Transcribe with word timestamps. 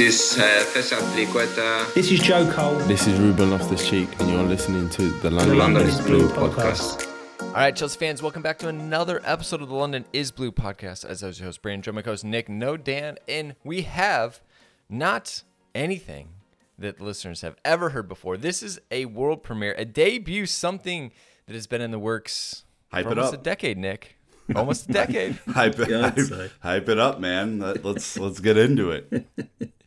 This 0.00 0.38
uh, 0.38 0.64
first 0.72 0.94
Triqueta. 0.94 1.92
This 1.92 2.10
is 2.10 2.20
Joe 2.20 2.50
Cole. 2.50 2.76
This 2.88 3.06
is 3.06 3.20
Ruben 3.20 3.50
Loftus 3.50 3.86
Cheek, 3.86 4.08
and 4.18 4.30
you're 4.30 4.42
listening 4.44 4.88
to 4.88 5.10
the 5.20 5.30
London, 5.30 5.50
The 5.50 5.54
London 5.62 5.82
is 5.86 5.98
is 5.98 6.06
Blue 6.06 6.26
podcast. 6.30 7.06
All 7.42 7.52
right, 7.52 7.76
Chelsea 7.76 7.98
fans, 7.98 8.22
welcome 8.22 8.40
back 8.40 8.58
to 8.60 8.68
another 8.68 9.20
episode 9.26 9.60
of 9.60 9.68
the 9.68 9.74
London 9.74 10.06
is 10.14 10.30
Blue 10.30 10.52
podcast. 10.52 11.04
As 11.04 11.22
I 11.22 11.26
was 11.26 11.38
your 11.38 11.48
host, 11.48 11.60
Brandon, 11.60 11.82
joined 11.82 11.96
my 11.96 12.02
host 12.02 12.24
Nick, 12.24 12.48
no 12.48 12.78
Dan, 12.78 13.18
and 13.28 13.56
we 13.62 13.82
have 13.82 14.40
not 14.88 15.42
anything 15.74 16.30
that 16.78 16.98
listeners 16.98 17.42
have 17.42 17.56
ever 17.62 17.90
heard 17.90 18.08
before. 18.08 18.38
This 18.38 18.62
is 18.62 18.80
a 18.90 19.04
world 19.04 19.42
premiere, 19.42 19.74
a 19.76 19.84
debut, 19.84 20.46
something 20.46 21.12
that 21.44 21.52
has 21.52 21.66
been 21.66 21.82
in 21.82 21.90
the 21.90 21.98
works 21.98 22.64
Hype 22.90 23.04
for 23.04 23.12
it 23.12 23.18
almost 23.18 23.34
up. 23.34 23.40
a 23.40 23.44
decade, 23.44 23.76
Nick. 23.76 24.16
Almost 24.56 24.88
a 24.88 24.92
decade. 24.94 25.38
hype 25.46 25.78
it, 25.78 25.90
hype, 25.90 26.50
hype 26.60 26.88
it 26.88 26.98
up, 26.98 27.20
man. 27.20 27.58
Let, 27.58 27.84
let's 27.84 28.18
let's 28.18 28.40
get 28.40 28.56
into 28.56 28.92
it. 28.92 29.26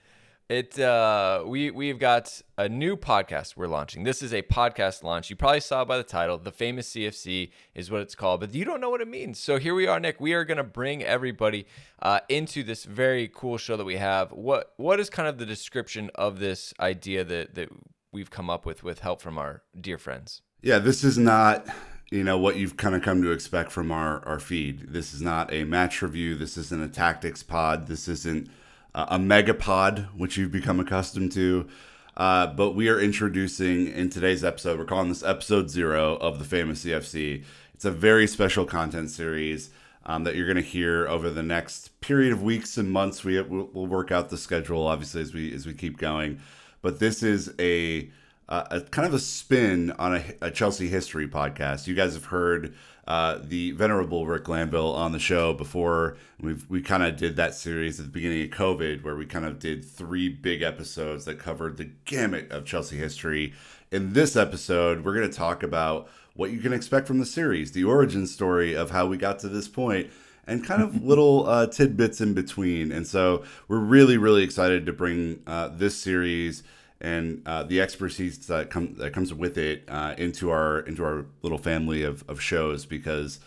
It 0.54 0.78
uh 0.78 1.44
we 1.48 1.72
we've 1.72 1.98
got 1.98 2.40
a 2.60 2.70
new 2.70 2.96
podcast 2.96 3.58
we're 3.58 3.66
launching. 3.66 4.04
This 4.04 4.22
is 4.22 4.32
a 4.32 4.44
podcast 4.44 5.02
launch. 5.02 5.32
You 5.32 5.36
probably 5.36 5.62
saw 5.62 5.84
by 5.84 5.98
the 5.98 6.04
title. 6.04 6.38
The 6.38 6.52
famous 6.52 6.92
CFC 6.92 7.50
is 7.74 7.90
what 7.90 8.02
it's 8.02 8.14
called, 8.14 8.42
but 8.42 8.54
you 8.54 8.64
don't 8.64 8.80
know 8.80 8.92
what 8.92 9.02
it 9.02 9.08
means. 9.08 9.40
So 9.40 9.58
here 9.58 9.74
we 9.74 9.88
are, 9.88 10.00
Nick. 10.00 10.22
We 10.22 10.34
are 10.34 10.46
gonna 10.46 10.64
bring 10.64 11.02
everybody 11.02 11.66
uh, 12.04 12.20
into 12.30 12.62
this 12.62 12.84
very 12.84 13.32
cool 13.34 13.58
show 13.58 13.78
that 13.78 13.84
we 13.84 13.96
have. 13.96 14.32
What 14.32 14.74
what 14.78 15.00
is 15.00 15.10
kind 15.10 15.28
of 15.28 15.40
the 15.40 15.46
description 15.48 16.12
of 16.14 16.38
this 16.38 16.72
idea 16.80 17.24
that 17.24 17.56
that 17.56 17.70
we've 18.12 18.30
come 18.30 18.52
up 18.52 18.64
with 18.64 18.84
with 18.84 19.00
help 19.00 19.24
from 19.24 19.40
our 19.40 19.64
dear 19.82 19.98
friends? 19.98 20.44
Yeah, 20.62 20.78
this 20.78 21.04
is 21.04 21.18
not 21.18 21.66
you 22.12 22.24
know 22.24 22.38
what 22.38 22.58
you've 22.58 22.78
kind 22.78 22.94
of 22.94 23.02
come 23.02 23.24
to 23.24 23.32
expect 23.32 23.72
from 23.72 23.92
our 23.92 24.24
our 24.28 24.40
feed. 24.40 24.94
This 24.94 25.16
is 25.16 25.22
not 25.24 25.52
a 25.52 25.64
match 25.64 26.04
review. 26.04 26.36
This 26.36 26.58
isn't 26.58 26.84
a 26.84 26.90
tactics 26.90 27.42
pod. 27.42 27.88
This 27.88 28.08
isn't 28.08 28.52
uh, 28.96 29.06
a 29.10 29.18
megapod, 29.18 30.06
which 30.18 30.38
you've 30.38 30.52
become 30.52 30.80
accustomed 30.80 31.32
to. 31.34 31.68
Uh, 32.16 32.48
but 32.48 32.72
we 32.72 32.90
are 32.90 33.00
introducing 33.00 33.88
in 33.88 34.10
today's 34.10 34.44
episode. 34.44 34.78
We're 34.78 34.86
calling 34.86 35.10
this 35.10 35.24
episode 35.24 35.70
zero 35.70 36.16
of 36.18 36.38
the 36.40 36.46
famous 36.46 36.86
CFC. 36.86 37.44
It's 37.74 37.86
a 37.86 37.92
very 37.92 38.28
special 38.28 38.66
content 38.66 39.10
series. 39.10 39.72
um, 40.06 40.24
that 40.26 40.36
you're 40.36 40.46
going 40.46 40.58
to 40.58 40.62
hear 40.62 41.08
over 41.08 41.30
the 41.30 41.44
next 41.44 42.00
period 42.02 42.34
of 42.34 42.44
weeks 42.44 42.78
and 42.78 42.92
months. 42.92 43.24
We 43.24 43.42
we'll, 43.42 43.70
we'll 43.74 43.88
work 43.88 44.12
out 44.12 44.30
the 44.30 44.38
schedule 44.38 44.88
obviously 44.88 45.22
as 45.22 45.34
we 45.34 45.54
as 45.54 45.66
we 45.66 45.74
keep 45.74 45.98
going, 45.98 46.40
but 46.82 47.00
this 47.00 47.24
is 47.24 47.54
a 47.60 48.10
uh, 48.50 48.66
a 48.72 48.82
kind 48.82 49.08
of 49.08 49.14
a 49.14 49.20
spin 49.20 49.92
on 49.92 50.16
a, 50.16 50.24
a 50.42 50.52
Chelsea 50.52 50.90
history 50.90 51.28
podcast. 51.28 51.88
You 51.88 51.96
guys 51.96 52.14
have 52.14 52.26
heard 52.26 52.74
uh, 53.08 53.40
the 53.42 53.72
venerable 53.72 54.26
Rick 54.26 54.46
Glanville 54.46 54.94
on 54.94 55.12
the 55.12 55.20
show 55.20 55.54
before. 55.54 56.18
We've 56.40 56.68
we 56.70 56.82
kind 56.82 57.04
of 57.04 57.18
did 57.18 57.36
that 57.36 57.54
series 57.54 58.00
at 58.00 58.06
the 58.06 58.12
beginning 58.12 58.44
of 58.44 58.50
COVID 58.52 59.04
where 59.04 59.16
we 59.16 59.26
kind 59.26 59.46
of 59.46 59.60
did 59.60 59.84
three 59.84 60.30
big 60.30 60.62
episodes 60.62 61.26
that 61.26 61.40
covered 61.40 61.78
the 61.78 61.92
gamut 62.06 62.52
of 62.52 62.66
Chelsea 62.66 62.98
history. 62.98 63.54
In 63.92 64.14
this 64.14 64.36
episode, 64.36 65.04
we're 65.04 65.14
going 65.14 65.30
to 65.30 65.38
talk 65.38 65.64
about 65.64 66.10
what 66.36 66.52
you 66.52 66.60
can 66.60 66.74
expect 66.74 67.08
from 67.08 67.20
the 67.20 67.26
series, 67.26 67.74
the 67.74 67.84
origin 67.84 68.26
story 68.26 68.74
of 68.76 68.92
how 68.92 69.06
we 69.06 69.18
got 69.18 69.40
to 69.40 69.50
this 69.50 69.68
point, 69.68 70.10
and 70.48 70.66
kind 70.66 70.82
of 70.82 71.04
little 71.04 71.48
uh, 71.48 71.68
tidbits 71.68 72.22
in 72.22 72.34
between. 72.34 72.92
And 72.92 73.06
so 73.06 73.44
we're 73.68 73.80
really, 73.80 74.18
really 74.18 74.44
excited 74.44 74.86
to 74.86 74.94
bring 74.94 75.42
uh, 75.46 75.68
this 75.68 75.98
series 75.98 76.64
and 77.04 77.42
uh, 77.46 77.64
the 77.64 77.82
expertise 77.82 78.48
that, 78.48 78.70
come, 78.70 78.96
that 78.96 79.12
comes 79.14 79.34
with 79.34 79.58
it 79.58 79.84
uh, 79.90 80.16
into 80.18 80.50
our 80.50 80.80
into 80.80 81.04
our 81.04 81.26
little 81.42 81.58
family 81.58 82.02
of, 82.02 82.24
of 82.30 82.42
shows 82.42 82.86
because 82.86 83.40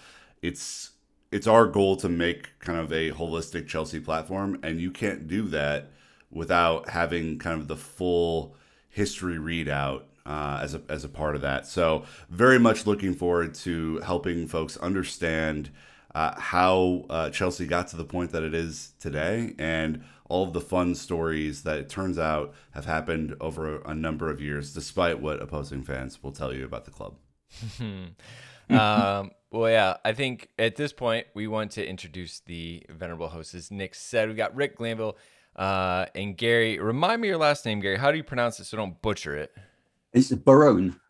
it's 0.43 0.93
it's 1.33 1.47
our 1.47 1.67
goal 1.67 1.97
to 1.97 2.09
make 2.09 2.59
kind 2.61 2.79
of 2.79 2.93
a 2.93 3.11
holistic 3.11 3.67
Chelsea 3.67 3.99
platform, 3.99 4.61
and 4.63 4.81
you 4.81 4.91
can't 4.91 5.27
do 5.27 5.43
that 5.49 5.91
without 6.31 6.91
having 6.91 7.39
kind 7.39 7.61
of 7.61 7.67
the 7.67 7.77
full 7.77 8.55
history 8.91 9.37
readout 9.37 10.03
uh, 10.27 10.61
as 10.63 10.75
a 10.75 10.83
as 10.89 11.05
a 11.05 11.09
part 11.09 11.35
of 11.35 11.41
that. 11.41 11.67
So 11.67 12.05
very 12.29 12.59
much 12.59 12.87
looking 12.87 13.15
forward 13.15 13.55
to 13.55 13.99
helping 14.01 14.47
folks 14.47 14.77
understand 14.77 15.71
uh, 16.15 16.39
how 16.39 17.07
uh, 17.11 17.31
Chelsea 17.31 17.67
got 17.67 17.89
to 17.89 17.97
the 17.97 18.05
point 18.05 18.33
that 18.33 18.43
it 18.43 18.55
is 18.55 18.93
today, 19.01 19.55
and 19.59 20.05
all 20.29 20.45
of 20.45 20.53
the 20.53 20.61
fun 20.61 20.95
stories 20.95 21.63
that 21.63 21.79
it 21.79 21.89
turns 21.89 22.19
out 22.19 22.55
have 22.73 22.85
happened 22.85 23.37
over 23.41 23.77
a, 23.77 23.91
a 23.91 23.95
number 23.95 24.31
of 24.31 24.41
years, 24.41 24.73
despite 24.73 25.21
what 25.21 25.41
opposing 25.41 25.83
fans 25.83 26.23
will 26.23 26.33
tell 26.33 26.53
you 26.53 26.65
about 26.65 26.85
the 26.85 26.91
club. 26.91 27.17
um, 27.81 29.31
well, 29.51 29.71
yeah, 29.71 29.97
I 30.05 30.13
think 30.13 30.49
at 30.59 30.77
this 30.77 30.93
point 30.93 31.27
we 31.35 31.47
want 31.47 31.73
to 31.73 31.87
introduce 31.87 32.41
the 32.41 32.85
venerable 32.91 33.29
hosts. 33.29 33.55
As 33.55 33.71
Nick 33.71 33.95
said, 33.95 34.29
we've 34.29 34.37
got 34.37 34.55
Rick 34.55 34.77
Glanville 34.77 35.17
uh, 35.55 36.07
and 36.15 36.37
Gary. 36.37 36.79
Remind 36.79 37.23
me 37.23 37.29
your 37.29 37.39
last 37.39 37.65
name, 37.65 37.81
Gary. 37.81 37.97
How 37.97 38.11
do 38.11 38.17
you 38.17 38.25
pronounce 38.25 38.61
it 38.61 38.65
so 38.65 38.77
don't 38.77 39.01
butcher 39.01 39.37
it? 39.37 39.53
It's 40.13 40.33
Barone. 40.33 41.01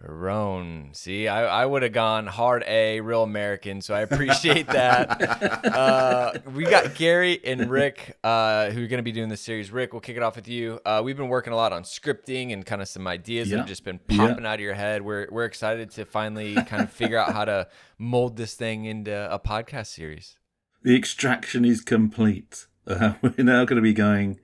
Barone. 0.00 0.90
See, 0.92 1.26
I, 1.28 1.62
I 1.62 1.66
would 1.66 1.82
have 1.82 1.92
gone 1.92 2.26
hard 2.26 2.62
A, 2.66 3.00
real 3.00 3.22
American, 3.24 3.80
so 3.80 3.94
I 3.94 4.00
appreciate 4.00 4.68
that. 4.68 5.64
uh, 5.64 6.32
we 6.54 6.64
got 6.64 6.94
Gary 6.94 7.40
and 7.44 7.68
Rick 7.68 8.16
uh, 8.22 8.70
who 8.70 8.84
are 8.84 8.86
going 8.86 8.98
to 8.98 9.02
be 9.02 9.12
doing 9.12 9.28
this 9.28 9.40
series. 9.40 9.70
Rick, 9.70 9.92
we'll 9.92 10.00
kick 10.00 10.16
it 10.16 10.22
off 10.22 10.36
with 10.36 10.48
you. 10.48 10.80
Uh, 10.86 11.02
we've 11.04 11.16
been 11.16 11.28
working 11.28 11.52
a 11.52 11.56
lot 11.56 11.72
on 11.72 11.82
scripting 11.82 12.52
and 12.52 12.64
kind 12.64 12.80
of 12.80 12.88
some 12.88 13.06
ideas 13.06 13.50
that 13.50 13.58
have 13.58 13.66
just 13.66 13.84
been 13.84 14.00
Yeah. 14.08 14.28
popping 14.28 14.46
out 14.46 14.54
of 14.54 14.60
your 14.60 14.74
head. 14.74 15.02
We're, 15.02 15.26
we're 15.30 15.44
excited 15.46 15.90
to 15.92 16.04
finally 16.04 16.54
kind 16.54 16.82
of 16.82 16.90
figure 16.92 17.18
out 17.18 17.32
how 17.32 17.44
to 17.44 17.68
mold 17.98 18.36
this 18.36 18.54
thing 18.54 18.84
into 18.84 19.32
a 19.32 19.38
podcast 19.38 19.88
series. 19.88 20.36
The 20.82 20.96
extraction 20.96 21.64
is 21.64 21.80
complete. 21.80 22.66
Uh, 22.86 23.14
we're 23.22 23.34
now 23.44 23.64
going 23.64 23.76
to 23.76 23.82
be 23.82 23.92
going 23.94 24.38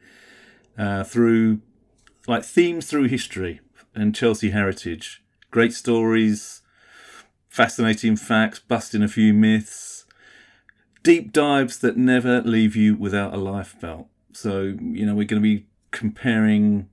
uh, 0.76 1.04
through 1.04 1.60
like 2.26 2.44
themes 2.44 2.87
through 2.87 3.04
history 3.04 3.60
and 3.94 4.14
Chelsea 4.14 4.50
heritage. 4.50 5.22
Great 5.54 5.72
stories, 5.72 6.62
fascinating 7.48 8.16
facts, 8.16 8.59
busting 8.59 9.04
a 9.04 9.06
few 9.06 9.32
myths, 9.32 10.04
deep 11.04 11.32
dives 11.32 11.78
that 11.78 11.97
never 11.97 12.41
leave 12.41 12.75
you 12.75 12.97
without 12.97 13.32
a 13.32 13.37
life 13.37 13.76
belt. 13.81 14.09
So, 14.32 14.75
you 14.81 15.06
know, 15.06 15.14
we're 15.14 15.28
going 15.28 15.41
to 15.41 15.48
be 15.56 15.66
comparing 15.93 16.88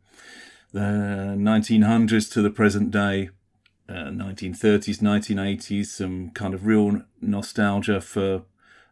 the 0.73 0.79
1900s 0.79 2.31
to 2.33 2.43
the 2.43 2.51
present 2.51 2.91
day, 2.91 3.31
uh, 3.89 4.11
1930s, 4.13 4.99
1980s, 4.99 5.87
some 5.87 6.29
kind 6.29 6.53
of 6.53 6.67
real 6.67 7.01
nostalgia 7.19 7.99
for 7.99 8.43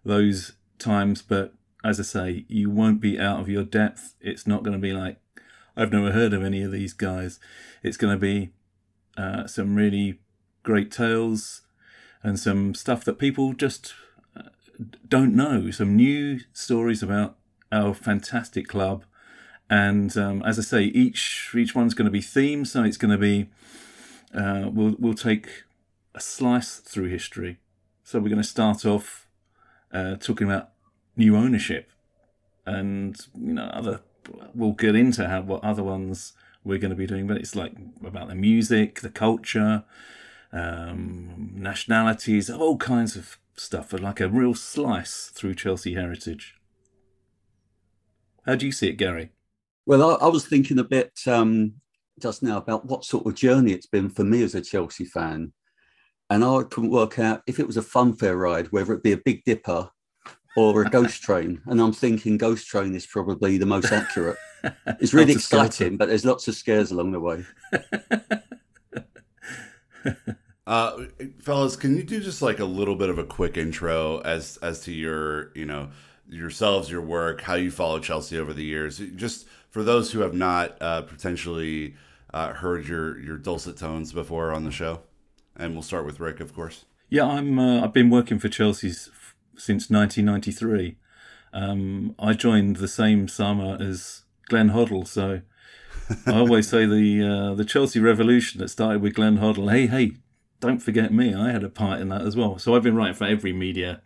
those 0.03 0.53
times. 0.79 1.21
But 1.21 1.53
as 1.83 1.99
I 1.99 2.03
say, 2.03 2.45
you 2.47 2.71
won't 2.71 3.01
be 3.01 3.19
out 3.19 3.39
of 3.39 3.47
your 3.47 3.65
depth. 3.65 4.15
It's 4.19 4.47
not 4.47 4.63
going 4.63 4.73
to 4.73 4.79
be 4.79 4.93
like, 4.93 5.17
I've 5.77 5.91
never 5.91 6.11
heard 6.11 6.33
of 6.33 6.43
any 6.43 6.63
of 6.63 6.71
these 6.71 6.93
guys. 6.93 7.39
It's 7.83 7.97
going 7.97 8.15
to 8.15 8.19
be 8.19 8.49
uh, 9.17 9.47
some 9.47 9.75
really 9.75 10.19
great 10.63 10.91
tales 10.91 11.61
and 12.23 12.39
some 12.39 12.73
stuff 12.73 13.03
that 13.05 13.17
people 13.17 13.53
just 13.53 13.93
uh, 14.35 14.49
don't 15.07 15.35
know. 15.35 15.71
Some 15.71 15.95
new 15.95 16.39
stories 16.53 17.01
about 17.01 17.37
our 17.71 17.93
fantastic 17.93 18.67
club. 18.67 19.05
And 19.69 20.15
um, 20.17 20.41
as 20.43 20.57
I 20.57 20.63
say, 20.63 20.83
each 20.85 21.51
each 21.55 21.75
one's 21.75 21.93
going 21.93 22.05
to 22.05 22.11
be 22.11 22.21
themed, 22.21 22.67
so 22.67 22.83
it's 22.83 22.97
going 22.97 23.11
to 23.11 23.17
be 23.17 23.49
uh, 24.33 24.69
we'll 24.71 24.95
we'll 24.97 25.13
take 25.13 25.63
a 26.15 26.19
slice 26.19 26.77
through 26.77 27.09
history. 27.09 27.59
So 28.03 28.19
we're 28.19 28.29
going 28.29 28.41
to 28.41 28.47
start 28.47 28.85
off 28.85 29.27
uh, 29.93 30.15
talking 30.15 30.47
about 30.47 30.69
new 31.15 31.35
ownership, 31.35 31.91
and 32.65 33.15
you 33.35 33.53
know 33.53 33.65
other. 33.65 34.01
We'll 34.53 34.73
get 34.73 34.95
into 34.95 35.27
how 35.27 35.41
what 35.41 35.63
other 35.63 35.83
ones 35.83 36.33
we're 36.63 36.77
going 36.77 36.91
to 36.91 36.95
be 36.95 37.07
doing, 37.07 37.27
but 37.27 37.37
it's 37.37 37.55
like 37.55 37.73
about 38.05 38.27
the 38.27 38.35
music, 38.35 39.01
the 39.01 39.09
culture, 39.09 39.83
um, 40.51 41.51
nationalities, 41.55 42.49
all 42.49 42.77
kinds 42.77 43.15
of 43.15 43.37
stuff, 43.55 43.93
like 43.93 44.19
a 44.19 44.29
real 44.29 44.53
slice 44.53 45.31
through 45.33 45.55
Chelsea 45.55 45.93
heritage. 45.93 46.55
How 48.45 48.55
do 48.55 48.65
you 48.65 48.71
see 48.71 48.89
it, 48.89 48.97
Gary? 48.97 49.31
Well, 49.85 50.11
I, 50.11 50.25
I 50.25 50.27
was 50.27 50.45
thinking 50.45 50.79
a 50.79 50.83
bit 50.83 51.13
um, 51.27 51.73
just 52.19 52.43
now 52.43 52.57
about 52.57 52.85
what 52.85 53.05
sort 53.05 53.25
of 53.25 53.35
journey 53.35 53.71
it's 53.71 53.87
been 53.87 54.09
for 54.09 54.23
me 54.23 54.43
as 54.43 54.55
a 54.55 54.61
Chelsea 54.61 55.05
fan. 55.05 55.53
And 56.29 56.43
I 56.43 56.63
couldn't 56.63 56.91
work 56.91 57.17
out 57.17 57.41
if 57.47 57.59
it 57.59 57.65
was 57.65 57.77
a 57.77 57.81
funfair 57.81 58.39
ride, 58.39 58.67
whether 58.67 58.93
it 58.93 59.03
be 59.03 59.13
a 59.13 59.17
Big 59.17 59.43
Dipper 59.45 59.89
or 60.55 60.81
a 60.81 60.89
ghost 60.89 61.21
train. 61.23 61.61
And 61.65 61.81
I'm 61.81 61.93
thinking 61.93 62.37
ghost 62.37 62.67
train 62.67 62.93
is 62.95 63.07
probably 63.07 63.57
the 63.57 63.65
most 63.65 63.91
accurate. 63.91 64.37
It's 64.99 65.13
really 65.13 65.33
exciting, 65.33 65.97
but 65.97 66.07
there's 66.09 66.25
lots 66.25 66.47
of 66.47 66.55
scares 66.55 66.91
along 66.91 67.11
the 67.11 67.19
way. 67.19 67.45
Uh, 70.67 71.05
fellas, 71.41 71.75
can 71.75 71.97
you 71.97 72.03
do 72.03 72.19
just 72.19 72.43
like 72.43 72.59
a 72.59 72.65
little 72.65 72.95
bit 72.95 73.09
of 73.09 73.17
a 73.17 73.23
quick 73.23 73.57
intro 73.57 74.19
as 74.19 74.57
as 74.57 74.81
to 74.81 74.91
your 74.91 75.51
you 75.55 75.65
know 75.65 75.89
yourselves, 76.29 76.91
your 76.91 77.01
work, 77.01 77.41
how 77.41 77.55
you 77.55 77.71
follow 77.71 77.99
Chelsea 77.99 78.37
over 78.37 78.53
the 78.53 78.63
years? 78.63 78.99
Just 79.15 79.47
for 79.71 79.81
those 79.81 80.11
who 80.11 80.19
have 80.19 80.35
not 80.35 80.79
uh, 80.79 81.01
potentially 81.01 81.95
uh, 82.35 82.53
heard 82.53 82.87
your 82.87 83.17
your 83.19 83.35
dulcet 83.35 83.77
tones 83.77 84.13
before 84.13 84.51
on 84.51 84.63
the 84.63 84.69
show, 84.69 85.01
and 85.57 85.73
we'll 85.73 85.81
start 85.81 86.05
with 86.05 86.19
Rick, 86.19 86.39
of 86.39 86.53
course. 86.53 86.85
Yeah, 87.09 87.25
I'm. 87.25 87.57
Uh, 87.57 87.83
I've 87.83 87.93
been 87.93 88.11
working 88.11 88.37
for 88.37 88.47
Chelsea 88.47 88.89
s- 88.89 89.09
since 89.57 89.89
1993. 89.89 90.97
Um, 91.51 92.13
I 92.19 92.33
joined 92.33 92.75
the 92.75 92.87
same 92.87 93.27
summer 93.27 93.75
as 93.81 94.21
Glenn 94.49 94.71
Hoddle. 94.71 95.07
So 95.07 95.41
I 96.25 96.33
always 96.33 96.67
say 96.67 96.85
the 96.85 97.23
uh, 97.23 97.55
the 97.55 97.65
Chelsea 97.65 97.99
revolution 97.99 98.59
that 98.59 98.69
started 98.69 99.01
with 99.01 99.13
Glenn 99.13 99.37
Hoddle. 99.37 99.71
Hey, 99.71 99.87
hey, 99.87 100.13
don't 100.59 100.79
forget 100.79 101.13
me. 101.13 101.33
I 101.33 101.51
had 101.51 101.63
a 101.63 101.69
part 101.69 102.01
in 102.01 102.09
that 102.09 102.23
as 102.23 102.35
well. 102.35 102.57
So 102.57 102.75
I've 102.75 102.83
been 102.83 102.95
writing 102.95 103.15
for 103.15 103.25
every 103.25 103.53
media 103.53 104.01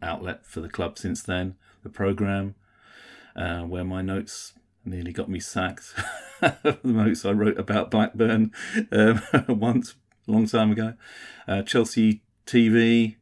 outlet 0.00 0.46
for 0.46 0.60
the 0.60 0.68
club 0.68 0.98
since 0.98 1.22
then. 1.22 1.56
The 1.82 1.88
program, 1.88 2.54
uh, 3.34 3.62
where 3.62 3.84
my 3.84 4.02
notes 4.02 4.52
nearly 4.84 5.12
got 5.12 5.28
me 5.28 5.40
sacked. 5.40 5.94
the 6.40 6.78
notes 6.84 7.24
I 7.24 7.32
wrote 7.32 7.58
about 7.58 7.90
Blackburn 7.90 8.52
um, 8.90 9.22
once 9.48 9.94
a 10.28 10.30
long 10.30 10.46
time 10.46 10.72
ago. 10.72 10.94
Uh, 11.48 11.62
Chelsea 11.62 12.22
TV, 12.46 13.16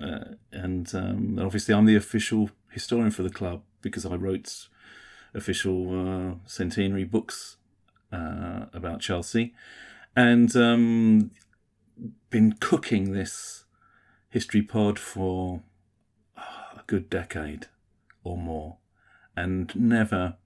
uh, 0.00 0.34
and 0.52 0.94
um, 0.94 1.38
obviously 1.40 1.74
I'm 1.74 1.86
the 1.86 1.96
official 1.96 2.50
historian 2.70 3.10
for 3.10 3.22
the 3.22 3.30
club 3.30 3.62
because 3.80 4.04
I 4.04 4.14
wrote 4.14 4.68
official 5.36 6.30
uh, 6.30 6.34
centenary 6.46 7.04
books 7.04 7.56
uh, 8.12 8.66
about 8.72 9.00
Chelsea, 9.00 9.54
and 10.16 10.56
um, 10.56 11.30
been 12.30 12.54
cooking 12.60 13.12
this 13.12 13.64
history 14.30 14.62
pod 14.62 14.98
for 14.98 15.62
a 16.36 16.82
good 16.86 17.08
decade 17.10 17.66
or 18.24 18.36
more, 18.36 18.78
and 19.36 19.74
never 19.76 20.36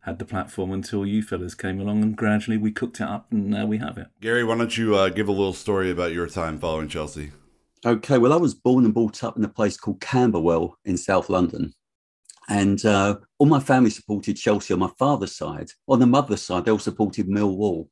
had 0.00 0.18
the 0.20 0.24
platform 0.24 0.70
until 0.70 1.04
you 1.04 1.20
fellas 1.20 1.54
came 1.54 1.80
along, 1.80 2.02
and 2.02 2.16
gradually 2.16 2.56
we 2.56 2.70
cooked 2.70 3.00
it 3.00 3.08
up, 3.08 3.26
and 3.32 3.50
now 3.50 3.66
we 3.66 3.78
have 3.78 3.98
it. 3.98 4.06
Gary, 4.20 4.44
why 4.44 4.56
don't 4.56 4.78
you 4.78 4.94
uh, 4.94 5.08
give 5.08 5.28
a 5.28 5.32
little 5.32 5.52
story 5.52 5.90
about 5.90 6.12
your 6.12 6.28
time 6.28 6.58
following 6.58 6.88
Chelsea? 6.88 7.32
Okay, 7.84 8.16
well, 8.16 8.32
I 8.32 8.36
was 8.36 8.54
born 8.54 8.84
and 8.84 8.94
brought 8.94 9.22
up 9.22 9.36
in 9.36 9.44
a 9.44 9.48
place 9.48 9.76
called 9.76 10.00
Camberwell 10.00 10.78
in 10.84 10.96
South 10.96 11.28
London. 11.28 11.72
And 12.48 12.84
uh, 12.84 13.16
all 13.38 13.46
my 13.46 13.60
family 13.60 13.90
supported 13.90 14.36
Chelsea 14.36 14.72
on 14.72 14.80
my 14.80 14.90
father's 14.98 15.34
side. 15.34 15.70
On 15.88 15.98
the 15.98 16.06
mother's 16.06 16.42
side, 16.42 16.64
they 16.64 16.70
all 16.70 16.78
supported 16.78 17.26
Millwall. 17.26 17.88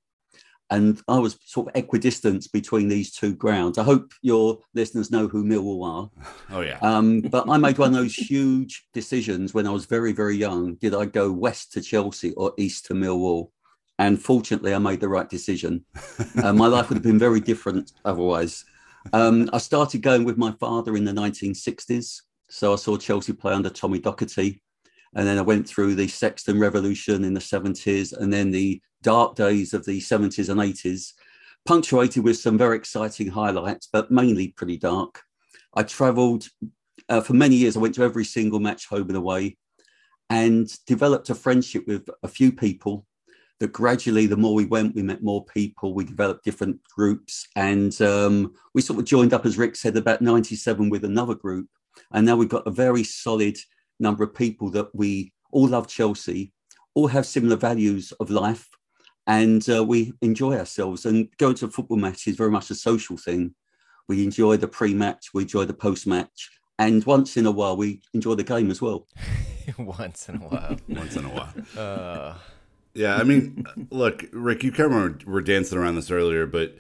And 0.71 1.01
I 1.09 1.19
was 1.19 1.39
sort 1.45 1.69
of 1.69 1.77
equidistant 1.77 2.51
between 2.53 2.89
these 2.89 3.13
two 3.13 3.35
grounds. 3.35 3.77
I 3.77 3.85
hope 3.85 4.13
your 4.23 4.59
listeners 4.73 5.11
know 5.11 5.29
who 5.29 5.45
Millwall 5.45 5.87
are. 5.87 6.25
Oh, 6.51 6.61
yeah. 6.63 6.79
Um, 6.81 7.21
but 7.21 7.49
I 7.49 7.59
made 7.59 7.79
one 7.79 7.91
of 7.91 7.95
those 7.95 8.15
huge 8.15 8.87
decisions 8.95 9.53
when 9.53 9.67
I 9.67 9.71
was 9.71 9.87
very, 9.87 10.13
very 10.13 10.37
young. 10.37 10.75
Did 10.77 10.95
I 10.95 11.05
go 11.05 11.31
west 11.31 11.73
to 11.73 11.83
Chelsea 11.83 12.33
or 12.33 12.55
east 12.57 12.87
to 12.87 12.95
Millwall? 12.95 13.51
And 13.99 14.21
fortunately, 14.21 14.75
I 14.75 14.79
made 14.79 15.01
the 15.01 15.09
right 15.09 15.29
decision. 15.29 15.85
Uh, 16.43 16.53
my 16.53 16.67
life 16.67 16.89
would 16.89 16.97
have 16.97 17.05
been 17.05 17.19
very 17.19 17.41
different 17.41 17.93
otherwise. 18.05 18.65
Um, 19.13 19.49
I 19.53 19.59
started 19.59 20.03
going 20.03 20.25
with 20.25 20.37
my 20.37 20.53
father 20.53 20.97
in 20.97 21.05
the 21.05 21.13
1960s. 21.13 22.23
So 22.55 22.73
I 22.73 22.77
saw 22.77 22.97
Chelsea 22.97 23.33
play 23.33 23.53
under 23.53 23.69
Tommy 23.69 23.99
Docherty. 23.99 24.61
And 25.17 25.27
then 25.27 25.39
I 25.39 25.43
went 25.43 25.69
through 25.69 25.97
the 25.97 26.07
Sexton 26.07 26.61
Revolution 26.61 27.25
in 27.25 27.35
the 27.35 27.41
70s 27.41 28.17
and 28.17 28.33
then 28.33 28.53
the 28.53 28.81
dark 29.03 29.35
days 29.35 29.75
of 29.75 29.85
the 29.85 30.01
70s 30.01 30.49
and 30.49 30.61
80s, 30.61 31.15
punctuated 31.67 32.23
with 32.23 32.39
some 32.39 32.57
very 32.57 32.77
exciting 32.77 33.27
highlights, 33.27 33.89
but 33.93 34.13
mainly 34.13 34.49
pretty 34.57 34.77
dark. 34.77 35.21
I 35.75 35.83
travelled 35.83 36.47
uh, 37.09 37.23
for 37.23 37.33
many 37.33 37.57
years. 37.57 37.77
I 37.77 37.81
went 37.81 37.97
to 37.97 38.05
every 38.05 38.25
single 38.25 38.61
match 38.61 38.87
home 38.87 39.09
and 39.09 39.17
away 39.17 39.57
and 40.31 40.73
developed 40.87 41.31
a 41.31 41.35
friendship 41.35 41.89
with 41.89 42.09
a 42.23 42.29
few 42.29 42.53
people 42.53 43.05
that 43.59 43.73
gradually, 43.73 44.27
the 44.27 44.37
more 44.37 44.55
we 44.55 44.65
went, 44.65 44.95
we 44.95 45.03
met 45.03 45.25
more 45.25 45.45
people, 45.47 45.93
we 45.93 46.05
developed 46.05 46.45
different 46.45 46.79
groups. 46.85 47.49
And 47.57 48.01
um, 48.01 48.55
we 48.75 48.81
sort 48.81 49.01
of 49.01 49.07
joined 49.07 49.35
up, 49.35 49.45
as 49.45 49.59
Rick 49.59 49.75
said, 49.75 49.97
about 49.97 50.23
97 50.23 50.89
with 50.89 51.05
another 51.05 51.35
group. 51.35 51.67
And 52.13 52.27
now 52.27 52.37
we've 52.37 52.49
got 52.49 52.67
a 52.67 52.71
very 52.71 53.05
solid 53.05 53.57
number 54.01 54.25
of 54.25 54.35
people 54.35 54.71
that 54.71 54.95
we 54.95 55.33
all 55.51 55.69
love 55.69 55.89
Chelsea, 55.89 56.53
all 56.95 57.09
have 57.09 57.27
similar 57.27 57.57
values 57.57 58.13
of 58.21 58.31
life, 58.31 58.69
and 59.27 59.67
uh, 59.69 59.85
we 59.85 60.13
enjoy 60.21 60.57
ourselves. 60.57 61.07
And 61.07 61.29
going 61.39 61.55
to 61.57 61.67
a 61.67 61.71
football 61.71 61.97
match 61.97 62.27
is 62.27 62.37
very 62.37 62.51
much 62.51 62.71
a 62.71 62.75
social 62.75 63.17
thing. 63.17 63.55
We 64.09 64.23
enjoy 64.23 64.59
the 64.59 64.69
pre-match, 64.69 65.29
we 65.33 65.43
enjoy 65.43 65.65
the 65.65 65.75
post-match, 65.75 66.51
and 66.79 67.05
once 67.05 67.37
in 67.37 67.47
a 67.47 67.51
while 67.51 67.77
we 67.77 68.03
enjoy 68.13 68.35
the 68.35 68.45
game 68.45 68.71
as 68.71 68.83
well. 68.83 69.07
Once 69.79 70.29
in 70.29 70.37
a 70.37 70.39
while. 70.41 70.77
Once 70.89 71.17
in 71.17 71.25
a 71.25 71.29
while. 71.31 71.55
Uh, 71.77 72.35
Yeah, 72.93 73.17
I 73.17 73.25
mean, 73.25 73.65
look, 73.91 74.25
Rick, 74.33 74.63
you 74.63 74.71
kind 74.71 74.93
of 74.93 75.27
were 75.27 75.41
dancing 75.41 75.79
around 75.79 75.97
this 75.97 76.11
earlier, 76.11 76.47
but 76.47 76.77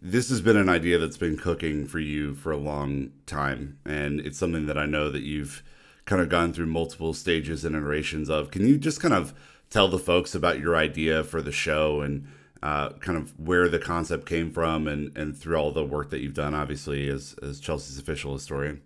this 0.00 0.28
has 0.30 0.40
been 0.40 0.56
an 0.56 0.68
idea 0.68 0.98
that's 0.98 1.16
been 1.16 1.36
cooking 1.36 1.86
for 1.86 1.98
you 1.98 2.34
for 2.34 2.52
a 2.52 2.56
long 2.56 3.10
time, 3.26 3.78
and 3.84 4.20
it's 4.20 4.38
something 4.38 4.66
that 4.66 4.78
I 4.78 4.86
know 4.86 5.10
that 5.10 5.22
you've 5.22 5.62
kind 6.04 6.22
of 6.22 6.28
gone 6.28 6.52
through 6.52 6.66
multiple 6.66 7.12
stages 7.12 7.64
and 7.64 7.74
iterations 7.74 8.30
of. 8.30 8.50
Can 8.50 8.66
you 8.66 8.78
just 8.78 9.00
kind 9.00 9.14
of 9.14 9.34
tell 9.70 9.88
the 9.88 9.98
folks 9.98 10.34
about 10.34 10.60
your 10.60 10.76
idea 10.76 11.24
for 11.24 11.42
the 11.42 11.52
show 11.52 12.00
and 12.00 12.26
uh, 12.62 12.90
kind 12.94 13.18
of 13.18 13.38
where 13.38 13.68
the 13.68 13.78
concept 13.78 14.26
came 14.26 14.52
from, 14.52 14.86
and 14.86 15.16
and 15.16 15.36
through 15.36 15.56
all 15.56 15.72
the 15.72 15.84
work 15.84 16.10
that 16.10 16.20
you've 16.20 16.34
done, 16.34 16.54
obviously 16.54 17.08
as 17.08 17.34
as 17.42 17.60
Chelsea's 17.60 17.98
official 17.98 18.32
historian? 18.32 18.82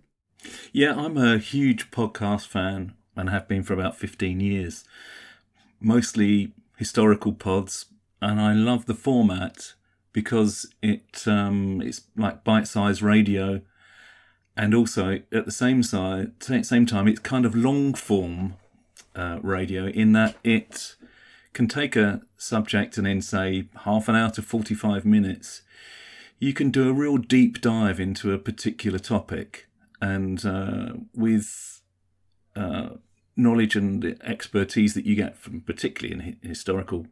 Yeah, 0.71 0.95
I'm 0.95 1.17
a 1.17 1.37
huge 1.37 1.91
podcast 1.91 2.47
fan 2.47 2.93
and 3.15 3.29
have 3.29 3.47
been 3.47 3.63
for 3.63 3.73
about 3.73 3.95
15 3.95 4.39
years. 4.39 4.83
Mostly 5.79 6.53
historical 6.77 7.33
pods, 7.33 7.85
and 8.21 8.41
I 8.41 8.53
love 8.53 8.85
the 8.85 8.95
format 8.95 9.73
because 10.13 10.71
it 10.81 11.27
um, 11.27 11.81
it's 11.81 12.01
like 12.15 12.43
bite-sized 12.43 13.01
radio, 13.01 13.61
and 14.55 14.73
also 14.73 15.19
at 15.31 15.45
the 15.45 15.51
same 15.51 15.83
side, 15.83 16.31
same 16.41 16.85
time, 16.85 17.07
it's 17.07 17.19
kind 17.19 17.45
of 17.45 17.55
long 17.55 17.93
form 17.93 18.55
uh, 19.15 19.39
radio 19.41 19.87
in 19.87 20.13
that 20.13 20.35
it 20.43 20.95
can 21.53 21.67
take 21.67 21.95
a 21.95 22.21
subject 22.37 22.97
and 22.97 23.07
in 23.07 23.21
say 23.21 23.65
half 23.83 24.07
an 24.07 24.15
hour 24.15 24.29
to 24.31 24.41
45 24.41 25.05
minutes, 25.05 25.61
you 26.39 26.53
can 26.53 26.71
do 26.71 26.89
a 26.89 26.93
real 26.93 27.17
deep 27.17 27.61
dive 27.61 27.99
into 27.99 28.31
a 28.31 28.39
particular 28.39 28.99
topic, 28.99 29.67
and 30.01 30.45
uh, 30.45 30.93
with 31.13 31.81
uh, 32.55 32.89
knowledge 33.35 33.75
and 33.75 34.17
expertise 34.23 34.93
that 34.93 35.05
you 35.05 35.15
get 35.15 35.37
from 35.37 35.61
particularly 35.61 36.13
in 36.41 36.47
historical 36.47 37.07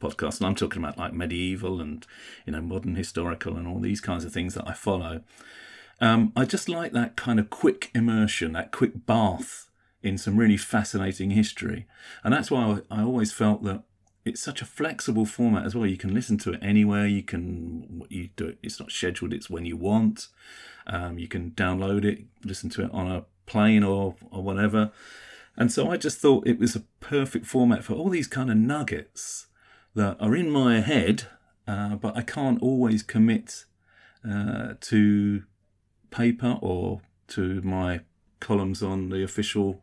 podcasts 0.00 0.38
and 0.38 0.46
i'm 0.46 0.54
talking 0.54 0.82
about 0.82 0.98
like 0.98 1.12
medieval 1.12 1.80
and 1.80 2.06
you 2.44 2.52
know 2.52 2.60
modern 2.60 2.96
historical 2.96 3.56
and 3.56 3.66
all 3.66 3.80
these 3.80 4.00
kinds 4.00 4.24
of 4.24 4.32
things 4.32 4.54
that 4.54 4.68
i 4.68 4.72
follow. 4.72 5.22
Um, 6.00 6.32
i 6.36 6.44
just 6.44 6.68
like 6.68 6.92
that 6.92 7.16
kind 7.16 7.40
of 7.40 7.48
quick 7.50 7.90
immersion 7.94 8.52
that 8.52 8.72
quick 8.72 9.06
bath 9.06 9.66
in 10.06 10.18
some 10.18 10.36
really 10.36 10.56
fascinating 10.56 11.30
history. 11.30 11.86
And 12.22 12.32
that's 12.32 12.50
why 12.50 12.80
i, 12.90 13.00
I 13.00 13.02
always 13.02 13.32
felt 13.32 13.64
that 13.64 13.82
it's 14.24 14.40
such 14.40 14.60
a 14.60 14.66
flexible 14.66 15.24
format 15.24 15.64
as 15.64 15.74
well. 15.74 15.86
You 15.86 15.96
can 15.96 16.12
listen 16.12 16.36
to 16.38 16.52
it 16.52 16.60
anywhere. 16.60 17.06
You 17.06 17.22
can 17.22 18.02
you 18.08 18.30
do 18.36 18.48
it 18.48 18.58
it's 18.62 18.80
not 18.80 18.90
scheduled 18.90 19.32
it's 19.32 19.50
when 19.50 19.64
you 19.64 19.76
want. 19.76 20.28
Um, 20.86 21.18
you 21.18 21.28
can 21.28 21.52
download 21.52 22.04
it 22.04 22.24
listen 22.44 22.70
to 22.70 22.84
it 22.84 22.90
on 22.92 23.10
a 23.10 23.24
plane 23.46 23.82
or 23.82 24.16
or 24.30 24.42
whatever. 24.42 24.92
And 25.56 25.72
so 25.72 25.90
I 25.90 25.96
just 25.96 26.18
thought 26.18 26.46
it 26.46 26.58
was 26.58 26.76
a 26.76 26.84
perfect 27.00 27.46
format 27.46 27.82
for 27.82 27.94
all 27.94 28.10
these 28.10 28.26
kind 28.26 28.50
of 28.50 28.56
nuggets 28.56 29.46
that 29.96 30.16
are 30.20 30.36
in 30.36 30.50
my 30.50 30.80
head, 30.80 31.24
uh, 31.66 31.96
but 31.96 32.16
I 32.16 32.22
can't 32.22 32.62
always 32.62 33.02
commit 33.02 33.64
uh, 34.28 34.74
to 34.82 35.42
paper 36.10 36.58
or 36.60 37.00
to 37.28 37.60
my 37.62 38.00
columns 38.38 38.82
on 38.82 39.08
the 39.08 39.24
official 39.24 39.82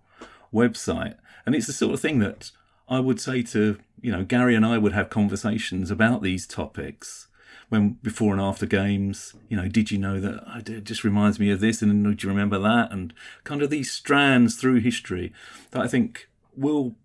website. 0.53 1.15
And 1.45 1.55
it's 1.55 1.67
the 1.67 1.73
sort 1.73 1.93
of 1.93 1.99
thing 1.99 2.19
that 2.19 2.51
I 2.87 2.99
would 2.99 3.19
say 3.19 3.41
to, 3.41 3.79
you 4.01 4.11
know, 4.11 4.23
Gary 4.23 4.55
and 4.55 4.65
I 4.65 4.77
would 4.77 4.93
have 4.93 5.09
conversations 5.09 5.91
about 5.91 6.21
these 6.21 6.47
topics 6.47 7.27
when 7.69 7.97
before 8.03 8.33
and 8.33 8.41
after 8.41 8.67
games, 8.67 9.33
you 9.49 9.57
know, 9.57 9.67
did 9.67 9.89
you 9.89 9.97
know 9.97 10.19
that 10.19 10.43
oh, 10.45 10.59
it 10.59 10.83
just 10.83 11.03
reminds 11.03 11.39
me 11.39 11.49
of 11.49 11.59
this, 11.59 11.81
and 11.81 12.03
do 12.17 12.27
you 12.27 12.31
remember 12.31 12.59
that, 12.59 12.91
and 12.91 13.13
kind 13.43 13.63
of 13.63 13.71
these 13.71 13.91
strands 13.91 14.55
through 14.55 14.79
history 14.79 15.33
that 15.71 15.81
I 15.81 15.87
think 15.87 16.29
will 16.55 16.95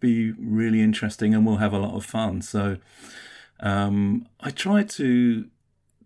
be 0.00 0.32
really 0.32 0.80
interesting 0.80 1.34
and 1.34 1.46
we'll 1.46 1.56
have 1.56 1.72
a 1.72 1.78
lot 1.78 1.94
of 1.94 2.04
fun. 2.04 2.42
So 2.42 2.76
um, 3.60 4.26
I 4.40 4.50
tried 4.50 4.88
to 4.90 5.46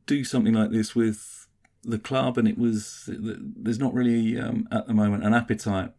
do 0.07 0.25
something 0.25 0.53
like 0.55 0.71
this 0.71 0.95
with 0.95 1.47
the 1.83 1.99
club, 1.99 2.37
and 2.37 2.49
it 2.49 2.59
was 2.59 3.09
there's 3.09 3.79
not 3.79 3.95
really 3.95 4.39
um, 4.39 4.69
at 4.71 4.87
the 4.87 4.95
moment 4.95 5.25
an 5.25 5.35
appetite 5.35 5.93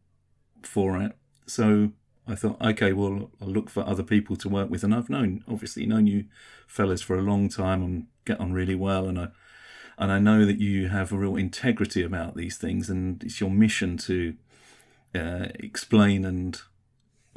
for 0.62 1.02
it. 1.02 1.14
So 1.46 1.92
I 2.28 2.36
thought, 2.36 2.62
okay, 2.62 2.94
well, 2.94 3.32
I'll 3.42 3.48
look 3.48 3.70
for 3.70 3.88
other 3.88 4.04
people 4.04 4.36
to 4.38 4.50
work 4.50 4.70
with, 4.70 4.84
and 4.84 4.94
I've 4.94 5.10
known, 5.10 5.44
obviously, 5.48 5.86
known 5.86 6.08
you 6.08 6.26
fellas 6.68 7.02
for 7.02 7.18
a 7.18 7.22
long 7.22 7.48
time 7.48 7.82
and 7.82 8.08
get 8.26 8.40
on 8.40 8.52
really 8.52 8.76
well, 8.76 9.08
and 9.08 9.18
I, 9.18 9.28
and 9.98 10.12
I 10.12 10.20
know 10.20 10.46
that 10.46 10.60
you 10.60 10.90
have 10.90 11.12
a 11.12 11.18
real 11.18 11.38
integrity 11.38 12.04
about 12.04 12.36
these 12.36 12.58
things, 12.58 12.90
and 12.90 13.24
it's 13.24 13.40
your 13.40 13.50
mission 13.50 13.98
to 14.00 14.36
uh, 15.16 15.48
explain 15.56 16.26
and 16.26 16.62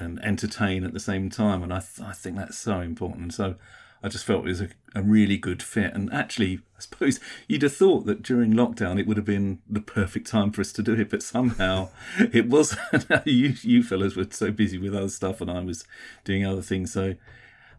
and 0.00 0.22
entertain 0.24 0.84
at 0.84 0.92
the 0.92 1.00
same 1.00 1.30
time, 1.30 1.62
and 1.62 1.72
I, 1.72 1.80
th- 1.80 2.06
I 2.06 2.12
think 2.12 2.36
that's 2.36 2.58
so 2.58 2.80
important. 2.80 3.34
So 3.34 3.56
I 4.02 4.08
just 4.08 4.24
felt 4.24 4.46
it 4.46 4.48
was 4.48 4.60
a, 4.62 4.68
a 4.94 5.02
really 5.02 5.36
good 5.36 5.62
fit. 5.62 5.94
And 5.94 6.12
actually, 6.12 6.60
I 6.76 6.80
suppose 6.80 7.20
you'd 7.48 7.62
have 7.62 7.76
thought 7.76 8.06
that 8.06 8.22
during 8.22 8.52
lockdown 8.52 8.98
it 8.98 9.06
would 9.06 9.16
have 9.16 9.26
been 9.26 9.60
the 9.68 9.80
perfect 9.80 10.26
time 10.26 10.50
for 10.50 10.60
us 10.60 10.72
to 10.72 10.82
do 10.82 10.94
it, 10.94 11.10
but 11.10 11.22
somehow 11.22 11.90
it 12.18 12.48
wasn't. 12.48 13.06
you, 13.26 13.54
you 13.62 13.82
fellas 13.82 14.16
were 14.16 14.26
so 14.30 14.50
busy 14.50 14.78
with 14.78 14.94
other 14.94 15.08
stuff, 15.08 15.40
and 15.40 15.50
I 15.50 15.60
was 15.60 15.84
doing 16.24 16.46
other 16.46 16.62
things. 16.62 16.92
So 16.92 17.14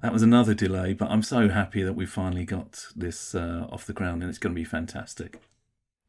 that 0.02 0.14
was 0.14 0.22
another 0.22 0.54
delay. 0.54 0.94
But 0.94 1.10
I'm 1.10 1.24
so 1.24 1.50
happy 1.50 1.84
that 1.84 1.94
we 1.94 2.06
finally 2.06 2.46
got 2.46 2.88
this 2.96 3.34
uh, 3.34 3.68
off 3.72 3.86
the 3.86 3.94
ground, 3.94 4.22
and 4.22 4.30
it's 4.30 4.40
going 4.40 4.54
to 4.54 4.60
be 4.60 4.66
fantastic. 4.66 5.40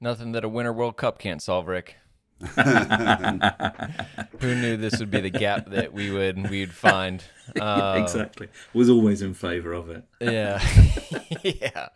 Nothing 0.01 0.33
that 0.33 0.45
a 0.45 0.49
Winter 0.49 0.73
World 0.73 0.97
Cup 0.97 1.19
can't 1.19 1.41
solve, 1.41 1.69
Rick. 1.69 1.97
Who 4.41 4.55
knew 4.57 4.77
this 4.77 4.99
would 4.99 5.13
be 5.13 5.21
the 5.21 5.31
gap 5.31 5.71
that 5.71 5.93
we 5.93 6.11
would 6.11 6.51
we'd 6.51 6.73
find? 6.73 7.23
Uh, 7.61 7.95
exactly. 8.03 8.49
Was 8.75 8.91
always 8.91 9.23
in 9.23 9.33
favour 9.33 9.73
of 9.73 9.91
it. 9.91 10.05
yeah, 10.21 10.61
yeah. 11.45 11.89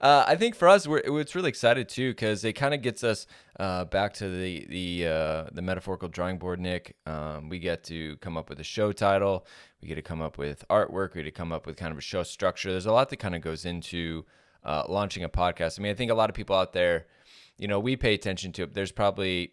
Uh, 0.00 0.24
I 0.26 0.34
think 0.34 0.56
for 0.56 0.66
us, 0.68 0.88
we're 0.88 0.98
it's 1.20 1.36
really 1.36 1.50
excited 1.50 1.88
too 1.88 2.10
because 2.10 2.44
it 2.44 2.54
kind 2.54 2.74
of 2.74 2.82
gets 2.82 3.04
us 3.04 3.28
uh, 3.60 3.84
back 3.84 4.14
to 4.14 4.28
the 4.28 4.66
the 4.68 5.06
uh, 5.06 5.44
the 5.52 5.62
metaphorical 5.62 6.08
drawing 6.08 6.38
board. 6.38 6.58
Nick, 6.58 6.96
um, 7.06 7.48
we 7.48 7.60
get 7.60 7.84
to 7.84 8.16
come 8.16 8.36
up 8.36 8.48
with 8.48 8.58
a 8.58 8.64
show 8.64 8.90
title. 8.90 9.46
We 9.80 9.86
get 9.86 9.94
to 9.94 10.02
come 10.02 10.20
up 10.20 10.36
with 10.36 10.64
artwork. 10.68 11.14
We 11.14 11.22
get 11.22 11.30
to 11.30 11.30
come 11.30 11.52
up 11.52 11.64
with 11.64 11.76
kind 11.76 11.92
of 11.92 11.98
a 11.98 12.02
show 12.02 12.24
structure. 12.24 12.72
There's 12.72 12.86
a 12.86 12.92
lot 12.92 13.08
that 13.10 13.18
kind 13.18 13.36
of 13.36 13.40
goes 13.40 13.64
into 13.64 14.24
uh, 14.64 14.82
launching 14.88 15.22
a 15.22 15.28
podcast. 15.28 15.78
I 15.78 15.82
mean, 15.82 15.92
I 15.92 15.94
think 15.94 16.10
a 16.10 16.14
lot 16.14 16.28
of 16.28 16.34
people 16.34 16.56
out 16.56 16.72
there, 16.72 17.06
you 17.56 17.68
know, 17.68 17.78
we 17.78 17.94
pay 17.96 18.14
attention 18.14 18.50
to 18.52 18.64
it. 18.64 18.74
There's 18.74 18.92
probably 18.92 19.52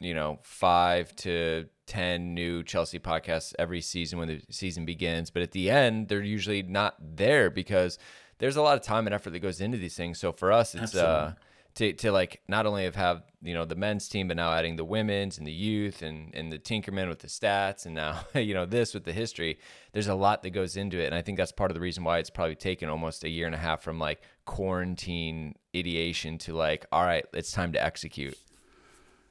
you 0.00 0.14
know, 0.14 0.38
five 0.42 1.14
to 1.16 1.66
10 1.86 2.34
new 2.34 2.62
Chelsea 2.62 2.98
podcasts 2.98 3.54
every 3.58 3.80
season 3.80 4.18
when 4.18 4.28
the 4.28 4.42
season 4.50 4.84
begins. 4.84 5.30
But 5.30 5.42
at 5.42 5.52
the 5.52 5.70
end, 5.70 6.08
they're 6.08 6.22
usually 6.22 6.62
not 6.62 6.96
there 7.00 7.50
because 7.50 7.98
there's 8.38 8.56
a 8.56 8.62
lot 8.62 8.76
of 8.76 8.82
time 8.82 9.06
and 9.06 9.14
effort 9.14 9.30
that 9.30 9.38
goes 9.40 9.60
into 9.60 9.78
these 9.78 9.96
things. 9.96 10.18
So 10.18 10.32
for 10.32 10.52
us, 10.52 10.74
it's, 10.74 10.94
uh, 10.94 11.34
to, 11.76 11.92
to 11.92 12.10
like 12.10 12.42
not 12.48 12.66
only 12.66 12.84
have, 12.84 12.96
have 12.96 13.22
you 13.42 13.54
know 13.54 13.64
the 13.64 13.76
men's 13.76 14.08
team 14.08 14.28
but 14.28 14.36
now 14.36 14.52
adding 14.52 14.76
the 14.76 14.84
women's 14.84 15.38
and 15.38 15.46
the 15.46 15.52
youth 15.52 16.02
and 16.02 16.34
and 16.34 16.50
the 16.50 16.58
tinkerman 16.58 17.08
with 17.08 17.20
the 17.20 17.28
stats 17.28 17.84
and 17.84 17.94
now 17.94 18.20
you 18.34 18.54
know 18.54 18.66
this 18.66 18.94
with 18.94 19.04
the 19.04 19.12
history 19.12 19.58
there's 19.92 20.08
a 20.08 20.14
lot 20.14 20.42
that 20.42 20.50
goes 20.50 20.76
into 20.76 20.98
it 20.98 21.06
and 21.06 21.14
i 21.14 21.22
think 21.22 21.36
that's 21.36 21.52
part 21.52 21.70
of 21.70 21.74
the 21.74 21.80
reason 21.80 22.02
why 22.02 22.18
it's 22.18 22.30
probably 22.30 22.54
taken 22.54 22.88
almost 22.88 23.24
a 23.24 23.28
year 23.28 23.46
and 23.46 23.54
a 23.54 23.58
half 23.58 23.82
from 23.82 23.98
like 23.98 24.22
quarantine 24.46 25.54
ideation 25.76 26.38
to 26.38 26.54
like 26.54 26.86
all 26.90 27.04
right 27.04 27.26
it's 27.34 27.52
time 27.52 27.72
to 27.72 27.82
execute 27.82 28.36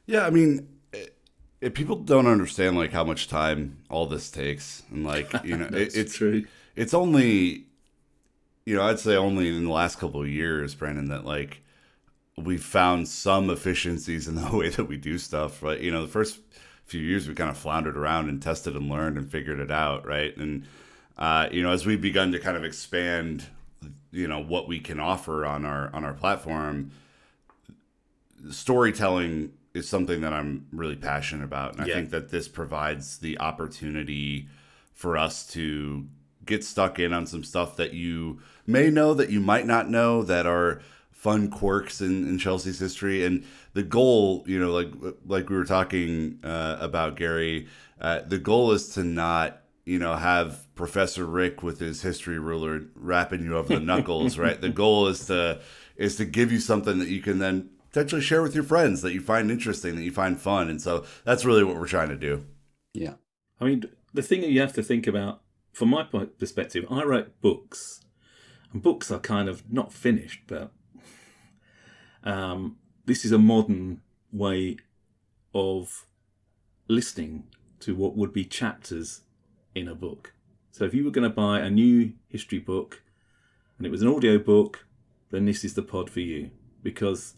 Yeah, 0.06 0.26
I 0.26 0.30
mean, 0.30 0.68
if 1.62 1.74
people 1.74 1.96
don't 1.96 2.28
understand 2.28 2.78
like 2.78 2.92
how 2.92 3.04
much 3.04 3.28
time 3.28 3.78
all 3.90 4.06
this 4.06 4.30
takes, 4.30 4.84
and 4.92 5.04
like 5.04 5.32
you 5.44 5.58
know, 5.58 5.66
it, 5.66 5.96
it's 5.96 6.16
true. 6.16 6.46
It's 6.76 6.94
only, 6.94 7.66
you 8.66 8.76
know, 8.76 8.84
I'd 8.84 9.00
say 9.00 9.16
only 9.16 9.50
in 9.50 9.64
the 9.64 9.72
last 9.72 9.98
couple 9.98 10.22
of 10.22 10.28
years, 10.28 10.76
Brandon, 10.76 11.08
that 11.10 11.26
like 11.26 11.62
we've 12.38 12.64
found 12.64 13.08
some 13.08 13.50
efficiencies 13.50 14.28
in 14.28 14.36
the 14.50 14.56
way 14.56 14.70
that 14.70 14.86
we 14.86 14.98
do 14.98 15.18
stuff. 15.18 15.64
Right, 15.64 15.80
you 15.80 15.92
know, 15.92 16.02
the 16.02 16.12
first 16.12 16.40
few 16.86 17.02
years 17.02 17.28
we 17.28 17.34
kind 17.34 17.50
of 17.50 17.58
floundered 17.58 17.98
around 17.98 18.30
and 18.30 18.40
tested 18.40 18.76
and 18.76 18.88
learned 18.88 19.18
and 19.18 19.30
figured 19.30 19.60
it 19.60 19.72
out. 19.72 20.06
Right, 20.06 20.38
and 20.38 20.68
uh, 21.18 21.48
you 21.52 21.64
know, 21.64 21.72
as 21.72 21.86
we've 21.86 22.02
begun 22.02 22.32
to 22.34 22.40
kind 22.40 22.58
of 22.58 22.64
expand, 22.64 23.48
you 24.12 24.28
know, 24.28 24.40
what 24.40 24.68
we 24.68 24.80
can 24.80 25.00
offer 25.00 25.48
on 25.48 25.66
our 25.66 25.90
on 25.96 26.06
our 26.06 26.14
platform, 26.14 26.92
storytelling 28.52 29.54
is 29.76 29.88
something 29.90 30.22
that 30.22 30.32
I'm 30.34 30.66
really 30.72 30.96
passionate 30.96 31.44
about. 31.44 31.78
And 31.78 31.86
Yeah. 31.86 31.94
I 31.94 31.98
think 31.98 32.10
that 32.12 32.30
this 32.30 32.48
provides 32.48 33.18
the 33.18 33.38
opportunity 33.40 34.48
for 34.94 35.18
us 35.18 35.46
to 35.48 36.08
get 36.46 36.64
stuck 36.64 36.98
in 36.98 37.12
on 37.12 37.28
some 37.28 37.44
stuff 37.44 37.76
that 37.76 37.94
you 37.94 38.40
may 38.66 38.90
know 38.90 39.14
that 39.14 39.30
you 39.30 39.42
might 39.42 39.68
not 39.68 39.90
know 39.90 40.24
that 40.24 40.46
are 40.46 40.82
fun 41.12 41.50
quirks 41.50 42.00
in, 42.00 42.26
in 42.28 42.38
Chelsea's 42.38 42.80
history. 42.80 43.26
And 43.26 43.44
the 43.74 43.84
goal, 43.84 44.46
you 44.48 44.58
know, 44.60 44.72
like 44.72 44.92
like 45.26 45.50
we 45.50 45.58
were 45.58 45.66
talking 45.66 46.40
uh, 46.44 46.78
about 46.80 47.18
Gary, 47.18 47.68
uh, 48.00 48.22
the 48.26 48.38
goal 48.38 48.72
is 48.72 48.90
to 48.90 49.04
not 49.04 49.62
you 49.84 50.00
know 50.00 50.16
have 50.16 50.74
Professor 50.76 51.26
Rick 51.26 51.62
with 51.62 51.80
his 51.80 52.02
history 52.02 52.40
ruler 52.40 52.84
rapping 52.96 53.44
you 53.44 53.58
over 53.58 53.74
the 53.74 53.80
knuckles, 53.82 54.38
right? 54.46 54.60
The 54.60 54.70
goal 54.70 55.08
is 55.08 55.26
to 55.28 55.60
is 55.98 56.16
to 56.18 56.26
give 56.26 56.52
you 56.52 56.60
something 56.60 57.00
that 57.00 57.10
you 57.10 57.22
can 57.22 57.40
then 57.40 57.72
potentially 57.96 58.22
share 58.22 58.42
with 58.42 58.54
your 58.54 58.64
friends 58.66 59.02
that 59.02 59.14
you 59.14 59.22
find 59.22 59.50
interesting, 59.50 59.96
that 59.96 60.04
you 60.04 60.12
find 60.12 60.38
fun, 60.38 60.70
and 60.70 60.82
so 60.82 61.06
that's 61.24 61.46
really 61.46 61.64
what 61.64 61.78
we're 61.78 61.88
trying 61.88 62.10
to 62.10 62.18
do. 62.18 62.46
Yeah. 62.94 63.14
I 63.62 63.64
mean, 63.64 63.86
the 64.14 64.22
thing 64.22 64.42
that 64.42 64.50
you 64.50 64.60
have 64.60 64.74
to 64.74 64.84
think 64.84 65.08
about, 65.08 65.40
from 65.72 65.92
my 65.92 66.04
perspective, 66.04 66.84
I 66.92 67.04
write 67.04 67.40
books, 67.40 68.02
and 68.74 68.84
books 68.84 69.12
are 69.12 69.20
kind 69.20 69.48
of 69.48 69.72
not 69.72 69.94
finished, 69.94 70.42
but 70.46 70.74
um, 72.26 72.76
this 73.06 73.24
is 73.24 73.32
a 73.32 73.38
modern 73.38 74.02
way 74.30 74.76
of 75.54 76.06
listening 76.90 77.46
to 77.80 77.96
what 77.96 78.18
would 78.18 78.34
be 78.34 78.44
chapters 78.44 79.22
in 79.74 79.88
a 79.88 79.96
book. 79.96 80.34
So 80.74 80.84
if 80.84 80.94
you 80.94 81.06
were 81.06 81.12
going 81.12 81.30
to 81.30 81.34
buy 81.34 81.62
a 81.62 81.70
new 81.70 82.12
history 82.28 82.60
book 82.60 83.04
and 83.78 83.88
it 83.88 83.90
was 83.90 84.02
an 84.02 84.10
audio 84.10 84.38
book, 84.38 84.86
then 85.32 85.46
this 85.46 85.64
is 85.64 85.76
the 85.76 85.82
pod 85.82 86.10
for 86.10 86.20
you 86.20 86.52
because 86.84 87.36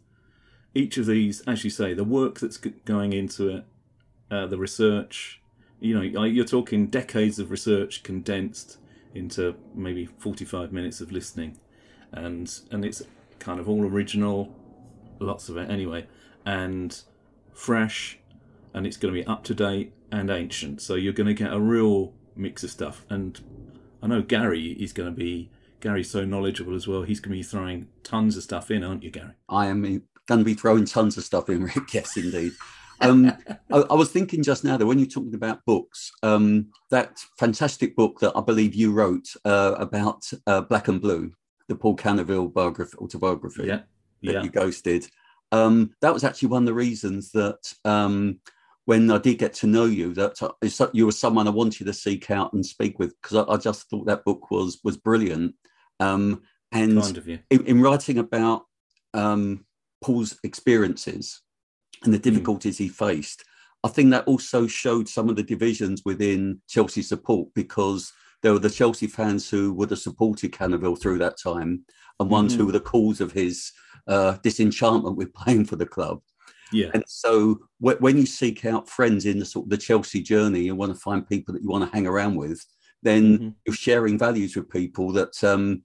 each 0.74 0.98
of 0.98 1.06
these, 1.06 1.42
as 1.42 1.64
you 1.64 1.70
say, 1.70 1.94
the 1.94 2.04
work 2.04 2.40
that's 2.40 2.58
going 2.58 3.14
into 3.14 3.50
it, 3.50 3.66
uh, 4.30 4.46
the 4.48 4.58
research, 4.58 5.42
you 5.80 5.94
know, 5.94 6.24
you're 6.24 6.46
talking 6.46 6.88
decades 6.88 7.40
of 7.40 7.52
research 7.52 8.04
condensed 8.04 8.78
into 9.14 9.56
maybe 9.74 10.06
45 10.06 10.72
minutes 10.72 11.02
of 11.02 11.12
listening, 11.12 11.58
and 12.12 12.60
and 12.72 12.84
it's 12.84 13.02
kind 13.40 13.60
of 13.60 13.70
all 13.70 13.86
original, 13.86 14.56
lots 15.20 15.50
of 15.50 15.58
it 15.58 15.70
anyway, 15.70 16.08
and 16.46 17.02
fresh, 17.54 18.20
and 18.74 18.86
it's 18.86 18.98
going 18.98 19.14
to 19.14 19.20
be 19.20 19.26
up 19.26 19.44
to 19.46 19.54
date 19.54 19.94
and 20.12 20.30
ancient. 20.30 20.82
So 20.82 20.96
you're 20.96 21.14
going 21.14 21.28
to 21.28 21.34
get 21.34 21.54
a 21.54 21.60
real 21.60 22.14
mix 22.36 22.64
of 22.64 22.72
stuff. 22.72 23.06
And 23.10 23.40
I 24.02 24.08
know 24.08 24.22
Gary 24.22 24.72
is 24.74 24.94
going 24.94 25.10
to 25.10 25.16
be 25.16 25.50
Gary's 25.80 26.10
so 26.10 26.26
knowledgeable 26.26 26.76
as 26.76 26.88
well. 26.88 27.04
He's 27.04 27.20
going 27.20 27.32
to 27.32 27.38
be 27.38 27.44
throwing 27.44 27.88
tons 28.04 28.38
of 28.38 28.44
stuff 28.44 28.72
in, 28.72 28.84
aren't 28.84 29.04
you, 29.04 29.12
Gary? 29.12 29.34
I 29.50 29.68
am 29.68 30.04
going 30.27 30.39
to 30.39 30.46
be 30.46 30.53
throwing 30.53 30.86
tons 30.86 31.17
of 31.17 31.24
stuff 31.24 31.50
in, 31.50 31.63
Rick. 31.63 31.75
Yes, 31.93 32.17
indeed. 32.17 32.53
Um, 33.01 33.34
I, 33.72 33.77
I 33.77 33.93
was 33.93 34.12
thinking 34.12 34.43
just 34.43 34.63
now 34.63 34.77
that 34.77 34.86
when 34.86 35.00
you're 35.00 35.07
talking 35.07 35.36
about 35.36 35.65
books, 35.65 36.12
um, 36.24 36.67
that 36.91 37.19
fantastic 37.39 37.96
book 37.96 38.19
that 38.19 38.34
I 38.36 38.41
believe 38.41 38.75
you 38.75 38.91
wrote 38.91 39.27
uh, 39.46 39.75
about 39.77 40.29
uh, 40.46 40.62
Black 40.62 40.88
and 40.88 41.01
Blue, 41.01 41.31
the 41.67 41.75
Paul 41.75 41.96
Canoville 41.96 42.53
biography, 42.53 42.98
autobiography 42.98 43.65
Yeah, 43.67 43.81
that 44.24 44.34
yeah, 44.34 44.43
you 44.43 44.50
ghosted. 44.50 45.07
Um, 45.51 45.91
that 46.01 46.13
was 46.13 46.24
actually 46.24 46.50
one 46.50 46.63
of 46.63 46.67
the 46.67 46.74
reasons 46.74 47.31
that 47.31 47.74
um, 47.86 48.39
when 48.86 49.10
I 49.12 49.17
did 49.17 49.38
get 49.38 49.53
to 49.55 49.67
know 49.67 49.86
you, 49.86 50.13
that 50.13 50.41
uh, 50.41 50.67
so- 50.67 50.91
you 50.93 51.05
were 51.05 51.12
someone 51.12 51.48
I 51.48 51.51
wanted 51.51 51.86
to 51.86 51.93
seek 51.93 52.31
out 52.31 52.53
and 52.53 52.65
speak 52.65 53.00
with 53.00 53.13
because 53.22 53.38
I, 53.38 53.53
I 53.53 53.57
just 53.57 53.89
thought 53.89 54.07
that 54.07 54.25
book 54.25 54.51
was 54.51 54.79
was 54.84 54.98
brilliant. 54.98 55.55
Um, 56.00 56.43
and 56.72 57.01
kind 57.01 57.17
of 57.17 57.27
in, 57.27 57.41
in 57.50 57.81
writing 57.81 58.17
about 58.17 58.65
um, 59.13 59.65
Paul's 60.04 60.38
experiences 60.44 61.42
and 62.04 62.13
the 62.13 62.20
difficulties 62.20 62.77
he 62.77 62.88
faced, 62.89 63.44
I 63.84 63.89
think 63.89 64.12
that 64.12 64.25
also 64.27 64.68
showed 64.68 65.08
some 65.08 65.30
of 65.30 65.36
the 65.36 65.44
divisions 65.44 66.01
within 66.06 66.62
Chelsea 66.68 67.01
support 67.01 67.50
because 67.56 68.12
there 68.44 68.54
were 68.54 68.60
the 68.60 68.70
Chelsea 68.70 69.08
fans 69.08 69.50
who 69.50 69.74
would 69.74 69.89
have 69.89 70.00
supported 70.00 70.51
Canoville 70.51 71.00
through 71.00 71.18
that 71.20 71.38
time 71.42 71.84
and 72.20 72.30
ones 72.30 72.54
Mhm. 72.54 72.58
who 72.58 72.66
were 72.68 72.72
the 72.72 72.80
cause 72.80 73.22
of 73.22 73.32
his 73.32 73.72
uh, 74.08 74.38
disenchantment 74.42 75.18
with 75.18 75.34
playing 75.34 75.66
for 75.66 75.75
the 75.75 75.86
club. 75.86 76.22
Yeah, 76.72 76.92
And 76.94 77.04
so 77.08 77.56
wh- 77.80 78.00
when 78.00 78.16
you 78.18 78.25
seek 78.25 78.63
out 78.66 78.88
friends 78.89 79.25
in 79.25 79.38
the 79.39 79.46
sort 79.46 79.66
of 79.66 79.70
the 79.70 79.77
Chelsea 79.77 80.22
journey, 80.22 80.62
you 80.63 80.75
want 80.75 80.94
to 80.94 81.00
find 81.00 81.27
people 81.27 81.54
that 81.54 81.62
you 81.62 81.68
want 81.70 81.84
to 81.84 81.94
hang 81.94 82.08
around 82.08 82.36
with, 82.36 82.66
then 83.04 83.38
Mhm. 83.38 83.56
you're 83.66 83.75
sharing 83.75 84.18
values 84.18 84.56
with 84.56 84.70
people 84.70 85.12
that 85.13 85.44
um, 85.44 85.84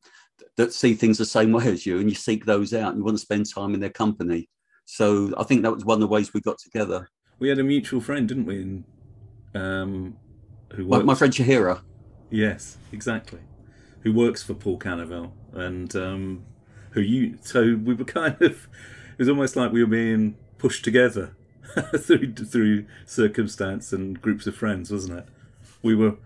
that 0.56 0.72
see 0.72 0.94
things 0.94 1.18
the 1.18 1.24
same 1.24 1.52
way 1.52 1.66
as 1.68 1.86
you, 1.86 1.98
and 1.98 2.08
you 2.08 2.14
seek 2.14 2.44
those 2.44 2.74
out. 2.74 2.90
And 2.90 2.98
you 2.98 3.04
want 3.04 3.16
to 3.16 3.22
spend 3.22 3.46
time 3.52 3.74
in 3.74 3.80
their 3.80 3.90
company. 3.90 4.48
So 4.84 5.32
I 5.38 5.44
think 5.44 5.62
that 5.62 5.72
was 5.72 5.84
one 5.84 5.96
of 5.96 6.00
the 6.00 6.06
ways 6.08 6.34
we 6.34 6.40
got 6.40 6.58
together. 6.58 7.08
we 7.38 7.48
had 7.48 7.58
a 7.58 7.64
mutual 7.64 8.00
friend, 8.00 8.28
didn't 8.28 8.46
we? 8.46 8.82
Um, 9.58 10.16
who 10.74 10.84
My, 10.84 10.98
works, 10.98 11.06
my 11.06 11.14
friend 11.14 11.32
Shahira. 11.32 11.82
Yes, 12.30 12.78
exactly. 12.92 13.40
Who 14.02 14.12
works 14.12 14.42
for 14.42 14.54
Paul 14.54 14.78
Canoville 14.78 15.32
and 15.52 15.94
um, 15.96 16.44
who 16.90 17.00
you? 17.00 17.38
So 17.42 17.78
we 17.82 17.94
were 17.94 18.04
kind 18.20 18.40
of. 18.40 18.68
It 19.12 19.18
was 19.18 19.28
almost 19.28 19.56
like 19.56 19.72
we 19.72 19.82
were 19.82 19.90
being 19.90 20.36
pushed 20.58 20.84
together 20.84 21.36
through 21.96 22.34
through 22.34 22.86
circumstance 23.06 23.92
and 23.92 24.20
groups 24.20 24.46
of 24.46 24.54
friends, 24.56 24.90
wasn't 24.90 25.18
it? 25.18 25.26
We 25.82 25.94
were 25.94 26.16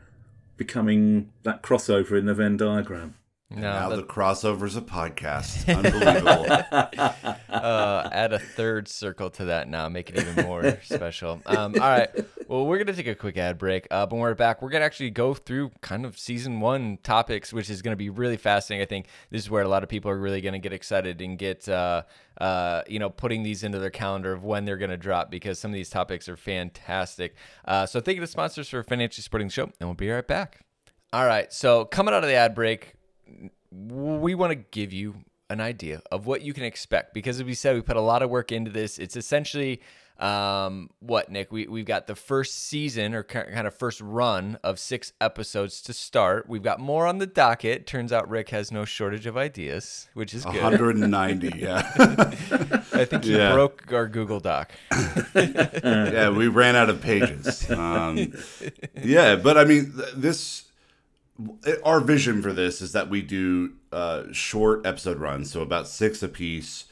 becoming 0.56 1.30
that 1.42 1.62
crossover 1.62 2.18
in 2.18 2.26
the 2.26 2.34
Venn 2.34 2.56
diagram. 2.56 3.14
No, 3.48 3.60
now 3.60 3.88
that- 3.90 3.96
the 3.96 4.02
crossover's 4.02 4.74
a 4.74 4.80
podcast. 4.80 5.68
Unbelievable. 5.74 6.46
uh, 7.48 8.08
add 8.12 8.32
a 8.32 8.40
third 8.40 8.88
circle 8.88 9.30
to 9.30 9.44
that 9.46 9.68
now, 9.68 9.88
make 9.88 10.10
it 10.10 10.18
even 10.18 10.44
more 10.44 10.80
special. 10.84 11.40
Um, 11.46 11.74
all 11.74 11.88
right. 11.88 12.08
Well, 12.48 12.66
we're 12.66 12.76
going 12.78 12.88
to 12.88 12.92
take 12.94 13.06
a 13.06 13.14
quick 13.14 13.36
ad 13.36 13.56
break. 13.56 13.86
Uh, 13.90 14.06
when 14.08 14.20
we're 14.20 14.34
back, 14.34 14.62
we're 14.62 14.70
going 14.70 14.80
to 14.80 14.84
actually 14.86 15.10
go 15.10 15.32
through 15.32 15.70
kind 15.80 16.04
of 16.04 16.18
season 16.18 16.58
one 16.58 16.98
topics, 17.04 17.52
which 17.52 17.70
is 17.70 17.82
going 17.82 17.92
to 17.92 17.96
be 17.96 18.10
really 18.10 18.36
fascinating. 18.36 18.82
I 18.82 18.86
think 18.86 19.06
this 19.30 19.42
is 19.42 19.50
where 19.50 19.62
a 19.62 19.68
lot 19.68 19.84
of 19.84 19.88
people 19.88 20.10
are 20.10 20.18
really 20.18 20.40
going 20.40 20.54
to 20.54 20.58
get 20.58 20.72
excited 20.72 21.20
and 21.20 21.38
get, 21.38 21.68
uh, 21.68 22.02
uh, 22.40 22.82
you 22.88 22.98
know, 22.98 23.10
putting 23.10 23.44
these 23.44 23.62
into 23.62 23.78
their 23.78 23.90
calendar 23.90 24.32
of 24.32 24.42
when 24.42 24.64
they're 24.64 24.76
going 24.76 24.90
to 24.90 24.96
drop 24.96 25.30
because 25.30 25.58
some 25.60 25.70
of 25.70 25.74
these 25.76 25.88
topics 25.90 26.28
are 26.28 26.36
fantastic. 26.36 27.36
Uh, 27.64 27.86
so 27.86 28.00
thank 28.00 28.16
you 28.16 28.20
to 28.20 28.26
sponsors 28.26 28.68
for 28.68 28.82
financially 28.82 29.22
supporting 29.22 29.46
the 29.46 29.52
show, 29.52 29.64
and 29.64 29.88
we'll 29.88 29.94
be 29.94 30.10
right 30.10 30.26
back. 30.26 30.62
All 31.12 31.24
right. 31.26 31.52
So 31.52 31.84
coming 31.84 32.12
out 32.12 32.24
of 32.24 32.28
the 32.28 32.34
ad 32.34 32.54
break, 32.54 32.94
we 33.70 34.34
want 34.34 34.50
to 34.52 34.56
give 34.70 34.92
you 34.92 35.14
an 35.50 35.60
idea 35.60 36.00
of 36.10 36.26
what 36.26 36.42
you 36.42 36.52
can 36.52 36.64
expect 36.64 37.14
because 37.14 37.38
as 37.38 37.44
we 37.44 37.54
said 37.54 37.74
we 37.76 37.80
put 37.80 37.96
a 37.96 38.00
lot 38.00 38.22
of 38.22 38.28
work 38.30 38.50
into 38.50 38.70
this 38.70 38.98
it's 38.98 39.14
essentially 39.16 39.80
um 40.18 40.88
what 40.98 41.30
nick 41.30 41.52
we, 41.52 41.66
we've 41.68 41.84
got 41.84 42.06
the 42.08 42.14
first 42.16 42.54
season 42.64 43.14
or 43.14 43.22
kind 43.22 43.66
of 43.66 43.72
first 43.74 44.00
run 44.00 44.58
of 44.64 44.78
six 44.78 45.12
episodes 45.20 45.82
to 45.82 45.92
start 45.92 46.48
we've 46.48 46.62
got 46.64 46.80
more 46.80 47.06
on 47.06 47.18
the 47.18 47.26
docket 47.26 47.86
turns 47.86 48.12
out 48.12 48.28
rick 48.28 48.48
has 48.48 48.72
no 48.72 48.84
shortage 48.84 49.26
of 49.26 49.36
ideas 49.36 50.08
which 50.14 50.32
is 50.34 50.44
good 50.46 50.62
190, 50.62 51.52
yeah. 51.58 51.92
i 52.94 53.04
think 53.04 53.22
he 53.24 53.36
Yeah. 53.36 53.52
broke 53.52 53.92
our 53.92 54.08
google 54.08 54.40
doc 54.40 54.72
yeah, 55.34 56.30
we 56.30 56.48
ran 56.48 56.74
out 56.76 56.88
of 56.90 57.00
pages. 57.02 57.70
Um, 57.70 58.32
yeah, 59.02 59.36
but 59.36 59.58
I 59.58 59.64
mean, 59.64 59.92
th- 59.96 60.14
this 60.16 60.64
our 61.84 62.00
vision 62.00 62.42
for 62.42 62.52
this 62.52 62.80
is 62.80 62.92
that 62.92 63.08
we 63.10 63.22
do 63.22 63.74
uh, 63.92 64.24
short 64.32 64.86
episode 64.86 65.18
runs, 65.18 65.50
so 65.50 65.60
about 65.60 65.88
six 65.88 66.22
a 66.22 66.28
piece, 66.28 66.86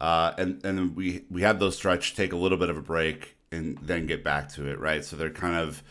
uh, 0.00 0.32
and 0.38 0.64
and 0.64 0.96
we 0.96 1.24
we 1.30 1.42
have 1.42 1.58
those 1.58 1.76
stretch, 1.76 2.14
take 2.14 2.32
a 2.32 2.36
little 2.36 2.58
bit 2.58 2.70
of 2.70 2.76
a 2.76 2.82
break, 2.82 3.36
and 3.50 3.78
then 3.78 4.06
get 4.06 4.22
back 4.22 4.48
to 4.50 4.68
it. 4.68 4.78
Right, 4.78 5.04
so 5.04 5.16
they're 5.16 5.30
kind 5.30 5.56
of 5.56 5.82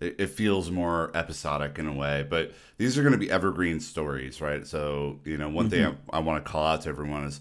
it 0.00 0.30
feels 0.30 0.70
more 0.70 1.10
episodic 1.14 1.78
in 1.78 1.86
a 1.86 1.92
way, 1.92 2.26
but 2.28 2.52
these 2.78 2.98
are 2.98 3.02
going 3.02 3.12
to 3.12 3.18
be 3.18 3.30
evergreen 3.30 3.80
stories, 3.80 4.40
right? 4.40 4.66
So 4.66 5.20
you 5.24 5.38
know, 5.38 5.48
one 5.48 5.70
thing 5.70 5.84
I, 5.84 6.16
I 6.16 6.18
want 6.18 6.44
to 6.44 6.50
call 6.50 6.66
out 6.66 6.82
to 6.82 6.88
everyone 6.88 7.24
is 7.24 7.40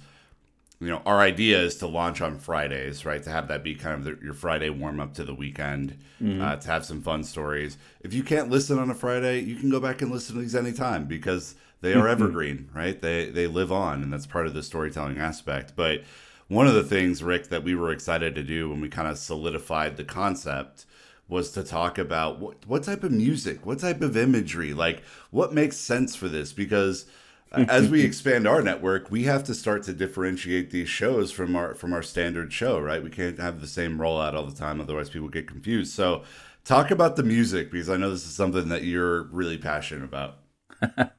you 0.84 0.90
know, 0.90 1.02
our 1.06 1.20
idea 1.22 1.62
is 1.62 1.78
to 1.78 1.88
launch 1.88 2.22
on 2.22 2.38
Fridays, 2.38 3.06
right? 3.06 3.24
To 3.24 3.30
have 3.30 3.48
that 3.48 3.64
be 3.64 3.74
kind 3.76 3.96
of 3.96 4.04
the, 4.04 4.26
your 4.26 4.34
Friday 4.34 4.70
warm 4.70 5.00
up 5.00 5.14
to 5.16 5.24
the 5.24 5.34
weekend, 5.34 5.98
uh, 6.42 6.56
to 6.58 6.68
have 6.68 6.86
some 6.86 7.02
fun 7.02 7.24
stories. 7.24 7.78
If 8.02 8.14
you 8.14 8.24
can't 8.24 8.50
listen 8.50 8.78
on 8.78 8.90
a 8.90 8.96
Friday, 8.96 9.40
you 9.40 9.56
can 9.56 9.70
go 9.70 9.80
back 9.80 10.02
and 10.02 10.12
listen 10.12 10.36
to 10.36 10.42
these 10.42 10.56
anytime 10.56 11.06
because 11.06 11.56
they 11.82 11.94
are 11.94 12.08
evergreen, 12.08 12.70
right? 12.74 13.02
They 13.02 13.30
they 13.30 13.48
live 13.48 13.72
on, 13.72 14.04
and 14.04 14.12
that's 14.12 14.28
part 14.28 14.46
of 14.48 14.54
the 14.54 14.64
storytelling 14.64 15.18
aspect. 15.18 15.74
But 15.76 16.04
one 16.48 16.68
of 16.68 16.74
the 16.74 16.84
things, 16.84 17.24
Rick, 17.24 17.48
that 17.50 17.64
we 17.64 17.76
were 17.76 17.92
excited 17.92 18.36
to 18.36 18.44
do 18.44 18.70
when 18.70 18.82
we 18.82 18.90
kind 18.90 19.08
of 19.08 19.18
solidified 19.18 19.98
the 19.98 20.04
concept 20.04 20.86
was 21.28 21.52
to 21.52 21.64
talk 21.64 21.98
about 21.98 22.40
what 22.40 22.66
what 22.68 22.84
type 22.84 23.04
of 23.04 23.12
music, 23.12 23.66
what 23.66 23.80
type 23.80 24.02
of 24.02 24.18
imagery, 24.18 24.74
like 24.74 25.02
what 25.32 25.54
makes 25.54 25.78
sense 25.78 26.16
for 26.16 26.28
this 26.28 26.54
because 26.54 27.06
as 27.70 27.90
we 27.90 28.02
expand 28.06 28.48
our 28.48 28.62
network, 28.62 29.12
we 29.12 29.24
have 29.24 29.44
to 29.46 29.54
start 29.54 29.84
to 29.84 29.94
differentiate 29.94 30.72
these 30.72 30.90
shows 30.90 31.32
from 31.32 31.56
our 31.56 31.76
from 31.76 31.94
our 31.94 32.04
standard 32.04 32.52
show, 32.54 32.80
right? 32.80 33.04
We 33.04 33.10
can't 33.10 33.40
have 33.40 33.62
the 33.62 33.68
same 33.68 33.98
rollout 33.98 34.34
all 34.34 34.46
the 34.46 34.56
time, 34.56 34.82
otherwise 34.82 35.10
people 35.10 35.30
get 35.30 35.48
confused. 35.48 35.94
So, 35.94 36.24
talk 36.64 36.92
about 36.92 37.16
the 37.16 37.24
music 37.24 37.72
because 37.72 37.90
I 37.90 37.98
know 37.98 38.10
this 38.10 38.26
is 38.26 38.36
something 38.36 38.70
that 38.70 38.84
you're 38.84 39.24
really 39.24 39.58
passionate 39.58 40.04
about. 40.04 40.40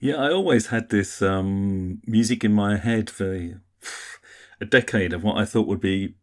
Yeah, 0.00 0.16
I 0.16 0.30
always 0.30 0.68
had 0.68 0.90
this 0.90 1.20
um, 1.22 2.00
music 2.06 2.44
in 2.44 2.52
my 2.52 2.76
head 2.76 3.10
for 3.10 3.60
a 4.60 4.64
decade 4.64 5.12
of 5.12 5.24
what 5.24 5.38
I 5.38 5.44
thought 5.44 5.66
would 5.66 5.80
be 5.80 6.14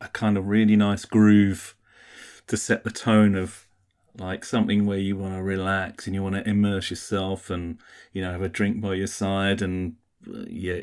a 0.00 0.08
kind 0.08 0.36
of 0.36 0.46
really 0.46 0.76
nice 0.76 1.06
groove 1.06 1.74
to 2.48 2.56
set 2.58 2.84
the 2.84 2.90
tone 2.90 3.34
of 3.34 3.66
like 4.18 4.44
something 4.44 4.86
where 4.86 4.98
you 4.98 5.16
want 5.16 5.34
to 5.34 5.42
relax 5.42 6.06
and 6.06 6.14
you 6.14 6.22
want 6.22 6.34
to 6.34 6.48
immerse 6.48 6.90
yourself 6.90 7.50
and 7.50 7.78
you 8.12 8.22
know 8.22 8.32
have 8.32 8.42
a 8.42 8.48
drink 8.48 8.80
by 8.80 8.94
your 8.94 9.06
side 9.06 9.62
and 9.62 9.94
uh, 10.28 10.44
yeah 10.48 10.80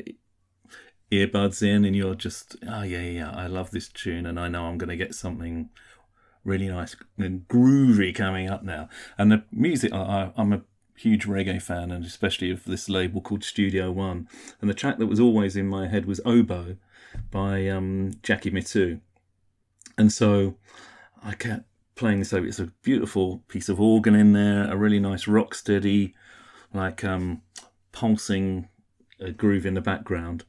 earbuds 1.12 1.62
in 1.62 1.84
and 1.84 1.94
you're 1.94 2.14
just 2.14 2.56
oh 2.68 2.82
yeah 2.82 3.00
yeah 3.00 3.30
I 3.30 3.46
love 3.46 3.70
this 3.70 3.88
tune 3.88 4.26
and 4.26 4.40
I 4.40 4.48
know 4.48 4.64
I'm 4.64 4.78
going 4.78 4.90
to 4.90 4.96
get 4.96 5.14
something 5.14 5.70
really 6.44 6.68
nice 6.68 6.96
and 7.18 7.46
groovy 7.48 8.14
coming 8.14 8.48
up 8.48 8.62
now. 8.62 8.88
And 9.18 9.30
the 9.30 9.44
music 9.52 9.92
I, 9.92 10.32
I'm 10.36 10.52
a 10.52 10.62
huge 10.96 11.26
reggae 11.26 11.60
fan 11.60 11.90
and 11.90 12.04
especially 12.04 12.50
of 12.50 12.64
this 12.64 12.88
label 12.88 13.20
called 13.20 13.44
Studio 13.44 13.90
One. 13.92 14.28
And 14.60 14.70
the 14.70 14.74
track 14.74 14.98
that 14.98 15.06
was 15.06 15.20
always 15.20 15.56
in 15.56 15.66
my 15.68 15.88
head 15.88 16.06
was 16.06 16.20
Oboe 16.24 16.76
by 17.30 17.68
um, 17.68 18.12
Jackie 18.22 18.50
Mittoo 18.50 19.00
and 19.98 20.12
so 20.12 20.56
I 21.22 21.34
kept 21.34 21.64
playing 21.96 22.24
so 22.24 22.42
it's 22.44 22.58
a 22.58 22.72
beautiful 22.82 23.42
piece 23.48 23.68
of 23.68 23.80
organ 23.80 24.14
in 24.14 24.32
there 24.32 24.70
a 24.70 24.76
really 24.76 25.00
nice 25.00 25.26
rock 25.26 25.54
steady 25.54 26.14
like 26.72 27.02
um 27.02 27.42
pulsing 27.92 28.68
uh, 29.24 29.30
groove 29.30 29.64
in 29.64 29.74
the 29.74 29.80
background. 29.80 30.44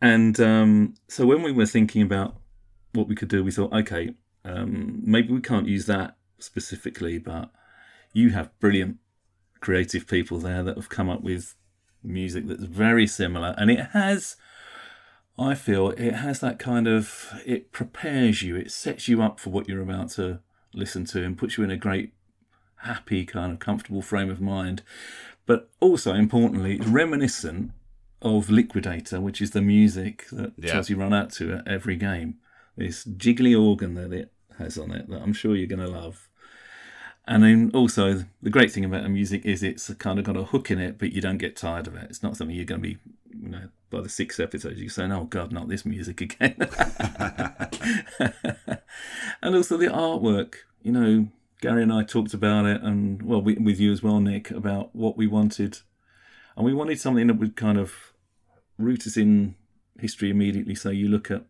And 0.00 0.38
um 0.38 0.94
so 1.08 1.26
when 1.26 1.42
we 1.42 1.52
were 1.52 1.66
thinking 1.66 2.02
about 2.02 2.36
what 2.92 3.08
we 3.08 3.14
could 3.14 3.28
do 3.28 3.42
we 3.42 3.50
thought 3.50 3.72
okay 3.72 4.14
um 4.44 5.00
maybe 5.02 5.32
we 5.32 5.40
can't 5.40 5.68
use 5.68 5.86
that 5.86 6.16
specifically 6.38 7.18
but 7.18 7.50
you 8.12 8.30
have 8.30 8.58
brilliant 8.60 8.98
creative 9.60 10.06
people 10.06 10.38
there 10.38 10.62
that 10.62 10.76
have 10.76 10.88
come 10.88 11.08
up 11.08 11.22
with 11.22 11.54
music 12.02 12.46
that's 12.46 12.64
very 12.64 13.06
similar. 13.06 13.54
And 13.58 13.70
it 13.70 13.80
has 13.92 14.36
I 15.38 15.54
feel 15.54 15.90
it 15.90 16.12
has 16.12 16.40
that 16.40 16.58
kind 16.58 16.86
of 16.86 17.32
it 17.44 17.72
prepares 17.72 18.42
you, 18.42 18.56
it 18.56 18.70
sets 18.70 19.08
you 19.08 19.22
up 19.22 19.38
for 19.38 19.50
what 19.50 19.68
you're 19.68 19.82
about 19.82 20.10
to 20.12 20.40
listen 20.72 21.04
to 21.06 21.24
and 21.24 21.38
puts 21.38 21.56
you 21.56 21.64
in 21.64 21.70
a 21.70 21.76
great 21.76 22.12
happy 22.80 23.24
kind 23.24 23.52
of 23.52 23.58
comfortable 23.58 24.02
frame 24.02 24.30
of 24.30 24.40
mind. 24.40 24.82
But 25.46 25.70
also 25.80 26.14
importantly, 26.14 26.76
it's 26.76 26.86
reminiscent 26.86 27.72
of 28.22 28.50
Liquidator, 28.50 29.20
which 29.20 29.40
is 29.40 29.52
the 29.52 29.62
music 29.62 30.26
that 30.32 30.52
Yeah. 30.56 30.72
Chelsea 30.72 30.94
run 30.94 31.12
out 31.14 31.30
to 31.32 31.54
at 31.54 31.68
every 31.68 31.96
game. 31.96 32.38
This 32.76 33.04
jiggly 33.04 33.58
organ 33.58 33.94
that 33.94 34.12
it 34.12 34.32
has 34.58 34.76
on 34.78 34.90
it 34.90 35.08
that 35.08 35.22
I'm 35.22 35.32
sure 35.32 35.54
you're 35.54 35.66
going 35.66 35.80
to 35.80 35.88
love. 35.88 36.28
And 37.28 37.42
then 37.42 37.70
also 37.74 38.24
the 38.42 38.50
great 38.50 38.72
thing 38.72 38.84
about 38.84 39.02
the 39.02 39.08
music 39.08 39.44
is 39.44 39.62
it's 39.62 39.92
kind 39.94 40.18
of 40.18 40.24
got 40.24 40.36
a 40.36 40.44
hook 40.44 40.70
in 40.70 40.78
it, 40.78 40.98
but 40.98 41.12
you 41.12 41.20
don't 41.20 41.38
get 41.38 41.56
tired 41.56 41.86
of 41.86 41.96
it. 41.96 42.06
It's 42.08 42.22
not 42.22 42.36
something 42.36 42.54
you're 42.54 42.64
going 42.64 42.82
to 42.82 42.88
be, 42.88 42.98
you 43.30 43.48
know, 43.48 43.68
by 43.96 44.02
the 44.02 44.08
sixth 44.10 44.38
episode 44.38 44.76
you're 44.76 44.90
saying, 44.90 45.10
"Oh 45.10 45.24
God, 45.24 45.52
not 45.52 45.68
this 45.68 45.86
music 45.86 46.20
again." 46.20 46.56
and 49.40 49.54
also 49.54 49.76
the 49.78 49.86
artwork. 49.86 50.56
You 50.82 50.92
know, 50.92 51.28
Gary 51.62 51.82
and 51.82 51.92
I 51.92 52.04
talked 52.04 52.34
about 52.34 52.66
it, 52.66 52.82
and 52.82 53.22
well, 53.22 53.40
we, 53.40 53.54
with 53.54 53.80
you 53.80 53.90
as 53.92 54.02
well, 54.02 54.20
Nick, 54.20 54.50
about 54.50 54.94
what 54.94 55.16
we 55.16 55.26
wanted, 55.26 55.78
and 56.56 56.66
we 56.66 56.74
wanted 56.74 57.00
something 57.00 57.26
that 57.28 57.38
would 57.38 57.56
kind 57.56 57.78
of 57.78 58.12
root 58.78 59.06
us 59.06 59.16
in 59.16 59.54
history 59.98 60.28
immediately. 60.28 60.74
So 60.74 60.90
you 60.90 61.08
look 61.08 61.30
at 61.30 61.46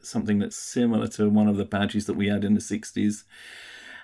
something 0.00 0.38
that's 0.38 0.56
similar 0.56 1.08
to 1.08 1.28
one 1.28 1.48
of 1.48 1.56
the 1.56 1.64
badges 1.64 2.06
that 2.06 2.14
we 2.14 2.28
had 2.28 2.44
in 2.44 2.54
the 2.54 2.60
'60s 2.60 3.24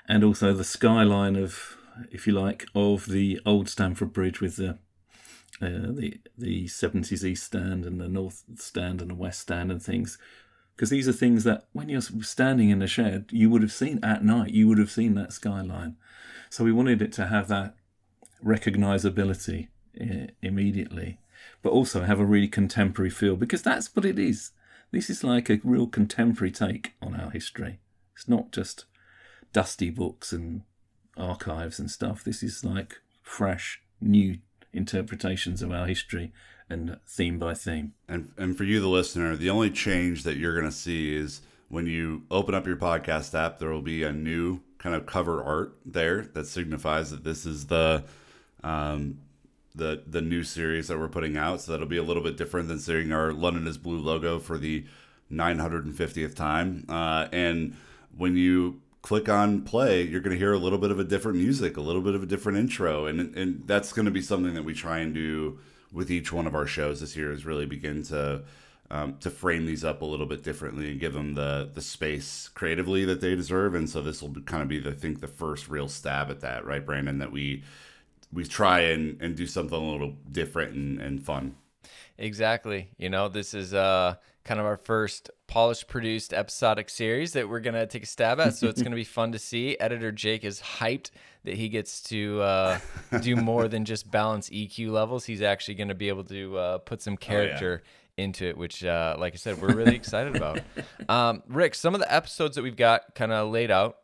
and 0.09 0.25
also 0.25 0.53
the 0.53 0.65
skyline 0.65 1.37
of, 1.37 1.77
if 2.11 2.27
you 2.27 2.33
like, 2.33 2.67
of 2.75 3.07
the 3.07 3.39
old 3.47 3.69
Stamford 3.69 4.13
Bridge 4.13 4.41
with 4.41 4.57
the 4.57 4.79
uh, 5.61 5.93
the 5.93 6.21
the 6.39 6.67
seventies 6.69 7.25
east 7.25 7.45
stand 7.45 7.85
and 7.85 8.01
the 8.01 8.09
north 8.09 8.45
stand 8.57 9.01
and 9.01 9.11
the 9.11 9.15
west 9.15 9.41
stand 9.41 9.71
and 9.71 9.83
things. 9.83 10.19
Because 10.75 10.91
these 10.91 11.09
are 11.09 11.13
things 11.13 11.45
that 11.45 11.65
when 11.73 11.91
you're 11.91 12.01
standing 12.01 12.71
in 12.71 12.79
the 12.79 12.87
shed, 12.87 13.27
you 13.31 13.51
would 13.51 13.61
have 13.61 13.73
seen 13.73 14.03
at 14.03 14.25
night. 14.25 14.53
You 14.53 14.67
would 14.69 14.79
have 14.79 14.91
seen 14.91 15.15
that 15.15 15.33
skyline. 15.33 15.97
So 16.49 16.65
we 16.65 16.73
wanted 16.73 17.03
it 17.03 17.13
to 17.15 17.27
have 17.27 17.49
that 17.49 17.75
recognizability 18.43 19.69
immediately, 20.43 21.19
but 21.63 21.71
also 21.71 22.05
have 22.05 22.19
a 22.19 22.25
really 22.25 22.49
contemporary 22.49 23.11
feel 23.11 23.37
because 23.37 23.63
that's 23.63 23.95
what 23.95 24.07
it 24.07 24.19
is. 24.19 24.53
This 24.91 25.11
is 25.11 25.23
like 25.23 25.51
a 25.51 25.61
real 25.63 25.87
contemporary 25.87 26.51
take 26.51 26.95
on 27.03 27.15
our 27.15 27.31
history. 27.31 27.79
It's 28.15 28.29
not 28.29 28.51
just 28.51 28.87
dusty 29.53 29.91
books 29.91 30.33
and 30.33 30.63
archives 31.17 31.79
and 31.79 31.91
stuff. 31.91 32.25
This 32.25 32.43
is 32.43 32.65
like 32.65 32.97
fresh, 33.23 33.83
new 34.01 34.39
interpretations 34.73 35.63
of 35.63 35.73
our 35.73 35.87
history 35.87 36.33
and 36.69 36.99
theme 37.07 37.39
by 37.39 37.55
theme. 37.55 37.95
And 38.09 38.33
and 38.37 38.57
for 38.57 38.65
you, 38.65 38.81
the 38.81 38.89
listener, 38.89 39.37
the 39.37 39.51
only 39.51 39.71
change 39.71 40.23
that 40.23 40.37
you're 40.37 40.55
going 40.55 40.71
to 40.71 40.77
see 40.77 41.15
is 41.15 41.43
when 41.69 41.87
you 41.87 42.23
open 42.31 42.55
up 42.55 42.67
your 42.67 42.77
podcast 42.77 43.35
app, 43.35 43.59
there 43.59 43.71
will 43.71 43.83
be 43.83 44.03
a 44.03 44.13
new 44.13 44.61
kind 44.79 44.95
of 44.95 45.07
cover 45.07 45.43
art 45.43 45.77
there 45.85 46.23
that 46.35 46.47
signifies 46.47 47.11
that 47.11 47.25
this 47.25 47.45
is 47.45 47.67
the 47.67 48.05
um, 48.63 49.19
the 49.75 50.03
the 50.07 50.21
new 50.21 50.43
series 50.43 50.89
that 50.89 50.99
we're 50.99 51.09
putting 51.09 51.37
out. 51.37 51.61
So 51.61 51.73
that'll 51.73 51.87
be 51.87 51.97
a 51.97 52.03
little 52.03 52.23
bit 52.23 52.37
different 52.37 52.69
than 52.69 52.79
seeing 52.79 53.13
our 53.13 53.33
London 53.33 53.67
is 53.67 53.79
Blue 53.79 53.99
logo 53.99 54.39
for 54.39 54.59
the 54.59 54.85
950th 55.31 56.35
time. 56.35 56.85
Uh, 56.89 57.29
and 57.33 57.77
when 58.17 58.37
you 58.37 58.81
click 59.03 59.29
on 59.29 59.63
play, 59.63 60.03
you're 60.03 60.21
going 60.21 60.37
to 60.37 60.39
hear 60.39 60.53
a 60.53 60.59
little 60.59 60.79
bit 60.79 60.91
of 60.91 60.99
a 60.99 61.05
different 61.05 61.39
music, 61.39 61.77
a 61.77 61.81
little 61.81 62.03
bit 62.03 62.15
of 62.15 62.23
a 62.23 62.27
different 62.27 62.59
intro, 62.59 63.07
and 63.07 63.35
and 63.37 63.63
that's 63.67 63.93
going 63.93 64.07
to 64.07 64.11
be 64.11 64.23
something 64.23 64.55
that 64.55 64.65
we 64.65 64.75
try 64.75 64.99
and 64.99 65.15
do 65.15 65.59
with 65.93 66.11
each 66.11 66.33
one 66.33 66.47
of 66.47 66.55
our 66.55 66.67
shows 66.67 67.01
this 67.01 67.17
year 67.17 67.33
is 67.33 67.45
really 67.45 67.67
begin 67.67 68.03
to 68.05 68.43
um, 68.91 69.17
to 69.21 69.31
frame 69.31 69.67
these 69.67 69.85
up 69.85 70.03
a 70.03 70.05
little 70.05 70.27
bit 70.27 70.43
differently 70.43 70.91
and 70.91 71.01
give 71.01 71.13
them 71.13 71.35
the 71.35 71.71
the 71.73 71.81
space 71.81 72.49
creatively 72.49 73.05
that 73.05 73.21
they 73.21 73.35
deserve. 73.35 73.75
And 73.75 73.89
so 73.89 74.03
this 74.03 74.23
will 74.23 74.35
kind 74.43 74.63
of 74.63 74.69
be, 74.69 74.81
the, 74.81 74.91
I 74.91 74.95
think, 74.95 75.21
the 75.21 75.29
first 75.29 75.69
real 75.69 75.89
stab 75.89 76.31
at 76.31 76.41
that, 76.41 76.65
right, 76.65 76.85
Brandon? 76.85 77.19
That 77.19 77.33
we 77.33 77.63
we 78.33 78.45
try 78.45 78.81
and, 78.81 79.21
and 79.21 79.37
do 79.37 79.47
something 79.47 79.77
a 79.77 79.91
little 79.91 80.15
different 80.31 80.75
and, 80.75 81.01
and 81.01 81.25
fun. 81.25 81.57
Exactly. 82.19 82.91
You 82.99 83.11
know, 83.11 83.29
this 83.29 83.55
is 83.55 83.73
uh 83.75 84.17
kind 84.45 84.59
of 84.59 84.67
our 84.67 84.77
first 84.77 85.31
polished 85.47 85.89
produced 85.89 86.33
episodic 86.33 86.89
series 86.89 87.33
that 87.33 87.49
we're 87.49 87.61
gonna 87.61 87.87
take 87.87 88.03
a 88.03 88.07
stab 88.07 88.41
at. 88.41 88.55
So 88.55 88.69
it's 88.69 88.83
gonna 88.83 88.97
be 88.97 89.05
fun 89.05 89.33
to 89.33 89.39
see. 89.51 89.79
Editor 89.79 90.13
Jake 90.13 90.45
is 90.45 90.61
hyped 90.61 91.11
that 91.45 91.55
he 91.55 91.69
gets 91.69 92.03
to 92.05 92.41
uh, 92.41 92.79
do 93.21 93.37
more 93.51 93.69
than 93.69 93.85
just 93.85 94.11
balance 94.11 94.49
EQ 94.51 94.91
levels. 94.91 95.25
He's 95.25 95.43
actually 95.43 95.75
gonna 95.75 95.95
be 95.95 96.09
able 96.09 96.25
to 96.25 96.57
uh, 96.59 96.79
put 96.79 97.03
some 97.03 97.17
character. 97.17 97.83
Oh, 97.83 97.85
yeah 97.85 97.91
into 98.17 98.45
it, 98.45 98.57
which, 98.57 98.85
uh, 98.85 99.17
like 99.19 99.33
I 99.33 99.37
said, 99.37 99.63
we're 99.63 99.75
really 99.75 99.97
excited 99.97 100.37
about. 100.37 100.61
Um, 101.09 101.43
Rick, 101.49 101.75
some 101.75 101.95
of 101.95 102.01
the 102.01 102.13
episodes 102.13 102.55
that 102.55 102.63
we've 102.63 102.77
got 102.77 103.15
kind 103.17 103.33
of 103.33 103.51
laid 103.51 103.71
out 103.71 103.97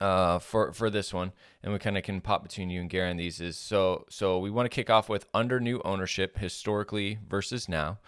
uh, 0.00 0.38
for 0.38 0.72
for 0.72 0.88
this 0.88 1.12
one, 1.12 1.32
and 1.62 1.72
we 1.74 1.78
kind 1.78 1.98
of 1.98 2.04
can 2.04 2.22
pop 2.22 2.42
between 2.42 2.70
you 2.70 2.80
and 2.80 2.88
Gary 2.88 3.10
on 3.10 3.18
these. 3.18 3.38
Is 3.40 3.58
so 3.58 4.06
so 4.08 4.38
we 4.38 4.50
want 4.50 4.64
to 4.64 4.74
kick 4.74 4.88
off 4.88 5.10
with 5.10 5.26
under 5.34 5.60
new 5.60 5.82
ownership 5.84 6.38
historically 6.38 7.18
versus 7.28 7.68
now. 7.68 7.98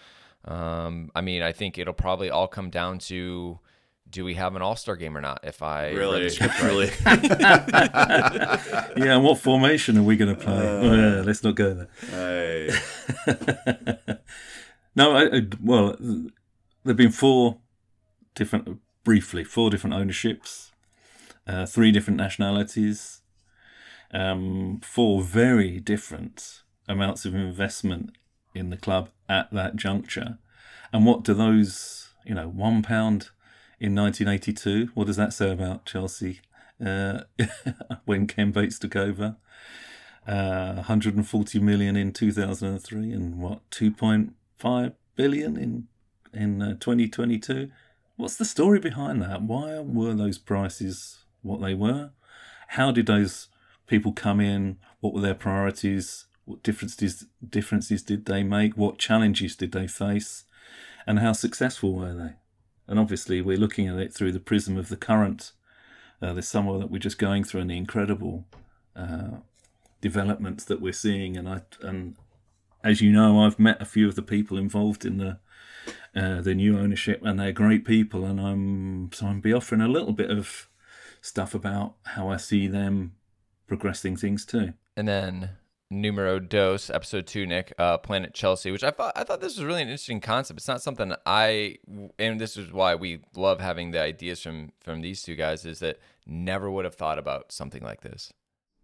Um, 0.45 1.11
I 1.15 1.21
mean, 1.21 1.43
I 1.43 1.53
think 1.53 1.79
it'll 1.79 1.95
probably 1.95 2.31
all 2.31 2.49
come 2.49 2.71
down 2.71 2.99
to 3.01 3.59
do 4.11 4.25
we 4.25 4.35
have 4.35 4.55
an 4.55 4.63
All 4.63 4.77
Star 4.77 4.95
game 4.97 5.17
or 5.17 5.21
not? 5.21 5.41
If 5.43 5.63
I 5.63 5.91
really, 5.91 6.29
really, 6.63 6.91
yeah. 7.07 8.59
And 8.97 9.25
what 9.25 9.39
formation 9.39 9.97
are 9.97 10.03
we 10.03 10.17
going 10.17 10.37
to 10.37 10.41
play? 10.41 10.55
Uh, 10.55 10.61
oh, 10.61 10.95
yeah, 10.95 11.23
let's 11.23 11.43
not 11.43 11.55
go 11.55 11.75
there. 11.75 12.71
Hey. 13.27 14.17
No, 14.95 15.17
I, 15.17 15.37
I, 15.37 15.43
well, 15.63 15.97
there've 16.85 16.97
been 16.97 17.13
four 17.13 17.59
different, 18.35 18.81
briefly, 19.05 19.45
four 19.45 19.71
different 19.71 19.95
ownerships, 19.95 20.73
uh, 21.47 21.65
three 21.65 21.93
different 21.93 22.19
nationalities, 22.19 23.23
um, 24.13 24.81
four 24.83 25.23
very 25.23 25.81
different 25.81 26.63
amounts 26.89 27.25
of 27.25 27.35
investment 27.35 28.11
in 28.55 28.71
the 28.71 28.77
club 28.77 29.11
at 29.29 29.53
that 29.53 29.77
juncture. 29.77 30.38
And 30.93 31.07
what 31.07 31.25
do 31.25 31.35
those, 31.35 32.11
you 32.25 32.35
know, 32.35 32.49
one 32.49 32.83
pound 32.83 33.31
in 33.81 33.95
1982, 33.97 34.93
what 34.95 35.09
does 35.09 35.17
that 35.17 35.33
say 35.33 35.51
about 35.51 35.85
Chelsea 35.85 36.41
uh, 36.85 37.23
when 38.05 38.27
Ken 38.29 38.53
Bates 38.53 38.79
took 38.79 38.95
over? 38.95 39.37
Uh, 40.27 40.75
140 40.75 41.59
million 41.59 41.97
in 41.97 42.12
2003 42.12 43.12
and 43.12 43.41
what 43.41 43.69
2.5 43.71 44.93
billion 45.17 45.57
in 45.57 45.88
in 46.33 46.62
uh, 46.62 46.75
2022. 46.75 47.71
What's 48.17 48.37
the 48.37 48.45
story 48.45 48.79
behind 48.79 49.21
that? 49.23 49.43
Why 49.43 49.81
were 49.81 50.15
those 50.15 50.38
prices 50.38 51.25
what 51.43 51.61
they 51.61 51.75
were? 51.75 52.11
How 52.69 52.93
did 52.93 53.07
those 53.07 53.49
people 53.87 54.12
come 54.12 54.41
in? 54.41 54.79
What 55.01 55.12
were 55.12 55.21
their 55.21 55.35
priorities? 55.35 56.27
What 56.53 56.62
differences 56.62 57.25
differences 57.49 58.03
did 58.03 58.27
they 58.27 58.43
make? 58.43 58.77
What 58.77 58.99
challenges 58.99 59.57
did 59.57 59.73
they 59.73 59.87
face? 59.87 60.45
And 61.07 61.19
how 61.19 61.33
successful 61.33 61.95
were 61.95 62.12
they? 62.12 62.35
And 62.87 62.99
obviously, 62.99 63.41
we're 63.41 63.57
looking 63.57 63.88
at 63.88 63.99
it 63.99 64.12
through 64.12 64.33
the 64.33 64.38
prism 64.38 64.77
of 64.77 64.91
the 64.91 64.99
current, 64.99 65.53
uh, 66.21 66.35
the 66.35 66.43
summer 66.43 66.79
that 66.79 66.91
we're 66.91 66.99
just 66.99 67.19
going 67.19 67.43
through, 67.45 67.62
and 67.62 67.71
the 67.71 67.77
incredible 67.79 68.45
uh, 68.95 69.38
developments 70.03 70.65
that 70.67 70.83
we're 70.83 70.93
seeing. 70.93 71.38
And 71.38 71.49
I 71.49 71.62
and 71.81 72.17
as 72.85 73.01
you 73.01 73.12
know, 73.12 73.47
I've 73.47 73.59
met 73.59 73.81
a 73.81 73.87
few 73.87 74.07
of 74.07 74.15
the 74.15 74.23
people 74.23 74.59
involved 74.59 75.07
in 75.07 75.17
the 75.17 75.38
uh, 76.15 76.43
the 76.43 76.55
new 76.55 76.79
ownership, 76.79 77.23
and 77.25 77.41
they're 77.41 77.53
great 77.53 77.87
people. 77.87 78.27
And 78.27 78.38
I'm 78.38 79.11
so 79.12 79.27
I'm 79.27 79.41
be 79.41 79.55
offering 79.55 79.81
a 79.81 79.88
little 79.88 80.12
bit 80.12 80.31
of 80.31 80.69
stuff 81.23 81.55
about 81.55 81.95
how 82.05 82.29
I 82.29 82.37
see 82.37 82.69
them 82.69 83.15
progressing 83.67 84.19
things 84.19 84.45
too. 84.45 84.75
And 84.99 85.09
then 85.09 85.57
numero 85.93 86.41
dos, 86.41 86.91
episode 86.91 87.27
two, 87.27 87.47
Nick, 87.47 87.73
uh, 87.79 87.99
Planet 87.99 88.33
Chelsea, 88.33 88.71
which 88.71 88.83
I 88.83 88.91
thought 88.91 89.13
I 89.15 89.25
thought 89.25 89.41
this 89.41 89.57
was 89.57 89.65
really 89.65 89.83
an 89.83 89.89
interesting 89.89 90.21
concept. 90.21 90.59
It's 90.59 90.69
not 90.69 90.83
something 90.83 91.15
I, 91.27 91.77
and 92.19 92.41
this 92.41 92.57
is 92.57 92.73
why 92.73 92.95
we 92.95 93.21
love 93.37 93.61
having 93.61 93.91
the 93.91 94.01
ideas 94.01 94.43
from 94.43 94.73
from 94.81 95.03
these 95.03 95.23
two 95.23 95.37
guys, 95.37 95.65
is 95.65 95.79
that 95.81 95.99
never 96.27 96.71
would 96.71 96.85
have 96.85 96.95
thought 96.95 97.19
about 97.19 97.53
something 97.53 97.83
like 97.83 98.01
this. 98.01 98.33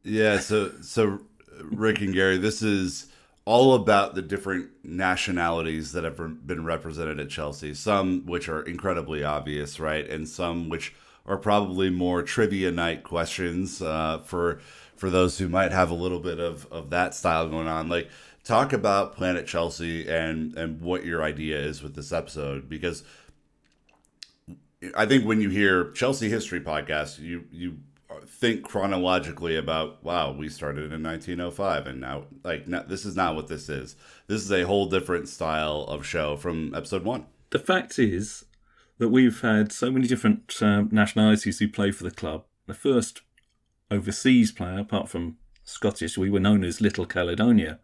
Yeah. 0.05 0.39
So 0.39 0.73
so 0.83 1.21
Rick 1.63 2.01
and 2.01 2.13
Gary, 2.13 2.37
this 2.37 2.63
is 2.63 3.07
all 3.45 3.75
about 3.75 4.15
the 4.15 4.21
different 4.21 4.69
nationalities 4.85 5.93
that 5.93 6.05
have 6.05 6.47
been 6.47 6.65
represented 6.65 7.19
at 7.19 7.31
Chelsea. 7.31 7.73
Some 7.73 8.27
which 8.27 8.49
are 8.49 8.63
incredibly 8.63 9.25
obvious, 9.25 9.81
right, 9.81 10.09
and 10.09 10.29
some 10.29 10.69
which 10.69 10.95
are 11.25 11.39
probably 11.39 11.91
more 11.91 12.23
trivia 12.23 12.71
night 12.71 13.03
questions 13.03 13.83
uh, 13.83 14.19
for 14.25 14.61
for 14.99 15.11
those 15.11 15.39
who 15.39 15.49
might 15.49 15.73
have 15.73 15.91
a 15.91 15.95
little 15.95 16.21
bit 16.21 16.39
of, 16.39 16.67
of 16.73 16.91
that 16.91 17.15
style 17.15 17.49
going 17.49 17.69
on. 17.69 17.89
Like, 17.89 18.11
talk 18.49 18.73
about 18.73 19.15
Planet 19.15 19.47
Chelsea 19.47 20.09
and 20.09 20.57
and 20.57 20.81
what 20.81 21.05
your 21.05 21.23
idea 21.23 21.59
is 21.59 21.83
with 21.83 21.95
this 21.95 22.13
episode 22.13 22.69
because 22.69 23.05
I 24.97 25.07
think 25.07 25.27
when 25.27 25.41
you 25.41 25.51
hear 25.51 25.91
Chelsea 25.93 26.29
History 26.29 26.61
podcast, 26.61 27.19
you 27.19 27.45
you 27.51 27.79
think 28.27 28.63
chronologically 28.63 29.57
about 29.57 30.03
wow 30.03 30.33
we 30.33 30.49
started 30.49 30.93
in 30.93 31.03
1905 31.03 31.87
and 31.87 32.01
now 32.01 32.25
like 32.43 32.65
this 32.89 33.05
is 33.05 33.15
not 33.15 33.37
what 33.37 33.49
this 33.49 33.69
is 33.69 33.97
this 34.29 34.43
is 34.43 34.51
a 34.51 34.67
whole 34.67 34.87
different 34.87 35.29
style 35.29 35.85
of 35.89 36.07
show 36.07 36.37
from 36.37 36.75
episode 36.75 37.05
one 37.05 37.27
the 37.51 37.59
fact 37.59 37.99
is 37.99 38.47
that 38.97 39.11
we've 39.11 39.41
had 39.43 39.71
so 39.71 39.91
many 39.91 40.07
different 40.07 40.57
um, 40.63 40.89
nationalities 40.91 41.59
who 41.59 41.69
play 41.69 41.91
for 41.91 42.05
the 42.05 42.11
club 42.11 42.45
the 42.67 42.75
first 42.75 43.21
overseas 43.91 44.53
player 44.53 44.79
apart 44.79 45.09
from 45.09 45.37
scottish 45.65 46.17
we 46.17 46.31
were 46.31 46.41
known 46.41 46.65
as 46.65 46.81
little 46.81 47.07
caledonia 47.07 47.79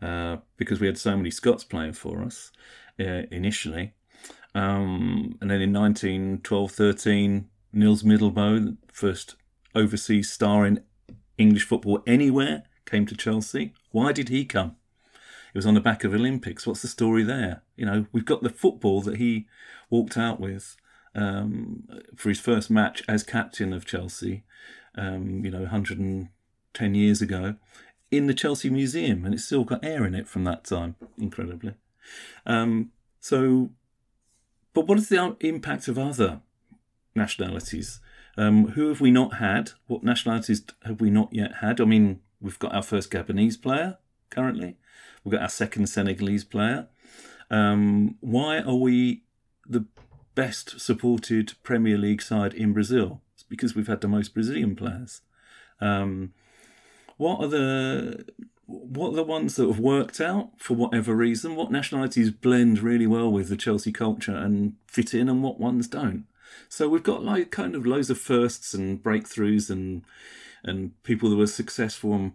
uh, 0.00 0.36
because 0.56 0.80
we 0.80 0.86
had 0.86 0.98
so 0.98 1.16
many 1.16 1.30
scots 1.30 1.64
playing 1.64 1.92
for 1.92 2.22
us 2.22 2.52
uh, 3.00 3.22
initially 3.30 3.94
um, 4.54 5.36
and 5.40 5.50
then 5.50 5.60
in 5.60 5.72
1912 5.72 6.70
13 6.72 7.48
Nils 7.72 8.02
Middelboe, 8.02 8.76
first 8.92 9.36
overseas 9.74 10.30
star 10.32 10.66
in 10.66 10.82
English 11.36 11.64
football 11.64 12.02
anywhere 12.06 12.64
came 12.86 13.06
to 13.06 13.16
Chelsea. 13.16 13.74
Why 13.90 14.12
did 14.12 14.30
he 14.30 14.44
come? 14.44 14.76
It 15.54 15.58
was 15.58 15.66
on 15.66 15.74
the 15.74 15.80
back 15.80 16.04
of 16.04 16.14
Olympics. 16.14 16.66
What's 16.66 16.82
the 16.82 16.88
story 16.88 17.22
there? 17.22 17.62
You 17.76 17.86
know, 17.86 18.06
we've 18.12 18.24
got 18.24 18.42
the 18.42 18.50
football 18.50 19.02
that 19.02 19.16
he 19.16 19.46
walked 19.90 20.16
out 20.16 20.40
with 20.40 20.76
um, 21.14 21.88
for 22.16 22.28
his 22.28 22.40
first 22.40 22.70
match 22.70 23.02
as 23.08 23.22
captain 23.22 23.72
of 23.72 23.86
Chelsea, 23.86 24.44
um, 24.98 25.44
you 25.44 25.50
know, 25.50 25.60
110 25.60 26.94
years 26.94 27.22
ago, 27.22 27.54
in 28.10 28.26
the 28.26 28.34
Chelsea 28.34 28.70
Museum, 28.70 29.24
and 29.24 29.34
it's 29.34 29.44
still 29.44 29.64
got 29.64 29.84
air 29.84 30.04
in 30.04 30.14
it 30.14 30.28
from 30.28 30.44
that 30.44 30.64
time, 30.64 30.96
incredibly. 31.18 31.74
Um, 32.46 32.90
so, 33.20 33.70
but 34.72 34.86
what 34.86 34.98
is 34.98 35.08
the 35.08 35.36
impact 35.40 35.88
of 35.88 35.98
other 35.98 36.40
nationalities? 37.14 38.00
Um, 38.36 38.68
who 38.68 38.88
have 38.88 39.00
we 39.00 39.10
not 39.10 39.34
had? 39.34 39.72
What 39.86 40.04
nationalities 40.04 40.62
have 40.84 41.00
we 41.00 41.10
not 41.10 41.28
yet 41.32 41.56
had? 41.60 41.80
I 41.80 41.84
mean, 41.84 42.20
we've 42.40 42.58
got 42.58 42.74
our 42.74 42.82
first 42.82 43.10
Gabonese 43.10 43.60
player 43.60 43.98
currently. 44.30 44.76
We've 45.24 45.32
got 45.32 45.42
our 45.42 45.48
second 45.48 45.88
Senegalese 45.88 46.44
player. 46.44 46.88
Um, 47.50 48.16
why 48.20 48.60
are 48.60 48.74
we 48.74 49.22
the 49.66 49.86
best 50.34 50.80
supported 50.80 51.54
Premier 51.62 51.98
League 51.98 52.22
side 52.22 52.54
in 52.54 52.72
Brazil? 52.72 53.20
Because 53.48 53.74
we've 53.74 53.86
had 53.86 54.00
the 54.00 54.08
most 54.08 54.34
Brazilian 54.34 54.76
players. 54.76 55.22
Um, 55.80 56.32
what 57.16 57.40
are 57.42 57.48
the 57.48 58.24
what 58.66 59.12
are 59.12 59.16
the 59.16 59.24
ones 59.24 59.56
that 59.56 59.66
have 59.66 59.80
worked 59.80 60.20
out 60.20 60.50
for 60.58 60.74
whatever 60.74 61.14
reason? 61.14 61.56
What 61.56 61.72
nationalities 61.72 62.30
blend 62.30 62.80
really 62.80 63.06
well 63.06 63.32
with 63.32 63.48
the 63.48 63.56
Chelsea 63.56 63.92
culture 63.92 64.36
and 64.36 64.74
fit 64.86 65.14
in, 65.14 65.28
and 65.28 65.42
what 65.42 65.58
ones 65.58 65.88
don't? 65.88 66.26
So 66.68 66.88
we've 66.88 67.02
got 67.02 67.24
like 67.24 67.50
kind 67.50 67.74
of 67.74 67.86
loads 67.86 68.10
of 68.10 68.18
firsts 68.18 68.74
and 68.74 69.02
breakthroughs 69.02 69.70
and 69.70 70.02
and 70.62 71.02
people 71.02 71.30
that 71.30 71.36
were 71.36 71.46
successful 71.46 72.14
and 72.14 72.32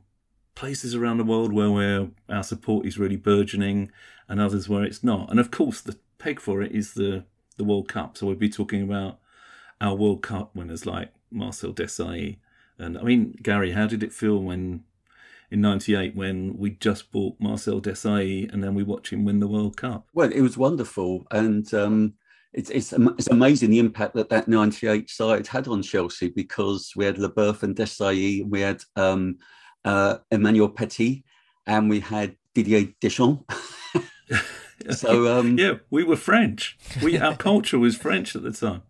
places 0.56 0.96
around 0.96 1.18
the 1.18 1.24
world 1.24 1.54
where 1.54 1.72
where 1.72 2.08
our 2.30 2.44
support 2.44 2.86
is 2.86 2.98
really 2.98 3.16
burgeoning 3.16 3.92
and 4.28 4.40
others 4.40 4.70
where 4.70 4.84
it's 4.84 5.04
not. 5.04 5.30
And 5.30 5.40
of 5.40 5.52
course 5.52 5.82
the 5.82 5.98
peg 6.18 6.40
for 6.40 6.62
it 6.62 6.72
is 6.72 6.94
the 6.94 7.26
the 7.58 7.64
World 7.64 7.88
Cup. 7.88 8.18
So 8.18 8.28
we'll 8.28 8.36
be 8.36 8.50
talking 8.50 8.82
about 8.82 9.20
our 9.82 9.96
World 9.96 10.22
Cup 10.22 10.56
winners 10.56 10.86
like 10.86 11.12
Marcel 11.32 11.74
Desailly. 11.74 12.38
And 12.78 12.98
I 12.98 13.04
mean, 13.04 13.36
Gary, 13.42 13.72
how 13.72 13.88
did 13.88 14.04
it 14.04 14.14
feel 14.14 14.40
when 14.40 14.84
in 15.52 15.62
98 15.62 16.16
when 16.16 16.58
we 16.58 16.72
just 16.72 17.12
bought 17.12 17.36
Marcel 17.40 17.80
Desailly 17.80 18.52
and 18.52 18.64
then 18.64 18.74
we 18.74 18.84
watch 18.84 19.14
him 19.14 19.24
win 19.24 19.40
the 19.40 19.48
World 19.48 19.78
Cup? 19.78 20.08
Well, 20.14 20.32
it 20.32 20.42
was 20.42 20.58
wonderful. 20.58 21.28
And 21.32 21.72
um, 21.74 22.16
it's, 22.54 22.70
it's 22.70 22.94
it's 22.94 23.28
amazing 23.28 23.72
the 23.72 23.80
impact 23.80 24.14
that 24.16 24.30
that 24.30 24.48
98 24.48 25.10
side 25.10 25.48
had 25.48 25.68
on 25.68 25.82
Chelsea 25.82 26.30
because 26.30 26.94
we 26.96 27.06
had 27.06 27.18
Leboeuf 27.18 27.64
and 27.64 27.76
Desailly, 27.76 28.48
we 28.48 28.62
had 28.62 28.84
um, 28.96 29.38
uh, 29.86 30.18
Emmanuel 30.32 30.70
Petit, 30.70 31.24
and 31.66 31.90
we 31.90 32.00
had 32.00 32.36
Didier 32.54 32.94
Deschamps. 33.02 33.44
so 34.92 35.40
um, 35.40 35.58
yeah, 35.60 35.76
we 35.90 36.04
were 36.04 36.16
French. 36.16 36.78
We 37.02 37.18
our 37.18 37.36
culture 37.36 37.80
was 37.80 37.98
French 37.98 38.36
at 38.36 38.44
the 38.44 38.52
time, 38.52 38.84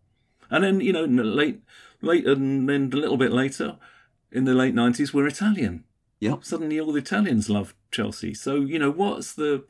and 0.50 0.64
then 0.64 0.82
you 0.82 0.94
know 0.94 1.06
late, 1.06 1.62
late, 2.02 2.26
and 2.26 2.68
then 2.70 2.90
a 2.94 2.98
little 2.98 3.18
bit 3.18 3.32
later, 3.32 3.78
in 4.32 4.46
the 4.46 4.54
late 4.54 4.74
nineties, 4.74 5.14
we're 5.14 5.28
Italian. 5.28 5.84
yeah, 6.20 6.36
Suddenly, 6.42 6.80
all 6.80 6.92
the 6.92 7.00
Italians 7.00 7.50
love 7.50 7.74
Chelsea. 7.92 8.34
So 8.34 8.56
you 8.56 8.80
know 8.80 8.92
what's 8.92 9.34
the 9.34 9.66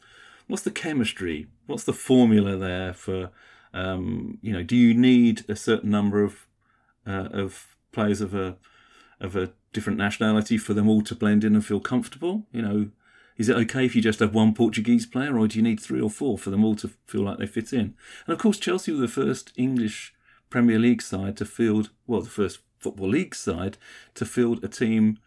what's 0.47 0.63
the 0.63 0.71
chemistry? 0.71 1.47
What's 1.67 1.83
the 1.83 1.93
formula 1.93 2.57
there 2.57 2.93
for? 2.93 3.31
Um, 3.75 4.38
you 4.41 4.53
know, 4.53 4.62
do 4.62 4.75
you 4.75 4.93
need 4.93 5.45
a 5.49 5.55
certain 5.55 5.89
number 5.89 6.23
of 6.23 6.45
uh, 7.07 7.29
of 7.31 7.75
players 7.91 8.21
of 8.21 8.36
a 8.36 8.57
of 9.19 9.36
a 9.36 9.51
different 9.71 9.97
nationality 9.97 10.57
for 10.57 10.73
them 10.75 10.88
all 10.88 11.01
to 11.01 11.15
blend 11.15 11.43
in 11.43 11.55
and 11.55 11.65
feel 11.65 11.79
comfortable? 11.79 12.45
You 12.51 12.62
know, 12.62 12.89
is 13.38 13.49
it 13.49 13.57
okay 13.57 13.86
if 13.86 13.95
you 13.95 14.01
just 14.01 14.19
have 14.19 14.36
one 14.36 14.53
Portuguese 14.53 15.07
player, 15.07 15.38
or 15.38 15.47
do 15.47 15.57
you 15.57 15.63
need 15.63 15.79
three 15.79 16.01
or 16.01 16.09
four 16.09 16.38
for 16.38 16.51
them 16.51 16.63
all 16.63 16.75
to 16.75 16.91
feel 17.07 17.23
like 17.23 17.39
they 17.39 17.47
fit 17.47 17.73
in? 17.73 17.95
And 18.27 18.33
of 18.33 18.38
course, 18.38 18.59
Chelsea 18.59 18.91
were 18.91 18.99
the 18.99 19.07
first 19.07 19.51
English 19.55 20.13
Premier 20.53 20.77
League 20.77 21.01
side 21.01 21.35
to 21.37 21.45
field, 21.45 21.89
well, 22.05 22.21
the 22.21 22.29
first 22.29 22.59
Football 22.77 23.09
League 23.09 23.33
side 23.33 23.75
to 24.13 24.23
field 24.23 24.63
a 24.63 24.67
team 24.67 25.17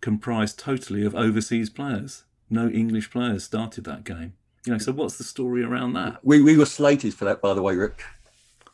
comprised 0.00 0.60
totally 0.60 1.04
of 1.04 1.12
overseas 1.12 1.68
players. 1.68 2.22
No 2.48 2.68
English 2.68 3.10
players 3.10 3.42
started 3.42 3.82
that 3.82 4.04
game. 4.04 4.34
You 4.64 4.74
know, 4.74 4.78
so 4.78 4.92
what's 4.92 5.18
the 5.18 5.24
story 5.24 5.64
around 5.64 5.94
that? 5.94 6.20
we, 6.24 6.40
we 6.40 6.56
were 6.56 6.66
slated 6.66 7.14
for 7.14 7.24
that, 7.24 7.42
by 7.42 7.52
the 7.52 7.62
way, 7.62 7.74
Rick. 7.74 8.00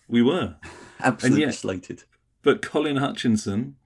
We 0.06 0.20
were. 0.20 0.56
Absolutely 1.00 1.46
yet- 1.46 1.54
slated. 1.54 2.04
But 2.42 2.60
Colin 2.60 2.96
Hutchinson, 2.98 3.76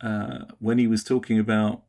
uh, 0.00 0.44
when 0.60 0.78
he 0.78 0.86
was 0.86 1.02
talking 1.02 1.40
about 1.40 1.82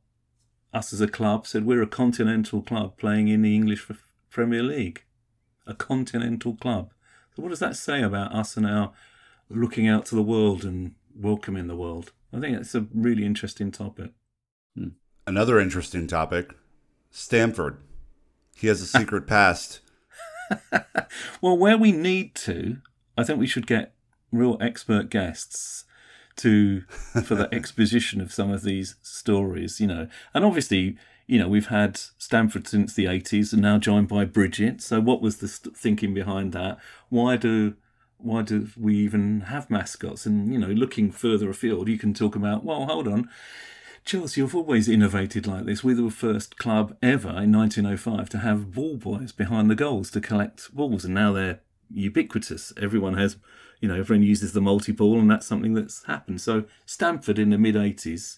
us 0.74 0.92
as 0.92 1.02
a 1.02 1.08
club, 1.08 1.46
said 1.46 1.68
we're 1.68 1.84
a 1.84 1.88
continental 1.88 2.64
club 2.64 2.98
playing 2.98 3.28
in 3.28 3.44
the 3.44 3.54
English 3.54 3.88
Premier 4.32 4.64
League. 4.64 5.04
A 5.68 5.76
continental 5.76 6.56
club. 6.56 6.94
So, 7.36 7.44
what 7.44 7.50
does 7.50 7.60
that 7.60 7.76
say 7.76 8.02
about 8.02 8.34
us 8.34 8.58
and 8.58 8.66
our 8.66 8.94
looking 9.50 9.88
out 9.88 10.06
to 10.08 10.16
the 10.16 10.24
world 10.24 10.64
and 10.64 10.96
welcoming 11.16 11.68
the 11.68 11.76
world? 11.76 12.12
I 12.34 12.40
think 12.40 12.58
it's 12.58 12.76
a 12.76 12.88
really 12.94 13.26
interesting 13.26 13.72
topic. 13.72 14.12
Hmm. 14.76 14.90
Another 15.26 15.60
interesting 15.60 16.08
topic 16.08 16.52
Stamford. 17.10 17.78
He 18.56 18.68
has 18.68 18.82
a 18.82 18.88
secret 19.00 19.28
past. 19.28 19.82
Well, 21.42 21.58
where 21.58 21.78
we 21.78 21.92
need 21.92 22.36
to, 22.36 22.78
I 23.18 23.24
think 23.24 23.40
we 23.40 23.48
should 23.48 23.68
get 23.68 23.94
real 24.32 24.58
expert 24.60 25.10
guests 25.10 25.86
to 26.38 26.82
for 26.82 27.36
the 27.36 27.50
exposition 27.54 28.22
of 28.22 28.34
some 28.34 28.52
of 28.52 28.64
these 28.64 28.96
stories, 29.02 29.80
you 29.80 29.88
know. 29.88 30.08
And 30.34 30.46
obviously, 30.46 30.98
you 31.28 31.40
know, 31.40 31.48
we've 31.48 31.68
had 31.68 31.98
Stamford 32.18 32.68
since 32.68 32.94
the 32.94 33.06
80s 33.06 33.54
and 33.54 33.62
now 33.62 33.78
joined 33.78 34.08
by 34.08 34.26
Bridget. 34.26 34.82
So 34.82 35.00
what 35.00 35.22
was 35.22 35.38
the 35.38 35.48
st- 35.48 35.76
thinking 35.76 36.14
behind 36.14 36.54
that? 36.54 36.78
Why 37.10 37.38
do 37.38 37.76
why 38.20 38.42
do 38.42 38.68
we 38.78 38.96
even 38.98 39.42
have 39.42 39.70
mascots? 39.70 40.26
And 40.26 40.52
you 40.52 40.60
know, 40.60 40.68
looking 40.68 41.12
further 41.12 41.50
afield, 41.50 41.88
you 41.88 41.98
can 42.00 42.14
talk 42.14 42.36
about, 42.36 42.64
well, 42.64 42.86
hold 42.86 43.08
on. 43.08 43.30
Chelsea 44.06 44.40
have 44.40 44.56
always 44.56 44.88
innovated 44.88 45.46
like 45.46 45.66
this. 45.66 45.84
We 45.84 45.94
were 45.94 46.04
the 46.04 46.10
first 46.16 46.58
club 46.58 46.96
ever 47.02 47.42
in 47.42 47.52
1905 47.52 48.30
to 48.30 48.38
have 48.38 48.72
ball 48.74 48.96
boys 48.96 49.34
behind 49.34 49.70
the 49.70 49.76
goals 49.76 50.10
to 50.12 50.22
collect 50.22 50.74
balls, 50.74 51.04
and 51.04 51.14
now 51.14 51.34
they're 51.34 51.60
ubiquitous. 51.94 52.72
Everyone 52.82 53.16
has, 53.16 53.36
you 53.82 53.90
know, 53.90 53.96
everyone 54.00 54.24
uses 54.24 54.54
the 54.54 54.62
multi 54.62 54.94
ball, 54.94 55.20
and 55.20 55.30
that's 55.30 55.46
something 55.46 55.74
that's 55.74 56.04
happened. 56.06 56.40
So 56.40 56.64
Stamford 56.86 57.38
in 57.38 57.50
the 57.50 57.58
mid 57.58 57.76
80s, 57.76 58.38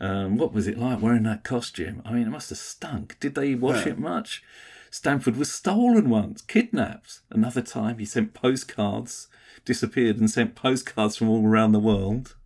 um, 0.00 0.38
what 0.38 0.54
was 0.54 0.66
it 0.66 0.78
like 0.78 1.02
wearing 1.02 1.22
that 1.24 1.44
costume? 1.44 2.00
I 2.04 2.12
mean, 2.12 2.26
it 2.26 2.30
must 2.30 2.48
have 2.48 2.58
stunk. 2.58 3.18
Did 3.20 3.34
they 3.34 3.54
wash 3.54 3.84
Yeah. 3.84 3.92
it 3.92 3.98
much? 3.98 4.42
Stamford 4.94 5.36
was 5.36 5.50
stolen 5.50 6.08
once, 6.08 6.40
kidnapped. 6.40 7.18
Another 7.28 7.60
time, 7.60 7.98
he 7.98 8.04
sent 8.04 8.32
postcards, 8.32 9.26
disappeared 9.64 10.18
and 10.18 10.30
sent 10.30 10.54
postcards 10.54 11.16
from 11.16 11.28
all 11.28 11.44
around 11.44 11.72
the 11.72 11.80
world. 11.80 12.36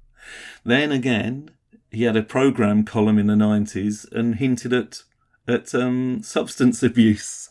Then 0.64 0.90
again, 0.90 1.50
he 1.90 2.04
had 2.04 2.16
a 2.16 2.22
program 2.22 2.84
column 2.84 3.18
in 3.18 3.26
the 3.26 3.34
90s 3.34 4.10
and 4.12 4.36
hinted 4.36 4.72
at 4.72 5.02
at 5.46 5.74
um, 5.74 6.22
substance 6.22 6.82
abuse. 6.82 7.50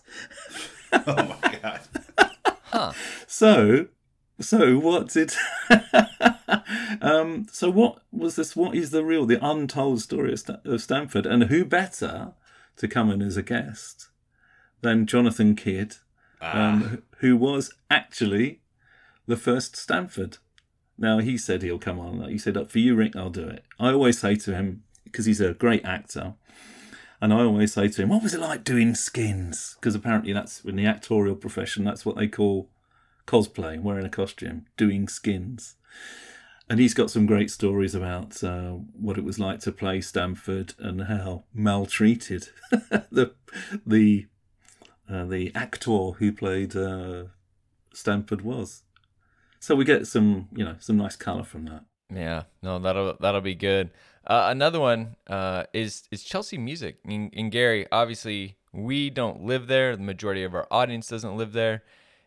oh 0.92 1.38
my 1.44 1.60
god. 1.62 2.96
So, 3.28 3.90
so 4.42 4.80
what 4.80 5.10
did? 5.10 5.32
um, 7.02 7.46
so 7.52 7.70
what 7.70 8.00
was 8.12 8.36
this? 8.36 8.56
What 8.56 8.74
is 8.74 8.90
the 8.90 9.06
real, 9.06 9.28
the 9.28 9.46
untold 9.48 10.02
story 10.02 10.34
of, 10.34 10.40
Sta- 10.40 10.62
of 10.66 10.82
Stamford? 10.82 11.28
And 11.28 11.44
who 11.44 11.66
better 11.66 12.34
to 12.78 12.88
come 12.88 13.12
in 13.12 13.22
as 13.22 13.38
a 13.38 13.44
guest 13.44 14.08
than 14.82 15.06
Jonathan 15.06 15.56
Kidd, 15.56 15.96
um, 16.42 17.04
who 17.20 17.36
was 17.36 17.74
actually 17.90 18.62
the 19.26 19.38
first 19.38 19.76
Stamford. 19.76 20.38
Now 20.98 21.20
he 21.20 21.38
said 21.38 21.62
he'll 21.62 21.80
come 21.80 22.00
on. 22.00 22.28
He 22.30 22.38
said, 22.38 22.58
"Up 22.58 22.72
"For 22.72 22.80
you, 22.80 22.96
Rick, 22.96 23.16
I'll 23.16 23.30
do 23.30 23.48
it." 23.48 23.64
I 23.80 23.92
always 23.92 24.20
say 24.20 24.36
to 24.36 24.56
him 24.56 24.84
because 25.04 25.26
he's 25.26 25.42
a 25.42 25.54
great 25.54 25.86
actor. 25.86 26.36
And 27.20 27.34
I 27.34 27.38
always 27.42 27.74
say 27.74 27.88
to 27.88 28.02
him, 28.04 28.10
"What 28.10 28.22
was 28.22 28.36
it 28.36 28.40
like 28.40 28.64
doing 28.64 28.94
skins?" 28.94 29.76
Because 29.80 29.96
apparently, 29.96 30.34
that's 30.34 30.64
in 30.64 30.76
the 30.76 30.86
actorial 30.86 31.40
profession. 31.40 31.84
That's 31.84 32.06
what 32.06 32.16
they 32.16 32.28
call 32.28 32.70
cosplay, 33.26 33.80
wearing 33.82 34.06
a 34.06 34.10
costume, 34.10 34.66
doing 34.78 35.08
skins. 35.08 35.76
And 36.70 36.80
he's 36.80 36.94
got 36.94 37.10
some 37.10 37.26
great 37.26 37.50
stories 37.50 37.96
about 37.96 38.44
uh, 38.44 38.72
what 39.00 39.18
it 39.18 39.24
was 39.24 39.40
like 39.40 39.60
to 39.62 39.72
play 39.72 40.02
Stamford 40.02 40.74
and 40.80 41.04
how 41.04 41.46
maltreated 41.54 42.50
the 43.12 43.34
the 43.86 44.28
uh, 45.10 45.26
the 45.26 45.52
actor 45.56 46.12
who 46.18 46.32
played 46.32 46.76
uh, 46.76 47.26
Stamford 47.94 48.42
was. 48.42 48.84
So 49.60 49.76
we 49.76 49.86
get 49.86 50.08
some, 50.08 50.50
you 50.54 50.64
know, 50.64 50.76
some 50.80 50.98
nice 50.98 51.16
colour 51.16 51.44
from 51.44 51.66
that. 51.66 51.84
Yeah, 52.14 52.44
no, 52.62 52.80
that'll 52.80 53.18
that'll 53.20 53.42
be 53.42 53.56
good. 53.56 53.92
Uh, 54.26 54.48
another 54.50 54.80
one 54.80 55.16
uh, 55.28 55.64
is 55.74 56.08
is 56.12 56.24
Chelsea 56.24 56.58
music. 56.58 57.00
In, 57.06 57.30
in 57.30 57.50
Gary, 57.50 57.86
obviously, 57.92 58.58
we 58.72 59.10
don't 59.10 59.42
live 59.42 59.68
there. 59.68 59.96
The 59.96 60.04
majority 60.04 60.44
of 60.44 60.54
our 60.54 60.68
audience 60.72 61.08
doesn't 61.08 61.38
live 61.38 61.54
there, 61.54 61.84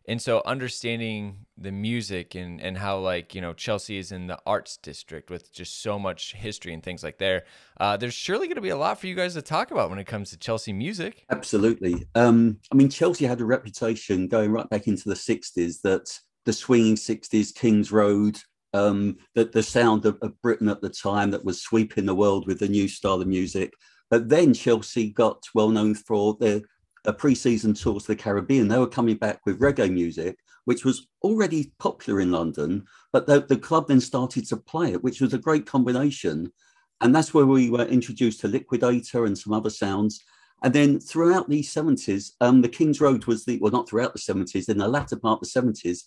and 0.09 0.21
so 0.21 0.43
understanding 0.45 1.47
the 1.57 1.73
music 1.73 2.35
and 2.35 2.61
and 2.61 2.79
how 2.79 2.99
like 2.99 3.35
you 3.35 3.41
know 3.41 3.53
Chelsea 3.53 3.99
is 3.99 4.13
in 4.13 4.27
the 4.27 4.39
arts 4.47 4.77
district 4.77 5.31
with 5.31 5.53
just 5.53 5.83
so 5.83 5.99
much 5.99 6.35
history 6.35 6.73
and 6.73 6.83
things 6.83 7.03
like 7.03 7.19
there. 7.19 7.45
Uh, 7.79 7.97
there's 7.97 8.15
surely 8.15 8.47
going 8.47 8.57
to 8.57 8.63
be 8.63 8.71
a 8.71 8.77
lot 8.77 8.99
for 8.99 9.07
you 9.07 9.15
guys 9.15 9.35
to 9.35 9.43
talk 9.43 9.71
about 9.71 9.91
when 9.91 9.99
it 9.99 10.07
comes 10.07 10.31
to 10.31 10.39
Chelsea 10.39 10.73
music. 10.73 11.25
Absolutely. 11.31 12.07
Um, 12.15 12.59
I 12.73 12.75
mean, 12.75 12.89
Chelsea 12.89 13.25
had 13.27 13.41
a 13.41 13.45
reputation 13.45 14.29
going 14.29 14.51
right 14.51 14.69
back 14.69 14.87
into 14.87 15.09
the 15.09 15.15
60s 15.15 15.83
that 15.83 16.11
the 16.47 16.53
swinging 16.53 16.97
60s, 16.97 17.55
King's 17.55 17.93
Road, 17.93 18.39
um, 18.73 19.17
that 19.35 19.53
the 19.53 19.63
sound 19.63 20.07
of, 20.07 20.19
of 20.23 20.41
Britain 20.43 20.69
at 20.69 20.81
the 20.81 20.91
time 20.91 21.31
that 21.31 21.45
was 21.45 21.63
sweeping 21.63 22.07
the 22.07 22.15
world 22.15 22.47
with 22.47 22.59
the 22.61 22.69
new 22.69 22.89
style 22.89 23.21
of 23.21 23.29
music. 23.29 23.73
But 24.11 24.29
then 24.29 24.55
Chelsea 24.55 25.11
got 25.11 25.45
well 25.55 25.69
known 25.69 25.95
for 25.95 26.37
their, 26.41 26.63
their 27.05 27.15
pre-season 27.15 27.75
tour 27.75 28.01
to 28.01 28.07
the 28.07 28.17
Caribbean. 28.17 28.69
They 28.69 28.79
were 28.79 28.87
coming 28.87 29.17
back 29.17 29.41
with 29.45 29.61
reggae 29.61 29.93
music, 29.93 30.37
which 30.65 30.85
was 30.85 31.09
already 31.23 31.73
popular 31.79 32.21
in 32.21 32.31
London, 32.31 32.85
but 33.13 33.27
the, 33.27 33.41
the 33.41 33.57
club 33.57 33.89
then 33.89 34.01
started 34.01 34.47
to 34.49 34.57
play 34.57 34.93
it, 34.93 35.03
which 35.03 35.21
was 35.21 35.35
a 35.35 35.39
great 35.39 35.67
combination. 35.67 36.53
And 37.01 37.15
that's 37.15 37.33
where 37.33 37.47
we 37.47 37.71
were 37.71 37.87
introduced 37.87 38.41
to 38.41 38.49
Liquidator 38.49 39.25
and 39.25 39.37
some 39.37 39.53
other 39.53 39.71
sounds. 39.71 40.23
And 40.63 40.75
then 40.75 41.01
throughout 41.01 41.49
the 41.49 41.63
70s, 41.63 42.33
um, 42.41 42.61
the 42.61 42.69
King's 42.69 43.01
Road 43.01 43.25
was 43.25 43.45
the, 43.45 43.59
well, 43.61 43.73
not 43.73 43.89
throughout 43.89 44.13
the 44.13 44.19
70s, 44.19 44.69
in 44.69 44.79
the 44.79 44.89
latter 44.89 45.17
part 45.17 45.41
of 45.43 45.49
the 45.51 45.61
70s, 45.61 46.03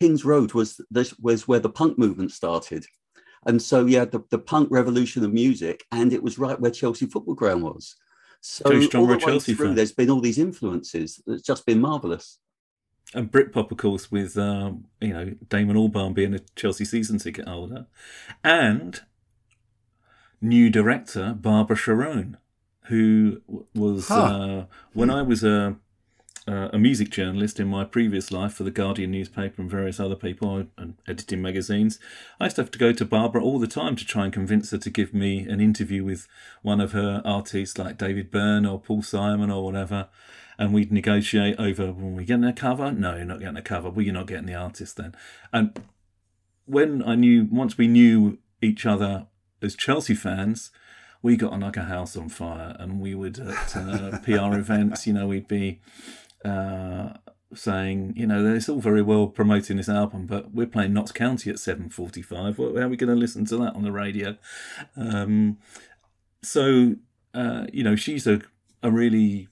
King's 0.00 0.24
Road 0.24 0.52
was 0.52 0.80
this 0.90 1.16
was 1.20 1.46
where 1.46 1.60
the 1.60 1.68
punk 1.70 1.96
movement 1.96 2.32
started. 2.32 2.84
And 3.46 3.60
so 3.60 3.86
yeah, 3.86 4.04
the, 4.04 4.20
the 4.30 4.38
punk 4.38 4.68
revolution 4.70 5.24
of 5.24 5.32
music, 5.32 5.84
and 5.92 6.12
it 6.12 6.22
was 6.22 6.38
right 6.38 6.58
where 6.60 6.70
Chelsea 6.70 7.06
Football 7.06 7.34
Ground 7.34 7.62
was. 7.62 7.94
So 8.44 8.80
Strong 8.80 9.02
all 9.02 9.06
the 9.06 9.14
way 9.14 9.20
Chelsea 9.20 9.54
through, 9.54 9.66
fan. 9.68 9.74
there's 9.76 9.92
been 9.92 10.10
all 10.10 10.20
these 10.20 10.38
influences. 10.38 11.22
It's 11.28 11.42
just 11.46 11.64
been 11.64 11.80
marvelous. 11.80 12.38
And 13.14 13.30
Britpop, 13.30 13.70
of 13.70 13.78
course, 13.78 14.10
with 14.10 14.36
um, 14.36 14.86
you 15.00 15.12
know 15.12 15.34
Damon 15.48 15.76
Albarn 15.76 16.12
being 16.14 16.34
a 16.34 16.40
Chelsea 16.56 16.84
season 16.84 17.18
ticket 17.18 17.46
holder, 17.46 17.86
and 18.42 19.00
new 20.40 20.70
director 20.70 21.34
Barbara 21.34 21.76
Charone, 21.76 22.34
who 22.86 23.42
was 23.74 24.08
Huh. 24.08 24.14
uh, 24.22 24.66
when 24.92 25.08
I 25.10 25.22
was 25.22 25.44
a 25.44 25.76
uh, 26.48 26.68
a 26.72 26.78
music 26.78 27.10
journalist 27.10 27.60
in 27.60 27.68
my 27.68 27.84
previous 27.84 28.32
life 28.32 28.54
for 28.54 28.64
the 28.64 28.70
Guardian 28.70 29.12
newspaper 29.12 29.62
and 29.62 29.70
various 29.70 30.00
other 30.00 30.16
people 30.16 30.66
and 30.76 30.94
editing 31.06 31.40
magazines. 31.40 31.98
I 32.40 32.44
used 32.44 32.56
to 32.56 32.62
have 32.62 32.70
to 32.72 32.78
go 32.78 32.92
to 32.92 33.04
Barbara 33.04 33.42
all 33.42 33.58
the 33.58 33.68
time 33.68 33.94
to 33.96 34.04
try 34.04 34.24
and 34.24 34.32
convince 34.32 34.70
her 34.70 34.78
to 34.78 34.90
give 34.90 35.14
me 35.14 35.46
an 35.46 35.60
interview 35.60 36.04
with 36.04 36.26
one 36.62 36.80
of 36.80 36.92
her 36.92 37.22
artists 37.24 37.78
like 37.78 37.98
David 37.98 38.30
Byrne 38.30 38.66
or 38.66 38.80
Paul 38.80 39.02
Simon 39.02 39.50
or 39.50 39.64
whatever. 39.64 40.08
And 40.58 40.74
we'd 40.74 40.92
negotiate 40.92 41.58
over, 41.58 41.92
when 41.92 42.16
we 42.16 42.24
getting 42.24 42.44
a 42.44 42.52
cover? 42.52 42.92
No, 42.92 43.16
you're 43.16 43.24
not 43.24 43.40
getting 43.40 43.56
a 43.56 43.62
cover. 43.62 43.90
Well, 43.90 44.04
you're 44.04 44.14
not 44.14 44.26
getting 44.26 44.46
the 44.46 44.54
artist 44.54 44.96
then. 44.96 45.14
And 45.52 45.80
when 46.66 47.02
I 47.02 47.14
knew, 47.14 47.48
once 47.50 47.78
we 47.78 47.86
knew 47.86 48.38
each 48.60 48.84
other 48.84 49.26
as 49.60 49.76
Chelsea 49.76 50.14
fans, 50.14 50.70
we 51.22 51.36
got 51.36 51.52
on 51.52 51.60
like 51.60 51.76
a 51.76 51.84
house 51.84 52.16
on 52.16 52.28
fire 52.28 52.76
and 52.78 53.00
we 53.00 53.14
would 53.14 53.38
at 53.38 53.76
uh, 53.76 54.18
PR 54.24 54.58
events, 54.58 55.06
you 55.06 55.12
know, 55.12 55.28
we'd 55.28 55.48
be 55.48 55.80
uh, 56.44 57.14
saying, 57.54 58.14
you 58.16 58.26
know, 58.26 58.54
it's 58.54 58.68
all 58.68 58.80
very 58.80 59.02
well 59.02 59.26
promoting 59.26 59.76
this 59.76 59.88
album, 59.88 60.26
but 60.26 60.52
we're 60.52 60.66
playing 60.66 60.92
Notts 60.92 61.12
County 61.12 61.50
at 61.50 61.56
7.45. 61.56 62.56
How 62.56 62.80
are 62.82 62.88
we 62.88 62.96
going 62.96 63.12
to 63.12 63.16
listen 63.16 63.44
to 63.46 63.56
that 63.58 63.74
on 63.74 63.82
the 63.82 63.92
radio? 63.92 64.36
Um, 64.96 65.58
so, 66.42 66.96
uh, 67.34 67.66
you 67.72 67.84
know, 67.84 67.96
she's 67.96 68.26
a, 68.26 68.40
a 68.82 68.90
really 68.90 69.48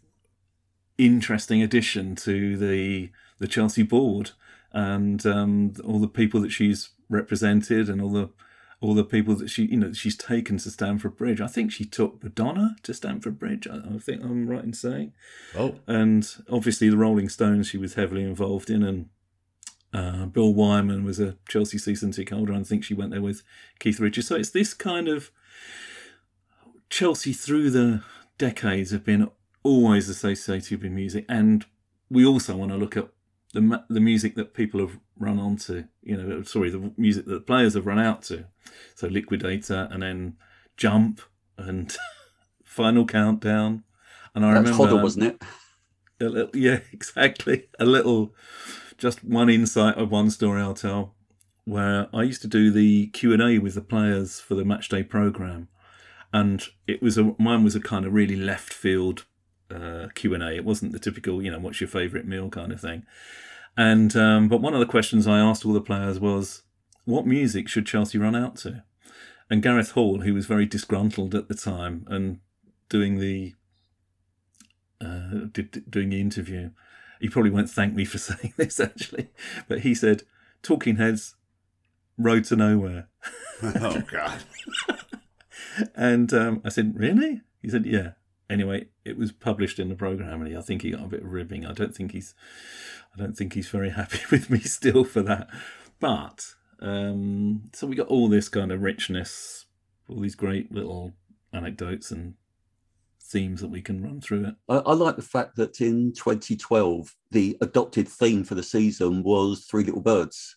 interesting 0.99 1.63
addition 1.63 2.15
to 2.15 2.59
the 2.59 3.11
the 3.39 3.49
Chelsea 3.49 3.83
board 3.83 4.33
and 4.73 5.25
um, 5.25 5.73
all 5.83 5.99
the 5.99 6.07
people 6.07 6.41
that 6.43 6.51
she's 6.51 6.91
represented 7.09 7.89
and 7.89 8.01
all 8.01 8.13
the 8.13 8.29
all 8.81 8.95
the 8.95 9.05
people 9.05 9.35
that 9.35 9.51
she 9.51 9.67
you 9.67 9.77
know 9.77 9.93
she's 9.93 10.17
taken 10.17 10.57
to 10.59 10.71
Stamford 10.71 11.17
Bridge. 11.17 11.41
I 11.41 11.47
think 11.47 11.71
she 11.73 11.85
took 11.85 12.23
Madonna 12.23 12.77
to 12.83 12.95
Stamford 12.95 13.39
Bridge. 13.39 13.67
I, 13.67 13.77
I 13.95 13.99
think 13.99 14.23
I'm 14.23 14.49
right 14.49 14.65
in 14.65 14.73
saying. 14.73 15.13
Oh, 15.57 15.77
And 15.87 16.27
obviously 16.51 16.89
the 16.89 16.97
Rolling 16.97 17.29
Stones 17.29 17.69
she 17.69 17.79
was 17.79 17.95
heavily 17.95 18.25
involved 18.25 18.71
in, 18.71 18.83
and 18.83 19.09
uh, 19.93 20.27
Bill 20.27 20.55
Wyman 20.55 21.05
was 21.05 21.21
a 21.21 21.37
Chelsea 21.49 21.79
season 21.79 22.13
ticket 22.13 22.37
holder. 22.37 22.53
and 22.53 22.63
I 22.63 22.65
think 22.65 22.85
she 22.85 22.95
went 22.95 23.11
there 23.11 23.23
with 23.23 23.43
Keith 23.79 24.01
Richards. 24.01 24.29
So 24.29 24.37
it's 24.37 24.51
this 24.51 24.73
kind 24.73 25.09
of 25.09 25.31
Chelsea 26.89 27.33
through 27.33 27.71
the 27.71 28.03
decades 28.39 28.91
have 28.93 29.05
been 29.05 29.29
always 29.63 30.09
associated 30.09 30.83
with 30.83 30.91
music, 30.93 31.27
and 31.29 31.67
we 32.09 32.25
also 32.25 32.57
want 32.57 32.73
to 32.73 32.79
look 32.79 32.97
at 32.97 33.09
the 33.53 33.85
the 33.89 34.01
music 34.01 34.37
that 34.37 34.55
people 34.55 34.81
have 34.81 34.99
run 35.21 35.39
onto. 35.39 35.85
You 36.03 36.17
know, 36.17 36.43
sorry, 36.43 36.71
the 36.71 36.93
music 36.97 37.27
that 37.27 37.35
the 37.35 37.41
players 37.41 37.75
have 37.75 37.87
run 37.87 38.01
out 38.01 38.23
to. 38.25 38.47
So 38.97 39.07
Liquidator, 39.07 39.89
and 39.93 40.03
then 40.03 40.37
Jump, 40.77 41.21
and 41.57 41.97
Final 42.65 43.07
Countdown. 43.07 43.85
And 44.35 44.45
I 44.45 44.55
That's 44.55 44.71
remember, 44.71 44.97
Hoddle, 44.97 45.03
wasn't 45.03 45.25
it? 45.27 45.43
little, 46.21 46.51
yeah, 46.55 46.81
exactly. 46.93 47.69
A 47.79 47.85
little, 47.85 48.35
just 48.99 49.25
one 49.25 49.49
insight 49.49 49.97
of 49.97 50.11
one 50.11 50.31
story 50.31 50.61
I'll 50.61 50.75
tell. 50.75 51.15
Where 51.65 52.09
I 52.13 52.23
used 52.23 52.43
to 52.43 52.49
do 52.49 52.73
the 52.73 53.09
Q 53.09 53.33
and 53.33 53.43
A 53.43 53.59
with 53.59 53.75
the 53.75 53.83
players 53.83 54.41
for 54.41 54.55
the 54.55 54.65
match 54.65 54.89
day 54.89 55.03
program, 55.03 55.69
and 56.33 56.65
it 56.87 57.03
was 57.03 57.17
a 57.19 57.35
mine 57.39 57.63
was 57.63 57.77
a 57.77 57.81
kind 57.81 58.07
of 58.07 58.13
really 58.13 58.35
left 58.35 58.73
field 58.73 59.25
uh, 59.71 60.09
Q 60.15 60.35
and 60.35 60.43
A. 60.43 60.55
It 60.55 60.65
wasn't 60.65 60.93
the 60.93 60.99
typical, 60.99 61.43
you 61.43 61.51
know, 61.51 61.59
what's 61.59 61.81
your 61.81 61.89
favourite 61.89 62.27
meal 62.27 62.49
kind 62.49 62.73
of 62.73 62.81
thing. 62.81 63.05
And 63.81 64.15
um, 64.15 64.49
but 64.49 64.61
one 64.61 64.75
of 64.75 64.81
the 64.81 64.85
questions 64.85 65.27
I 65.27 65.39
asked 65.39 65.65
all 65.65 65.73
the 65.73 65.81
players 65.81 66.21
was, 66.21 66.65
what 67.07 67.27
music 67.27 67.67
should 67.67 67.87
Chelsea 67.87 68.19
run 68.19 68.37
out 68.37 68.57
to? 68.57 68.85
And 69.49 69.63
Gareth 69.63 69.93
Hall, 69.93 70.21
who 70.21 70.35
was 70.35 70.45
very 70.45 70.67
disgruntled 70.67 71.35
at 71.35 71.49
the 71.49 71.55
time 71.55 72.05
and 72.07 72.41
doing 72.91 73.19
the 73.19 73.55
uh, 75.01 75.47
did, 75.51 75.91
doing 75.91 76.11
the 76.11 76.21
interview, 76.21 76.73
he 77.23 77.31
probably 77.31 77.51
won't 77.51 77.71
thank 77.71 77.95
me 77.95 78.05
for 78.05 78.19
saying 78.29 78.53
this 78.59 78.79
actually, 78.81 79.31
but 79.67 79.81
he 79.81 79.95
said, 79.95 80.25
"Talking 80.63 80.97
Heads, 80.97 81.37
Road 82.19 82.45
to 82.45 82.57
Nowhere." 82.57 83.09
oh 83.63 84.03
God. 84.13 84.43
And 85.95 86.35
um, 86.35 86.61
I 86.65 86.69
said, 86.69 86.99
"Really?" 86.99 87.41
He 87.63 87.71
said, 87.71 87.87
"Yeah." 87.87 88.13
Anyway, 88.51 88.87
it 89.05 89.17
was 89.17 89.31
published 89.31 89.79
in 89.79 89.89
the 89.89 89.95
program, 89.95 90.43
and 90.43 90.59
I 90.59 90.61
think 90.61 90.83
he 90.83 90.91
got 90.91 91.05
a 91.05 91.09
bit 91.09 91.23
of 91.23 91.31
ribbing. 91.31 91.65
I 91.65 91.73
don't 91.73 91.95
think 91.95 92.11
he's, 92.13 92.35
I 93.15 93.19
don't 93.19 93.37
think 93.37 93.55
he's 93.55 93.69
very 93.69 93.91
happy 93.91 94.19
with 94.31 94.51
me 94.51 94.59
still 94.61 95.05
for 95.05 95.23
that. 95.23 95.49
But 96.01 96.45
um, 96.81 97.71
so 97.73 97.87
we 97.87 97.95
got 97.95 98.09
all 98.09 98.29
this 98.29 98.49
kind 98.49 98.73
of 98.73 98.83
richness, 98.83 99.67
all 100.09 100.21
these 100.21 100.35
great 100.35 100.73
little 100.73 101.13
anecdotes 101.53 102.11
and 102.11 102.35
themes 103.23 103.61
that 103.61 103.71
we 103.71 103.81
can 103.81 104.03
run 104.03 104.21
through 104.21 104.47
it. 104.47 104.55
I, 104.69 104.79
I 104.79 104.93
like 104.95 105.17
the 105.17 105.23
fact 105.23 105.57
that 105.57 105.81
in 105.81 106.13
2012, 106.13 107.15
the 107.31 107.57
adopted 107.61 108.09
theme 108.09 108.43
for 108.43 108.57
the 108.57 108.63
season 108.63 109.23
was 109.23 109.65
Three 109.67 109.85
Little 109.85 110.01
Birds. 110.01 110.57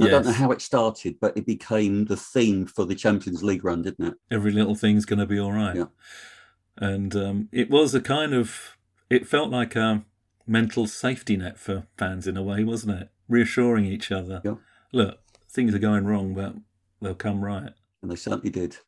I 0.00 0.06
don't 0.06 0.26
know 0.26 0.32
how 0.32 0.52
it 0.52 0.62
started, 0.62 1.16
but 1.20 1.36
it 1.36 1.44
became 1.44 2.04
the 2.04 2.16
theme 2.16 2.66
for 2.66 2.84
the 2.84 2.94
Champions 2.94 3.42
League 3.42 3.64
run, 3.64 3.82
didn't 3.82 4.06
it? 4.06 4.14
every 4.30 4.52
little 4.52 4.76
thing's 4.76 5.04
going 5.04 5.18
to 5.18 5.26
be 5.26 5.40
all 5.40 5.50
right. 5.50 5.74
Yeah. 5.74 5.86
And 6.78 7.14
um, 7.16 7.48
it 7.52 7.70
was 7.70 7.94
a 7.94 8.00
kind 8.00 8.32
of, 8.32 8.76
it 9.10 9.26
felt 9.26 9.50
like 9.50 9.74
a 9.76 10.04
mental 10.46 10.86
safety 10.86 11.36
net 11.36 11.58
for 11.58 11.86
fans 11.96 12.26
in 12.26 12.36
a 12.36 12.42
way, 12.42 12.64
wasn't 12.64 13.00
it? 13.00 13.10
Reassuring 13.28 13.84
each 13.84 14.10
other. 14.10 14.40
Yeah. 14.44 14.54
Look, 14.92 15.18
things 15.50 15.74
are 15.74 15.80
going 15.80 16.06
wrong, 16.06 16.34
but 16.34 16.54
they'll 17.02 17.14
come 17.14 17.44
right. 17.44 17.72
And 18.00 18.10
they 18.10 18.16
certainly 18.16 18.50
did. 18.50 18.78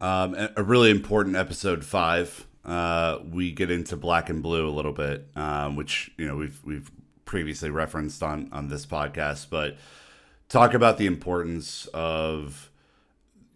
Um, 0.00 0.34
a 0.34 0.50
a 0.56 0.62
really 0.62 0.90
important 0.90 1.36
episode 1.36 1.84
five. 1.84 2.46
Uh, 2.64 3.18
we 3.30 3.52
get 3.52 3.70
into 3.70 3.96
black 3.96 4.30
and 4.30 4.42
blue 4.42 4.68
a 4.68 4.70
little 4.70 4.92
bit, 4.92 5.28
um, 5.36 5.76
which 5.76 6.10
you 6.16 6.26
know 6.26 6.36
we've 6.36 6.60
we've 6.64 6.90
previously 7.24 7.70
referenced 7.70 8.22
on 8.22 8.48
on 8.50 8.68
this 8.68 8.86
podcast, 8.86 9.48
but 9.50 9.76
talk 10.48 10.72
about 10.72 10.96
the 10.96 11.06
importance 11.06 11.86
of 11.92 12.70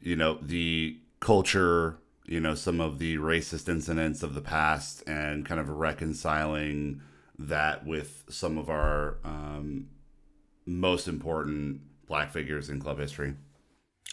you 0.03 0.17
know 0.17 0.39
the 0.43 0.99
culture, 1.21 1.97
you 2.25 2.41
know 2.41 2.55
some 2.55 2.81
of 2.81 2.99
the 2.99 3.17
racist 3.19 3.69
incidents 3.69 4.23
of 4.23 4.35
the 4.35 4.41
past, 4.41 5.03
and 5.07 5.45
kind 5.47 5.61
of 5.61 5.69
reconciling 5.69 7.01
that 7.39 7.85
with 7.87 8.25
some 8.29 8.59
of 8.59 8.69
our 8.71 9.19
um, 9.25 9.89
most 10.67 11.09
important 11.09 11.81
black 12.07 12.33
figures 12.33 12.71
in 12.71 12.81
club 12.81 12.99
history. 12.99 13.35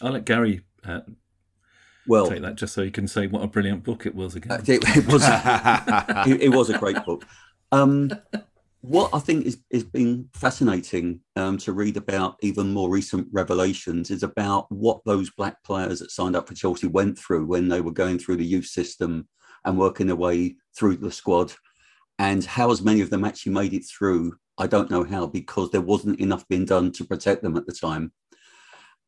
I'll 0.01 0.11
let 0.11 0.25
Gary 0.25 0.61
uh, 0.83 1.01
Well, 2.07 2.27
take 2.27 2.41
that 2.41 2.55
just 2.55 2.73
so 2.73 2.83
he 2.83 2.91
can 2.91 3.07
say 3.07 3.27
what 3.27 3.43
a 3.43 3.47
brilliant 3.47 3.83
book 3.83 4.05
it 4.05 4.15
was 4.15 4.35
again. 4.35 4.51
uh, 4.51 4.61
it, 4.65 4.83
it 4.97 5.07
was 5.07 5.23
it, 6.27 6.41
it 6.41 6.49
was 6.49 6.69
a 6.69 6.77
great 6.77 7.03
book. 7.05 7.25
Um, 7.71 8.11
what 8.81 9.11
I 9.13 9.19
think 9.19 9.45
is 9.45 9.59
is 9.69 9.83
been 9.83 10.27
fascinating 10.33 11.21
um, 11.35 11.57
to 11.59 11.71
read 11.71 11.97
about 11.97 12.37
even 12.41 12.73
more 12.73 12.89
recent 12.89 13.27
revelations 13.31 14.09
is 14.09 14.23
about 14.23 14.65
what 14.71 15.01
those 15.05 15.29
black 15.29 15.63
players 15.63 15.99
that 15.99 16.11
signed 16.11 16.35
up 16.35 16.47
for 16.47 16.55
Chelsea 16.55 16.87
went 16.87 17.17
through 17.17 17.45
when 17.45 17.69
they 17.69 17.79
were 17.79 17.91
going 17.91 18.17
through 18.17 18.37
the 18.37 18.45
youth 18.45 18.65
system 18.65 19.27
and 19.65 19.77
working 19.77 20.07
their 20.07 20.15
way 20.15 20.55
through 20.75 20.97
the 20.97 21.11
squad, 21.11 21.53
and 22.17 22.43
how 22.43 22.71
as 22.71 22.81
many 22.81 23.01
of 23.01 23.11
them 23.11 23.23
actually 23.23 23.51
made 23.51 23.73
it 23.73 23.85
through. 23.85 24.33
I 24.57 24.67
don't 24.67 24.89
know 24.89 25.03
how 25.03 25.27
because 25.27 25.69
there 25.69 25.81
wasn't 25.81 26.19
enough 26.19 26.47
being 26.47 26.65
done 26.65 26.91
to 26.93 27.05
protect 27.05 27.43
them 27.43 27.57
at 27.57 27.65
the 27.67 27.73
time. 27.73 28.11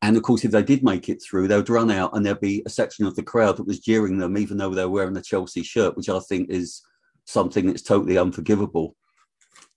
And 0.02 0.16
of 0.16 0.22
course, 0.22 0.44
if 0.44 0.50
they 0.50 0.62
did 0.62 0.84
make 0.84 1.08
it 1.08 1.22
through, 1.22 1.48
they 1.48 1.56
would 1.56 1.68
run 1.68 1.90
out 1.90 2.16
and 2.16 2.24
there'd 2.24 2.40
be 2.40 2.62
a 2.66 2.70
section 2.70 3.06
of 3.06 3.16
the 3.16 3.22
crowd 3.22 3.56
that 3.56 3.66
was 3.66 3.80
jeering 3.80 4.18
them, 4.18 4.36
even 4.36 4.56
though 4.56 4.70
they 4.70 4.84
were 4.84 4.90
wearing 4.90 5.16
a 5.16 5.22
Chelsea 5.22 5.62
shirt, 5.62 5.96
which 5.96 6.08
I 6.08 6.18
think 6.20 6.50
is 6.50 6.82
something 7.24 7.66
that's 7.66 7.82
totally 7.82 8.18
unforgivable. 8.18 8.96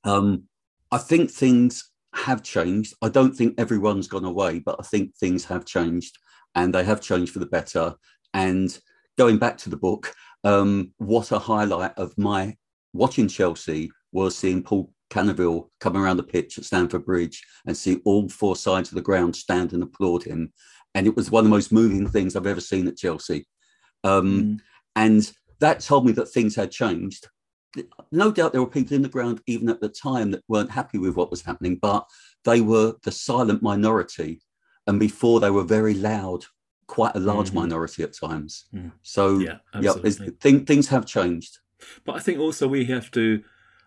Um, 0.08 0.44
I 0.92 0.98
think 0.98 1.30
things 1.30 1.92
have 2.16 2.42
changed. 2.42 2.96
I 3.02 3.10
don't 3.10 3.36
think 3.36 3.56
everyone's 3.60 4.08
gone 4.08 4.26
away, 4.26 4.60
but 4.60 4.78
I 4.80 4.84
think 4.84 5.16
things 5.16 5.46
have 5.46 5.66
changed 5.66 6.18
and 6.56 6.74
they 6.74 6.84
have 6.84 7.02
changed 7.02 7.34
for 7.34 7.40
the 7.40 7.46
better. 7.46 7.94
And 8.34 8.76
going 9.18 9.38
back 9.38 9.58
to 9.60 9.70
the 9.70 9.78
book, 9.78 10.14
um, 10.44 10.94
what 10.98 11.32
a 11.32 11.40
highlight 11.40 11.96
of 11.98 12.18
my 12.18 12.56
watching 12.94 13.28
Chelsea 13.28 13.92
was 14.12 14.36
seeing 14.36 14.64
Paul 14.64 14.92
Canoville 15.12 15.70
come 15.80 15.96
around 15.96 16.18
the 16.18 16.24
pitch 16.24 16.58
at 16.58 16.66
Stamford 16.66 17.06
Bridge 17.06 17.46
and 17.66 17.76
see 17.76 18.00
all 18.06 18.28
four 18.30 18.56
sides 18.56 18.90
of 18.90 18.96
the 18.96 19.02
ground 19.02 19.36
stand 19.36 19.74
and 19.74 19.84
applaud 19.84 20.24
him. 20.24 20.54
And 20.96 21.06
it 21.06 21.16
was 21.16 21.30
one 21.30 21.42
of 21.42 21.46
the 21.46 21.56
most 21.56 21.72
moving 21.72 22.08
things 22.08 22.36
I've 22.36 22.48
ever 22.48 22.62
seen 22.62 22.88
at 22.88 22.98
Chelsea. 22.98 23.46
Um, 24.04 24.42
Mm. 24.42 24.60
And 24.96 25.32
that 25.60 25.80
told 25.82 26.06
me 26.06 26.12
that 26.14 26.26
things 26.26 26.56
had 26.56 26.72
changed. 26.72 27.28
No 28.12 28.32
doubt 28.32 28.52
there 28.54 28.62
were 28.62 28.70
people 28.70 28.96
in 28.96 29.02
the 29.02 29.10
ground, 29.10 29.42
even 29.48 29.70
at 29.70 29.82
the 29.82 29.90
time, 29.90 30.32
that 30.32 30.44
weren't 30.48 30.72
happy 30.72 30.98
with 30.98 31.16
what 31.16 31.32
was 31.32 31.42
happening, 31.42 31.78
but 31.82 32.06
they 32.44 32.62
were 32.62 32.96
the 33.04 33.12
silent 33.12 33.62
minority. 33.62 34.42
And 34.88 35.00
before 35.00 35.40
they 35.40 35.50
were 35.52 35.64
very 35.64 35.94
loud, 35.94 36.46
quite 36.88 37.16
a 37.16 37.20
large 37.20 37.50
Mhm. 37.52 37.56
minority 37.56 38.04
at 38.04 38.14
times. 38.14 38.66
Mm. 38.74 38.94
So, 39.04 39.40
Yeah, 39.40 39.58
yeah, 39.80 39.94
thing, 39.94 40.66
things 40.66 40.88
have 40.88 41.06
changed. 41.06 41.60
But 42.06 42.16
I 42.16 42.20
think 42.20 42.40
also 42.40 42.68
we 42.68 42.86
have 42.86 43.12
to. 43.12 43.44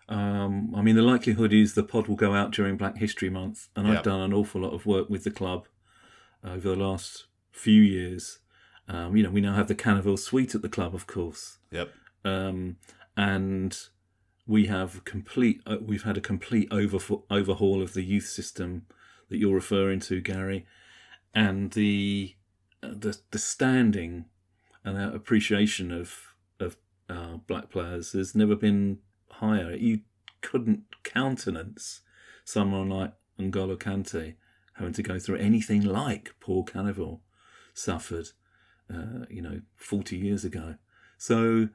Um, 0.09 0.75
I 0.75 0.83
mean, 0.83 0.97
the 0.97 1.03
likelihood 1.03 1.53
is 1.53 1.75
the 1.75 1.85
pod 1.85 2.09
will 2.09 2.17
go 2.17 2.35
out 2.35 2.51
during 2.51 2.77
Black 2.77 2.99
History 2.99 3.31
Month, 3.31 3.69
and 3.77 3.87
Yeah. 3.87 3.99
I've 3.99 4.03
done 4.05 4.21
an 4.21 4.35
awful 4.35 4.61
lot 4.61 4.75
of 4.75 4.85
work 4.85 5.09
with 5.09 5.25
the 5.25 5.31
club 5.31 5.67
over 6.45 6.69
the 6.71 6.77
last 6.77 7.27
few 7.53 7.81
years. 7.81 8.41
Um, 8.89 9.17
you 9.17 9.23
know, 9.23 9.31
we 9.31 9.41
now 9.41 9.55
have 9.55 9.69
the 9.69 9.75
Canoville 9.75 10.19
Suite 10.19 10.55
at 10.55 10.63
the 10.63 10.69
club, 10.69 10.95
of 10.97 11.07
course, 11.07 11.59
Yep. 11.71 11.93
um, 12.25 12.77
and 13.17 13.77
we 14.47 14.67
have 14.67 15.05
complete. 15.05 15.61
Uh, 15.67 15.77
we've 15.81 16.03
had 16.03 16.17
a 16.17 16.21
complete 16.21 16.69
over, 16.71 16.99
overhaul 17.31 17.83
of 17.83 17.95
the 17.95 18.03
youth 18.03 18.27
system 18.27 18.87
that 19.29 19.39
you're 19.39 19.55
referring 19.55 20.01
to, 20.01 20.21
Gary, 20.21 20.67
and 21.35 21.73
the 21.73 22.35
uh, 22.83 22.89
the 22.89 23.19
the 23.31 23.39
standing 23.39 24.27
and 24.85 24.99
our 24.99 25.15
appreciation 25.15 25.93
of 25.93 26.35
of 26.59 26.77
uh, 27.09 27.37
black 27.47 27.71
players 27.71 28.13
has 28.13 28.35
never 28.35 28.57
been 28.57 28.99
higher. 29.31 29.75
You 29.75 30.01
couldn't 30.41 30.85
countenance 31.03 32.01
someone 32.45 32.89
like 32.89 33.13
N'Golo 33.39 33.77
Kante 33.77 34.35
having 34.75 34.93
to 34.95 35.03
go 35.03 35.19
through 35.19 35.37
anything 35.37 35.83
like 35.83 36.35
Paul 36.41 36.65
Canoville 36.65 37.21
suffered, 37.75 38.29
uh, 38.93 39.27
you 39.29 39.43
know, 39.43 39.61
40 39.77 40.17
years 40.17 40.45
ago. 40.45 40.77
So 41.19 41.69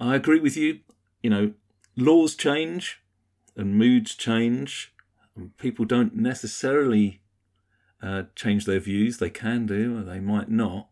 I 0.00 0.16
agree 0.16 0.40
with 0.40 0.56
you. 0.56 0.80
You 1.22 1.30
know, 1.30 1.52
laws 1.96 2.34
change 2.34 3.02
and 3.56 3.76
moods 3.76 4.14
change. 4.14 4.94
And 5.36 5.56
people 5.58 5.84
don't 5.84 6.16
necessarily 6.16 7.22
uh, 8.02 8.24
change 8.34 8.64
their 8.64 8.80
views. 8.80 9.18
They 9.18 9.30
can 9.30 9.66
do, 9.66 9.98
or 9.98 10.02
they 10.02 10.20
might 10.20 10.50
not, 10.50 10.88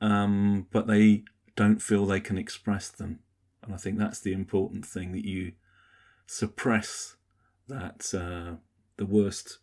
um, 0.00 0.66
but 0.72 0.86
they 0.86 1.24
don't 1.56 1.80
feel 1.80 2.04
they 2.04 2.20
can 2.20 2.36
express 2.36 2.88
them. 2.88 3.20
And 3.62 3.72
I 3.72 3.76
think 3.76 3.98
that's 3.98 4.20
the 4.20 4.32
important 4.32 4.84
thing 4.84 5.12
that 5.12 5.24
you 5.24 5.52
suppress 6.26 7.16
that 7.68 8.12
uh, 8.14 8.56
the 8.96 9.06
worst 9.06 9.58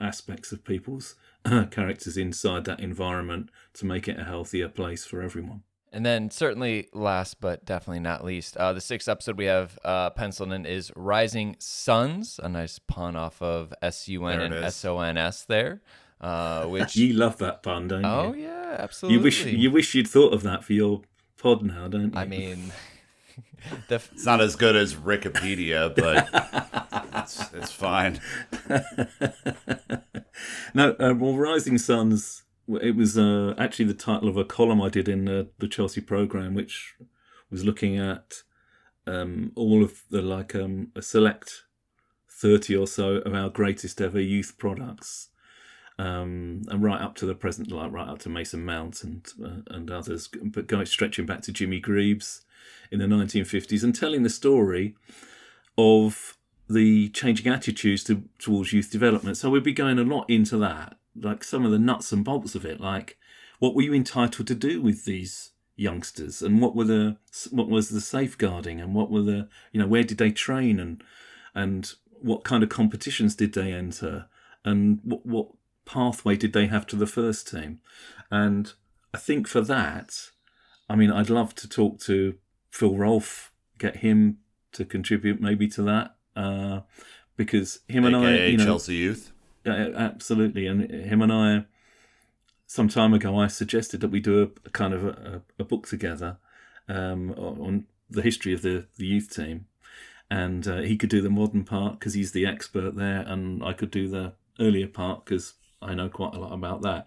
aspects 0.00 0.52
of 0.52 0.64
people's 0.64 1.14
characters 1.70 2.16
inside 2.16 2.64
that 2.64 2.80
environment 2.80 3.50
to 3.74 3.86
make 3.86 4.08
it 4.08 4.18
a 4.18 4.24
healthier 4.24 4.68
place 4.68 5.04
for 5.04 5.22
everyone. 5.22 5.62
And 5.92 6.04
then, 6.04 6.30
certainly, 6.30 6.88
last 6.92 7.40
but 7.40 7.64
definitely 7.64 8.00
not 8.00 8.24
least, 8.24 8.56
uh, 8.56 8.72
the 8.72 8.80
sixth 8.80 9.08
episode 9.08 9.38
we 9.38 9.46
have 9.46 9.78
uh, 9.84 10.10
penciled 10.10 10.52
in 10.52 10.66
is 10.66 10.92
Rising 10.94 11.56
Suns, 11.58 12.38
a 12.42 12.48
nice 12.48 12.78
pun 12.78 13.16
off 13.16 13.40
of 13.40 13.72
S 13.80 14.08
U 14.08 14.26
N 14.26 14.40
and 14.40 14.54
S 14.54 14.84
O 14.84 15.00
N 15.00 15.16
S 15.16 15.44
there. 15.44 15.80
Uh, 16.20 16.64
which 16.66 16.96
you 16.96 17.14
love 17.14 17.38
that 17.38 17.62
pun, 17.62 17.88
don't 17.88 18.02
you? 18.02 18.08
Oh 18.08 18.34
yeah, 18.34 18.76
absolutely. 18.78 19.16
You 19.16 19.24
wish 19.24 19.44
you 19.44 19.70
wish 19.70 19.94
you'd 19.94 20.08
thought 20.08 20.32
of 20.32 20.42
that 20.42 20.64
for 20.64 20.72
your 20.72 21.02
pod 21.38 21.62
now, 21.62 21.88
don't 21.88 22.12
you? 22.12 22.18
I 22.18 22.24
mean, 22.24 22.72
the 23.88 23.96
f- 23.96 24.10
it's 24.12 24.26
not 24.26 24.40
as 24.40 24.56
good 24.56 24.76
as 24.76 24.94
Wikipedia, 24.94 25.94
but 25.94 26.28
it's, 27.22 27.52
it's 27.52 27.72
fine. 27.72 28.20
no, 30.74 30.96
uh, 30.98 31.14
well, 31.14 31.36
Rising 31.36 31.78
Suns. 31.78 32.42
It 32.68 32.96
was 32.96 33.16
uh, 33.16 33.54
actually 33.58 33.86
the 33.86 33.94
title 33.94 34.28
of 34.28 34.36
a 34.36 34.44
column 34.44 34.82
I 34.82 34.88
did 34.88 35.08
in 35.08 35.26
the, 35.26 35.48
the 35.58 35.68
Chelsea 35.68 36.00
program, 36.00 36.54
which 36.54 36.94
was 37.50 37.64
looking 37.64 37.96
at 37.96 38.42
um, 39.06 39.52
all 39.54 39.84
of 39.84 40.02
the 40.10 40.20
like 40.20 40.54
um, 40.54 40.88
a 40.96 41.02
select 41.02 41.64
thirty 42.28 42.76
or 42.76 42.86
so 42.86 43.16
of 43.18 43.34
our 43.34 43.48
greatest 43.48 44.00
ever 44.00 44.20
youth 44.20 44.56
products 44.58 45.28
um, 45.98 46.62
and 46.68 46.82
right 46.82 47.00
up 47.00 47.14
to 47.16 47.26
the 47.26 47.34
present, 47.34 47.70
like 47.70 47.92
right 47.92 48.08
up 48.08 48.18
to 48.20 48.28
Mason 48.28 48.64
Mount 48.64 49.02
and 49.02 49.26
uh, 49.42 49.74
and 49.74 49.90
others, 49.90 50.28
but 50.28 50.66
going 50.66 50.86
stretching 50.86 51.26
back 51.26 51.42
to 51.42 51.52
Jimmy 51.52 51.80
Greaves 51.80 52.42
in 52.90 52.98
the 52.98 53.06
1950s 53.06 53.82
and 53.82 53.94
telling 53.94 54.22
the 54.22 54.30
story 54.30 54.94
of 55.78 56.36
the 56.68 57.08
changing 57.10 57.52
attitudes 57.52 58.02
to, 58.04 58.24
towards 58.38 58.72
youth 58.72 58.90
development. 58.90 59.36
So 59.36 59.50
we'll 59.50 59.60
be 59.60 59.72
going 59.72 59.98
a 59.98 60.04
lot 60.04 60.28
into 60.28 60.58
that, 60.58 60.96
like 61.20 61.44
some 61.44 61.64
of 61.64 61.72
the 61.72 61.78
nuts 61.78 62.12
and 62.12 62.24
bolts 62.24 62.54
of 62.54 62.64
it, 62.64 62.80
like 62.80 63.18
what 63.58 63.74
were 63.74 63.82
you 63.82 63.94
entitled 63.94 64.46
to 64.46 64.54
do 64.54 64.80
with 64.80 65.04
these 65.04 65.50
youngsters, 65.76 66.42
and 66.42 66.60
what 66.60 66.74
were 66.74 66.84
the 66.84 67.16
what 67.50 67.68
was 67.68 67.90
the 67.90 68.00
safeguarding, 68.00 68.80
and 68.80 68.94
what 68.94 69.10
were 69.10 69.22
the 69.22 69.48
you 69.72 69.80
know 69.80 69.86
where 69.86 70.04
did 70.04 70.18
they 70.18 70.30
train, 70.30 70.80
and 70.80 71.02
and 71.54 71.94
what 72.20 72.44
kind 72.44 72.62
of 72.62 72.68
competitions 72.68 73.34
did 73.34 73.54
they 73.54 73.72
enter, 73.72 74.26
and 74.64 75.00
what 75.04 75.24
what 75.26 75.48
pathway 75.84 76.36
did 76.36 76.52
they 76.52 76.66
have 76.66 76.86
to 76.88 76.96
the 76.96 77.06
first 77.06 77.48
team? 77.48 77.80
And 78.30 78.72
I 79.14 79.18
think 79.18 79.46
for 79.46 79.60
that, 79.62 80.30
I 80.88 80.96
mean, 80.96 81.10
I'd 81.10 81.30
love 81.30 81.54
to 81.56 81.68
talk 81.68 82.00
to 82.00 82.34
Phil 82.70 82.96
Rolfe, 82.96 83.52
get 83.78 83.96
him 83.96 84.38
to 84.72 84.84
contribute 84.84 85.40
maybe 85.40 85.68
to 85.68 85.82
that, 85.82 86.16
uh, 86.34 86.80
because 87.36 87.80
him 87.88 88.04
AKA 88.04 88.16
and 88.16 88.26
I, 88.26 88.46
you 88.46 88.56
know, 88.58 88.64
Chelsea 88.64 88.96
Youth, 88.96 89.32
absolutely, 89.66 90.66
and 90.66 90.90
him 90.90 91.22
and 91.22 91.32
I, 91.32 91.64
some 92.66 92.88
time 92.88 93.14
ago, 93.14 93.38
I 93.38 93.46
suggested 93.46 94.00
that 94.00 94.10
we 94.10 94.20
do 94.20 94.42
a, 94.42 94.44
a 94.66 94.70
kind 94.70 94.94
of 94.94 95.04
a, 95.04 95.42
a, 95.58 95.64
book 95.64 95.86
together 95.86 96.38
um, 96.88 97.32
on 97.32 97.86
the 98.10 98.22
history 98.22 98.52
of 98.52 98.62
the, 98.62 98.86
the 98.96 99.06
youth 99.06 99.34
team, 99.34 99.66
and 100.30 100.66
uh, 100.66 100.78
he 100.78 100.96
could 100.96 101.10
do 101.10 101.20
the 101.20 101.30
modern 101.30 101.64
part 101.64 101.98
because 101.98 102.14
he's 102.14 102.32
the 102.32 102.46
expert 102.46 102.96
there, 102.96 103.24
and 103.26 103.62
I 103.62 103.72
could 103.72 103.90
do 103.90 104.08
the 104.08 104.32
earlier 104.58 104.88
part 104.88 105.24
because 105.24 105.54
I 105.82 105.94
know 105.94 106.08
quite 106.08 106.34
a 106.34 106.40
lot 106.40 106.52
about 106.52 106.82
that. 106.82 107.06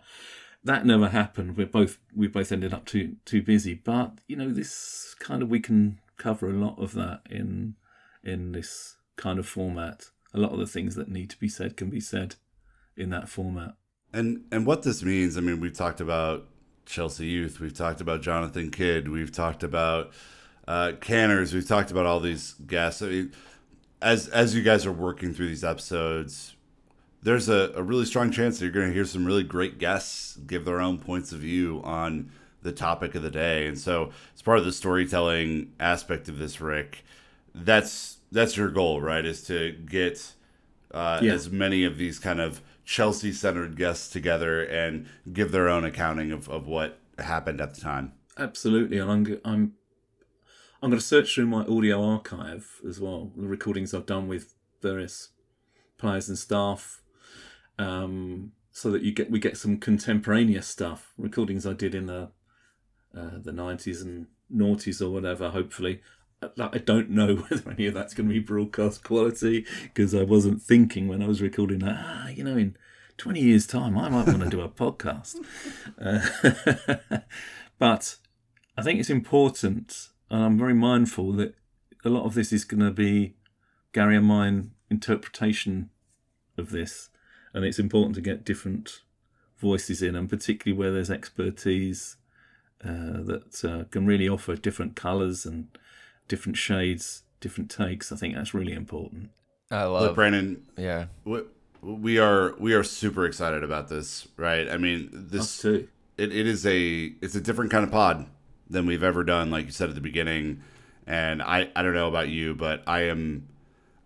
That 0.64 0.86
never 0.86 1.10
happened. 1.10 1.58
We're 1.58 1.68
both 1.68 1.98
we 2.16 2.28
both 2.28 2.52
ended 2.52 2.74
up 2.74 2.86
too 2.86 3.16
too 3.26 3.42
busy. 3.42 3.74
But 3.74 4.20
you 4.28 4.36
know, 4.36 4.52
this 4.52 5.16
kind 5.20 5.42
of 5.42 5.50
we 5.50 5.60
can 5.60 6.00
cover 6.18 6.50
a 6.50 6.54
lot 6.54 6.78
of 6.78 6.94
that 6.94 7.22
in 7.30 7.76
in 8.24 8.52
this 8.52 8.98
kind 9.16 9.40
of 9.40 9.48
format. 9.48 10.10
A 10.34 10.40
lot 10.40 10.52
of 10.52 10.60
the 10.60 10.68
things 10.68 10.96
that 10.96 11.10
need 11.10 11.30
to 11.32 11.40
be 11.40 11.48
said 11.48 11.78
can 11.78 11.90
be 11.90 12.00
said 12.00 12.36
in 13.00 13.10
that 13.10 13.30
format. 13.30 13.76
And 14.14 14.46
and 14.52 14.66
what 14.66 14.84
this 14.84 15.04
means, 15.04 15.38
I 15.38 15.42
mean, 15.42 15.60
we've 15.60 15.74
talked 15.74 16.02
about 16.02 16.48
Chelsea 16.86 17.28
Youth, 17.28 17.60
we've 17.60 17.74
talked 17.74 18.02
about 18.02 18.22
Jonathan 18.22 18.72
Kidd, 18.72 19.08
we've 19.08 19.32
talked 19.32 19.64
about 19.64 20.12
uh, 20.68 20.94
Canners, 21.00 21.54
we've 21.54 21.68
talked 21.68 21.92
about 21.92 22.06
all 22.06 22.20
these 22.20 22.54
guests. 22.66 23.02
I 23.02 23.08
mean, 23.08 23.32
as 24.02 24.28
as 24.28 24.56
you 24.56 24.64
guys 24.64 24.86
are 24.86 24.92
working 24.92 25.34
through 25.34 25.48
these 25.48 25.64
episodes, 25.64 26.56
there's 27.22 27.50
a, 27.50 27.72
a 27.76 27.84
really 27.84 28.06
strong 28.06 28.32
chance 28.32 28.58
that 28.58 28.66
you're 28.66 28.74
going 28.74 28.88
to 28.88 28.94
hear 28.94 29.06
some 29.06 29.26
really 29.26 29.44
great 29.44 29.78
guests 29.78 30.38
give 30.38 30.66
their 30.66 30.82
own 30.82 30.98
points 30.98 31.32
of 31.32 31.40
view 31.40 31.82
on 31.84 32.32
the 32.62 32.72
topic 32.72 33.16
of 33.16 33.22
the 33.22 33.32
day. 33.32 33.68
And 33.68 33.78
so, 33.78 34.12
as 34.36 34.42
part 34.42 34.60
of 34.60 34.66
the 34.66 34.72
storytelling 34.72 35.72
aspect 35.80 36.28
of 36.28 36.40
this, 36.40 36.60
Rick, 36.60 37.04
that's 37.54 38.18
that's 38.32 38.58
your 38.58 38.70
goal, 38.70 39.02
right? 39.02 39.26
Is 39.26 39.44
to 39.44 39.72
get 39.72 40.34
uh, 40.92 41.20
yeah. 41.22 41.34
as 41.34 41.50
many 41.52 41.84
of 41.84 41.98
these 41.98 42.18
kind 42.18 42.42
of 42.42 42.62
Chelsea 42.90 43.32
centered 43.32 43.76
guests 43.76 44.10
together 44.10 44.64
and 44.64 45.06
give 45.32 45.52
their 45.52 45.70
own 45.70 45.86
accounting 45.86 46.32
of, 46.32 46.50
of 46.50 46.66
what 46.66 46.98
happened 47.20 47.62
at 47.62 47.76
the 47.76 47.80
time. 47.80 48.14
Absolutely, 48.36 48.98
and 48.98 49.12
I'm 49.12 49.40
I'm 49.46 49.74
I'm 50.82 50.90
going 50.90 51.00
to 51.00 51.06
search 51.06 51.36
through 51.36 51.46
my 51.46 51.64
audio 51.66 52.04
archive 52.04 52.82
as 52.88 53.00
well, 53.00 53.32
the 53.38 53.48
recordings 53.48 53.94
I've 53.94 54.08
done 54.08 54.28
with 54.28 54.56
various 54.82 55.30
players 56.00 56.30
and 56.30 56.38
staff 56.38 57.04
um, 57.78 58.54
so 58.72 58.90
that 58.90 59.04
you 59.04 59.12
get 59.12 59.30
we 59.30 59.38
get 59.38 59.56
some 59.56 59.78
contemporaneous 59.78 60.66
stuff. 60.66 61.14
Recordings 61.16 61.68
I 61.68 61.74
did 61.74 61.94
in 61.94 62.08
the 62.08 62.32
uh, 63.16 63.38
the 63.40 63.52
nineties 63.52 64.02
and 64.02 64.26
noughties 64.52 65.00
or 65.00 65.12
whatever. 65.12 65.50
Hopefully, 65.50 66.02
I 66.42 66.78
don't 66.78 67.10
know 67.10 67.36
whether 67.50 67.72
any 67.72 67.88
of 67.88 67.94
that's 67.94 68.14
going 68.14 68.30
to 68.30 68.34
be 68.34 68.40
broadcast 68.40 69.04
quality 69.04 69.66
because 69.84 70.16
I 70.16 70.24
wasn't 70.24 70.62
thinking 70.62 71.08
when 71.08 71.22
I 71.22 71.28
was 71.28 71.42
recording 71.42 71.80
that. 71.80 71.98
Ah, 71.98 72.28
you 72.30 72.44
know, 72.44 72.58
in 72.58 72.76
twenty 73.18 73.42
years' 73.42 73.68
time, 73.68 73.98
I 73.98 74.10
might 74.10 74.28
want 74.28 74.44
to 74.44 74.50
do 74.50 74.62
a 74.62 74.70
podcast. 74.70 75.38
Uh, 76.00 77.20
but 77.80 78.16
I 78.78 78.82
think 78.82 79.00
it's 79.00 79.10
important, 79.10 80.10
and 80.30 80.44
I'm 80.44 80.58
very 80.58 80.74
mindful 80.74 81.34
that 81.34 81.56
a 82.06 82.10
lot 82.10 82.26
of 82.26 82.34
this 82.34 82.54
is 82.54 82.64
going 82.64 82.82
to 82.82 82.92
be 82.92 83.36
Gary 83.92 84.16
and 84.16 84.26
mine 84.26 84.72
interpretation 84.90 85.90
of 86.58 86.72
this 86.72 87.10
and 87.54 87.66
it's 87.66 87.80
important 87.80 88.16
to 88.16 88.22
get 88.22 88.46
different 88.46 89.02
voices 89.58 90.02
in, 90.02 90.16
and 90.16 90.30
particularly 90.30 90.78
where 90.78 90.92
there's 90.92 91.12
expertise 91.12 92.18
uh, 92.84 93.22
that 93.24 93.64
uh, 93.64 93.84
can 93.92 94.06
really 94.06 94.30
offer 94.30 94.56
different 94.56 94.96
colours 94.96 95.46
and 95.46 95.68
different 96.30 96.58
shades, 96.58 97.24
different 97.42 97.70
takes. 97.70 98.14
I 98.14 98.16
think 98.16 98.36
that's 98.36 98.54
really 98.54 98.74
important. 98.74 99.32
I 99.70 99.84
love 99.84 100.04
Look, 100.04 100.16
Brandon. 100.16 100.66
Yeah, 100.78 101.08
we, 101.26 101.42
we 101.82 102.18
are 102.18 102.56
we 102.58 102.74
are 102.74 102.84
super 102.84 103.26
excited 103.26 103.64
about 103.64 103.90
this, 103.90 104.30
right? 104.38 104.70
I 104.70 104.78
mean, 104.78 105.10
this 105.12 105.62
too. 105.62 105.90
It, 106.18 106.34
it 106.34 106.48
is 106.48 106.66
a 106.66 107.14
it's 107.22 107.36
a 107.36 107.42
different 107.42 107.72
kind 107.72 107.84
of 107.84 107.92
pod 107.92 108.28
than 108.70 108.86
we've 108.86 109.04
ever 109.04 109.24
done, 109.24 109.52
like 109.52 109.66
you 109.66 109.72
said 109.72 109.90
at 109.90 109.96
the 109.96 110.02
beginning. 110.02 110.62
And 111.06 111.42
I 111.42 111.70
I 111.76 111.82
don't 111.82 111.94
know 111.94 112.08
about 112.08 112.30
you, 112.30 112.56
but 112.56 112.84
I 112.88 113.02
am 113.02 113.48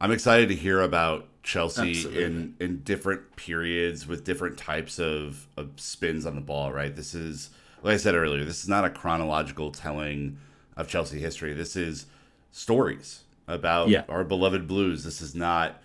I'm 0.02 0.12
excited 0.12 0.50
to 0.50 0.56
hear 0.56 0.82
about 0.82 1.28
Chelsea 1.44 1.92
Absolutely. 1.92 2.24
in 2.24 2.56
in 2.60 2.84
different 2.84 3.36
periods 3.36 4.08
with 4.08 4.24
different 4.24 4.58
types 4.58 5.00
of, 5.00 5.48
of 5.58 5.72
spins 5.78 6.26
on 6.26 6.36
the 6.36 6.42
ball, 6.42 6.72
right? 6.72 6.96
This 6.96 7.14
is 7.14 7.50
like 7.84 7.96
I 7.96 7.98
said 7.98 8.16
earlier, 8.16 8.44
this 8.44 8.64
is 8.64 8.70
not 8.70 8.86
a 8.86 8.90
chronological 8.90 9.72
telling 9.72 10.38
of 10.76 10.88
Chelsea 10.88 11.20
history. 11.20 11.54
This 11.54 11.76
is 11.76 12.06
stories 12.54 13.24
about 13.48 13.90
yeah. 13.90 14.04
our 14.08 14.24
beloved 14.24 14.68
blues. 14.68 15.04
This 15.04 15.22
is 15.22 15.36
not, 15.36 15.82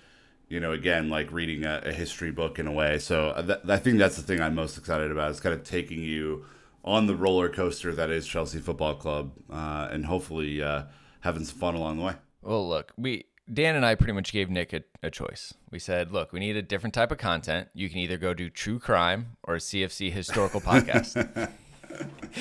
you 0.48 0.60
know, 0.60 0.70
again, 0.72 1.08
like 1.08 1.32
reading 1.32 1.64
a, 1.64 1.82
a 1.84 1.92
history 1.92 2.30
book 2.30 2.60
in 2.60 2.68
a 2.68 2.72
way. 2.72 2.98
So 2.98 3.30
uh, 3.30 3.42
th- 3.42 3.58
I 3.66 3.78
think 3.78 3.98
that's 3.98 4.16
the 4.16 4.22
thing 4.22 4.40
I'm 4.40 4.54
most 4.54 4.78
excited 4.78 5.10
about. 5.10 5.32
Is 5.32 5.40
kind 5.40 5.54
of 5.54 5.64
taking 5.64 6.02
you 6.02 6.44
on 6.84 7.06
the 7.06 7.16
roller 7.16 7.48
coaster 7.48 7.92
that 7.94 8.10
is 8.10 8.26
Chelsea 8.26 8.60
Football 8.60 8.94
Club, 8.94 9.32
uh, 9.50 9.88
and 9.90 10.06
hopefully 10.06 10.62
uh, 10.62 10.84
having 11.20 11.44
some 11.44 11.58
fun 11.58 11.74
along 11.74 11.98
the 11.98 12.04
way. 12.04 12.14
Well, 12.42 12.68
look, 12.68 12.92
we 12.96 13.24
Dan 13.52 13.74
and 13.74 13.84
I 13.84 13.94
pretty 13.94 14.12
much 14.12 14.32
gave 14.32 14.50
Nick 14.50 14.72
a, 14.72 14.82
a 15.02 15.10
choice. 15.10 15.54
We 15.70 15.78
said, 15.78 16.12
look, 16.12 16.32
we 16.32 16.40
need 16.40 16.56
a 16.56 16.62
different 16.62 16.94
type 16.94 17.10
of 17.10 17.18
content. 17.18 17.68
You 17.74 17.88
can 17.88 17.98
either 17.98 18.18
go 18.18 18.34
do 18.34 18.50
true 18.50 18.78
crime 18.78 19.36
or 19.42 19.54
a 19.54 19.58
CFC 19.58 20.12
historical 20.12 20.60
podcast. 20.62 21.50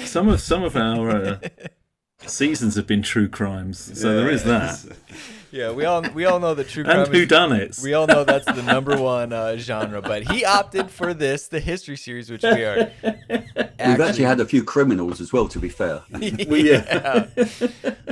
Some 0.06 0.28
of 0.28 0.42
some 0.42 0.64
of 0.64 0.76
our 0.76 1.10
uh, 1.10 1.40
seasons 2.26 2.76
have 2.76 2.88
been 2.88 3.02
true 3.02 3.28
crimes, 3.30 4.00
so 4.00 4.16
there 4.16 4.30
is 4.30 4.44
that. 4.44 4.86
Yeah, 5.50 5.72
we 5.72 5.86
all 5.86 6.02
we 6.14 6.26
all 6.26 6.42
know 6.42 6.54
the 6.54 6.66
true 6.66 6.84
crime. 6.84 7.00
And 7.00 7.08
who 7.08 7.22
is- 7.22 7.28
done 7.30 7.54
it? 7.54 7.80
We 7.82 7.94
all 7.94 8.06
know 8.06 8.26
that's 8.26 8.46
the 8.46 8.62
number 8.62 8.98
one 9.02 9.32
uh, 9.32 9.56
genre, 9.56 10.02
but 10.02 10.30
he 10.30 10.44
opted 10.44 10.92
for 10.92 11.14
this, 11.14 11.48
the 11.48 11.62
history 11.62 11.96
series, 11.96 12.30
which 12.30 12.44
we 12.44 12.66
are. 12.66 12.92
We've 13.02 14.02
actually 14.02 14.26
had 14.26 14.42
a 14.42 14.46
few 14.46 14.62
criminals 14.66 15.22
as 15.22 15.32
well, 15.32 15.48
to 15.48 15.58
be 15.58 15.70
fair. 15.70 16.02
We- 16.12 16.70
yeah. 16.70 17.28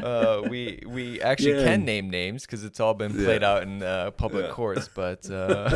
uh, 0.02 0.44
we 0.50 0.82
we 0.88 1.22
actually 1.22 1.56
Yeah. 1.58 1.64
can 1.66 1.84
name 1.84 2.10
names 2.10 2.46
because 2.46 2.64
it's 2.64 2.80
all 2.80 2.94
been 2.94 3.14
played 3.14 3.42
Yeah. 3.42 3.52
out 3.52 3.64
in 3.64 3.84
uh, 3.84 4.12
public 4.12 4.50
courts. 4.52 4.88
But 4.96 5.30
uh, 5.30 5.76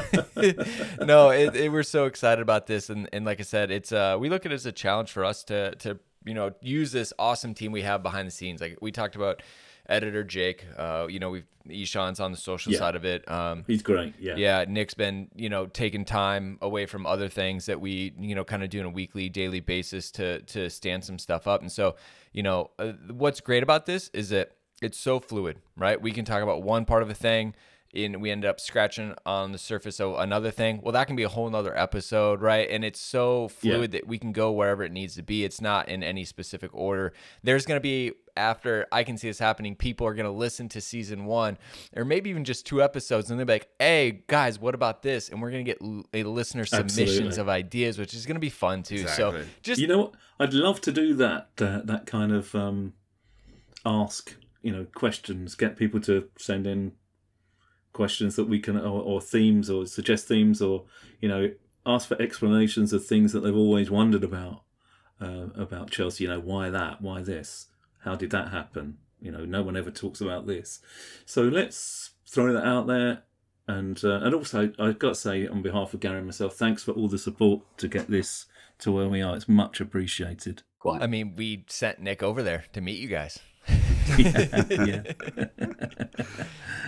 no, 1.02 1.30
it, 1.32 1.56
it, 1.58 1.72
we're 1.74 1.84
so 1.84 2.06
excited 2.06 2.42
about 2.42 2.68
this, 2.68 2.90
and, 2.90 3.10
and 3.12 3.26
like 3.26 3.42
I 3.42 3.44
said, 3.44 3.70
it's 3.70 3.92
uh, 3.92 4.16
we 4.18 4.30
look 4.30 4.46
at 4.46 4.54
it 4.54 4.56
as 4.56 4.66
a 4.66 4.72
challenge 4.72 5.12
for 5.12 5.26
us 5.26 5.44
to 5.44 5.76
to 5.76 6.00
you 6.26 6.34
know 6.34 6.52
use 6.62 6.92
this 6.92 7.14
awesome 7.20 7.54
team 7.54 7.72
we 7.72 7.82
have 7.82 8.04
behind 8.04 8.28
the 8.28 8.32
scenes. 8.32 8.62
Like 8.62 8.78
we 8.82 8.92
talked 8.92 9.16
about 9.16 9.42
editor 9.88 10.24
Jake. 10.24 10.66
Uh, 10.78 11.08
you 11.10 11.20
know, 11.20 11.30
we've 11.32 11.48
Ishan's 11.68 12.20
on 12.20 12.32
the 12.32 12.38
social 12.38 12.72
Yeah. 12.72 12.80
side 12.80 12.96
of 12.96 13.06
it. 13.06 13.30
Um, 13.30 13.64
He's 13.68 13.82
great. 13.82 14.14
Yeah. 14.20 14.36
yeah, 14.38 14.66
Nick's 14.68 14.94
been, 14.94 15.30
you 15.36 15.50
know, 15.50 15.66
taking 15.68 16.04
time 16.06 16.58
away 16.62 16.86
from 16.86 17.06
other 17.06 17.28
things 17.30 17.66
that 17.68 17.80
we, 17.82 18.14
you 18.20 18.34
know, 18.36 18.44
kind 18.44 18.64
of 18.64 18.70
do 18.70 18.80
on 18.80 18.86
a 18.86 18.90
weekly, 18.90 19.30
daily 19.30 19.60
basis 19.60 20.12
to 20.12 20.42
to 20.42 20.70
stand 20.70 21.04
some 21.04 21.18
stuff 21.20 21.48
up. 21.48 21.62
And 21.62 21.72
so, 21.72 21.96
you 22.34 22.44
know, 22.44 22.72
uh, 22.80 22.94
what's 23.12 23.42
great 23.42 23.64
about 23.64 23.86
this 23.86 24.10
is 24.14 24.30
that 24.30 24.52
it's 24.82 24.98
so 24.98 25.20
fluid, 25.20 25.58
right? 25.76 26.02
We 26.02 26.12
can 26.12 26.24
talk 26.26 26.42
about 26.44 26.64
one 26.64 26.86
part 26.86 27.04
of 27.04 27.10
a 27.10 27.14
thing 27.16 27.54
and 27.94 28.22
we 28.22 28.32
ended 28.32 28.50
up 28.50 28.60
scratching 28.60 29.16
on 29.26 29.52
the 29.52 29.58
surface 29.58 30.00
of 30.00 30.18
another 30.20 30.52
thing. 30.52 30.82
Well, 30.84 30.92
that 30.94 31.08
can 31.08 31.16
be 31.16 31.24
a 31.24 31.30
whole 31.30 31.50
nother 31.50 31.78
episode, 31.78 32.42
right? 32.42 32.70
And 32.70 32.84
it's 32.84 33.00
so 33.00 33.48
fluid 33.48 33.92
that 33.92 34.08
we 34.08 34.18
can 34.18 34.32
go 34.32 34.52
wherever 34.52 34.84
it 34.84 34.92
needs 34.92 35.16
to 35.16 35.24
be. 35.24 35.44
It's 35.44 35.60
not 35.60 35.90
in 35.90 36.04
any 36.04 36.24
specific 36.24 36.70
order. 36.74 37.14
There's 37.44 37.66
going 37.66 37.78
to 37.78 37.82
be 37.82 38.14
after 38.38 38.88
I 38.92 39.04
can 39.04 39.18
see 39.18 39.28
this 39.28 39.40
happening, 39.40 39.76
people 39.76 40.08
are 40.08 40.14
going 40.14 40.26
to 40.26 40.32
listen 40.32 40.70
to 40.70 40.82
season 40.82 41.26
one 41.26 41.58
or 41.96 42.06
maybe 42.06 42.30
even 42.30 42.46
just 42.46 42.66
two 42.66 42.82
episodes 42.82 43.30
and 43.30 43.40
they'll 43.40 43.46
be 43.46 43.54
like, 43.54 43.70
hey, 43.80 44.24
guys, 44.28 44.60
what 44.60 44.76
about 44.76 45.02
this? 45.04 45.30
And 45.30 45.42
we're 45.42 45.52
going 45.52 45.66
to 45.66 45.72
get 45.72 45.82
l- 45.82 46.06
a 46.14 46.24
listener 46.24 46.66
submissions 46.66 47.10
Absolutely. 47.10 47.42
of 47.42 47.50
ideas, 47.50 48.00
which 48.00 48.14
is 48.14 48.26
going 48.26 48.36
to 48.36 48.40
be 48.40 48.50
fun 48.50 48.82
too. 48.84 49.08
So 49.08 49.44
just 49.62 49.82
you 49.82 49.88
know 49.88 49.98
what? 49.98 50.14
I'd 50.40 50.54
love 50.54 50.80
to 50.82 50.92
do 50.92 51.14
that. 51.16 51.50
Uh, 51.60 51.82
that 51.84 52.06
kind 52.06 52.32
of 52.32 52.56
um, 52.56 52.94
ask, 53.86 54.36
you 54.62 54.72
know, 54.72 54.86
questions. 54.96 55.56
Get 55.56 55.76
people 55.76 56.00
to 56.02 56.30
send 56.38 56.66
in 56.66 56.94
questions 57.94 58.36
that 58.36 58.48
we 58.48 58.60
can, 58.60 58.78
or, 58.78 59.02
or 59.02 59.22
themes, 59.22 59.70
or 59.70 59.86
suggest 59.86 60.28
themes, 60.28 60.62
or 60.62 60.86
you 61.20 61.30
know, 61.30 61.52
ask 61.86 62.08
for 62.08 62.22
explanations 62.22 62.94
of 62.94 63.06
things 63.06 63.34
that 63.34 63.42
they've 63.42 63.56
always 63.56 63.90
wondered 63.90 64.24
about 64.24 64.64
uh, 65.22 65.48
about 65.56 65.92
Chelsea. 65.92 66.26
You 66.26 66.32
know, 66.32 66.40
why 66.40 66.70
that? 66.70 67.02
Why 67.02 67.22
this? 67.22 67.68
How 68.04 68.16
did 68.16 68.32
that 68.32 68.50
happen? 68.50 68.98
You 69.22 69.32
know, 69.32 69.46
no 69.46 69.64
one 69.64 69.76
ever 69.76 69.92
talks 69.92 70.22
about 70.22 70.48
this. 70.48 70.80
So 71.26 71.44
let's 71.44 72.12
throw 72.26 72.54
that 72.54 72.66
out 72.66 72.88
there. 72.88 73.24
And 73.68 74.04
uh, 74.04 74.22
and 74.24 74.34
also, 74.34 74.72
I've 74.80 74.98
got 74.98 75.10
to 75.10 75.16
say, 75.16 75.46
on 75.46 75.62
behalf 75.62 75.94
of 75.94 76.00
Gary 76.00 76.18
and 76.18 76.26
myself, 76.26 76.56
thanks 76.56 76.84
for 76.84 76.92
all 76.94 77.08
the 77.08 77.20
support 77.20 77.62
to 77.78 77.88
get 77.88 78.10
this 78.10 78.46
to 78.80 78.92
where 78.92 79.08
we 79.08 79.22
are. 79.22 79.36
It's 79.36 79.48
much 79.48 79.80
appreciated. 79.80 80.64
Quite. 80.80 81.04
I 81.04 81.08
mean, 81.08 81.36
we 81.36 81.66
sent 81.68 82.00
Nick 82.00 82.24
over 82.24 82.42
there 82.42 82.66
to 82.74 82.82
meet 82.82 83.00
you 83.00 83.10
guys. 83.10 83.38
yeah. 84.70 85.04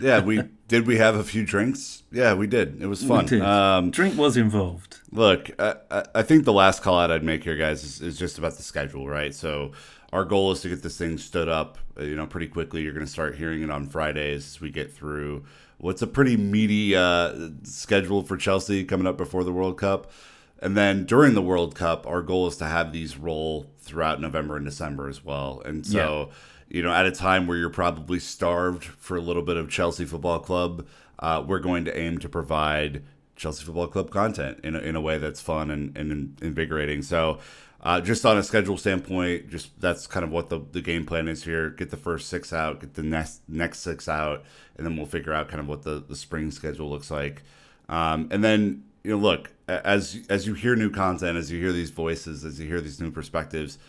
Yeah, 0.01 0.21
we 0.23 0.41
did. 0.67 0.87
We 0.87 0.97
have 0.97 1.15
a 1.15 1.23
few 1.23 1.45
drinks. 1.45 2.03
Yeah, 2.11 2.33
we 2.33 2.47
did. 2.47 2.81
It 2.81 2.87
was 2.87 3.03
fun. 3.03 3.27
Um, 3.41 3.91
Drink 3.91 4.17
was 4.17 4.35
involved. 4.37 4.99
Look, 5.11 5.51
I, 5.59 5.75
I- 5.91 6.05
I 6.15 6.21
think 6.23 6.45
the 6.45 6.53
last 6.53 6.81
call 6.81 6.99
out 6.99 7.11
I'd 7.11 7.23
make 7.23 7.43
here, 7.43 7.55
guys, 7.55 7.83
is, 7.83 8.01
is 8.01 8.17
just 8.17 8.37
about 8.37 8.55
the 8.57 8.63
schedule, 8.63 9.07
right? 9.07 9.33
So 9.33 9.71
our 10.11 10.25
goal 10.25 10.51
is 10.51 10.61
to 10.61 10.69
get 10.69 10.81
this 10.83 10.97
thing 10.97 11.17
stood 11.17 11.47
up, 11.49 11.77
uh, 11.99 12.03
you 12.03 12.15
know, 12.15 12.25
pretty 12.25 12.47
quickly. 12.47 12.81
You're 12.81 12.93
going 12.93 13.05
to 13.05 13.11
start 13.11 13.35
hearing 13.35 13.61
it 13.61 13.69
on 13.69 13.87
Fridays 13.87 14.55
as 14.55 14.61
we 14.61 14.71
get 14.71 14.91
through 14.93 15.45
what's 15.77 16.01
a 16.01 16.07
pretty 16.07 16.37
meaty 16.37 16.95
uh, 16.95 17.49
schedule 17.63 18.23
for 18.23 18.37
Chelsea 18.37 18.83
coming 18.83 19.07
up 19.07 19.17
before 19.17 19.43
the 19.43 19.53
World 19.53 19.77
Cup. 19.77 20.11
And 20.59 20.75
then 20.77 21.05
during 21.05 21.33
the 21.33 21.41
World 21.41 21.75
Cup, 21.75 22.05
our 22.07 22.21
goal 22.21 22.47
is 22.47 22.57
to 22.57 22.65
have 22.65 22.91
these 22.91 23.17
roll 23.17 23.65
throughout 23.79 24.21
November 24.21 24.55
and 24.57 24.65
December 24.65 25.07
as 25.09 25.23
well. 25.23 25.61
And 25.65 25.85
so, 25.85 26.29
you 26.73 26.81
know, 26.81 26.93
at 26.93 27.05
a 27.05 27.11
time 27.11 27.47
where 27.47 27.57
you're 27.57 27.69
probably 27.69 28.19
starved 28.19 28.85
for 28.85 29.17
a 29.17 29.21
little 29.21 29.41
bit 29.41 29.57
of 29.57 29.69
Chelsea 29.69 30.05
Football 30.05 30.39
Club, 30.39 30.87
uh, 31.19 31.43
we're 31.45 31.59
going 31.59 31.83
to 31.85 31.97
aim 31.97 32.17
to 32.19 32.29
provide 32.29 33.03
Chelsea 33.35 33.65
Football 33.65 33.87
Club 33.87 34.09
content 34.09 34.59
in 34.63 34.75
a, 34.75 34.79
in 34.79 34.95
a 34.95 35.01
way 35.01 35.17
that's 35.17 35.41
fun 35.41 35.69
and, 35.69 35.95
and 35.97 36.37
invigorating. 36.41 37.01
So, 37.01 37.39
uh, 37.83 37.99
just 37.99 38.25
on 38.25 38.37
a 38.37 38.43
schedule 38.43 38.77
standpoint, 38.77 39.49
just 39.49 39.79
that's 39.81 40.05
kind 40.07 40.23
of 40.23 40.31
what 40.31 40.49
the, 40.49 40.61
the 40.71 40.81
game 40.81 41.05
plan 41.05 41.27
is 41.27 41.43
here. 41.43 41.71
Get 41.71 41.89
the 41.89 41.97
first 41.97 42.29
six 42.29 42.53
out, 42.53 42.79
get 42.79 42.93
the 42.93 43.03
next 43.03 43.41
next 43.49 43.79
six 43.79 44.07
out, 44.07 44.43
and 44.77 44.85
then 44.85 44.95
we'll 44.95 45.07
figure 45.07 45.33
out 45.33 45.47
kind 45.49 45.59
of 45.59 45.67
what 45.67 45.81
the, 45.81 46.03
the 46.07 46.15
spring 46.15 46.51
schedule 46.51 46.89
looks 46.89 47.09
like. 47.09 47.41
Um, 47.89 48.29
and 48.31 48.43
then 48.43 48.83
you 49.03 49.11
know, 49.11 49.17
look 49.17 49.51
as 49.67 50.19
as 50.29 50.45
you 50.45 50.53
hear 50.53 50.75
new 50.75 50.91
content, 50.91 51.37
as 51.37 51.51
you 51.51 51.59
hear 51.59 51.71
these 51.71 51.89
voices, 51.89 52.45
as 52.45 52.59
you 52.59 52.67
hear 52.67 52.81
these 52.81 53.01
new 53.01 53.09
perspectives, 53.09 53.79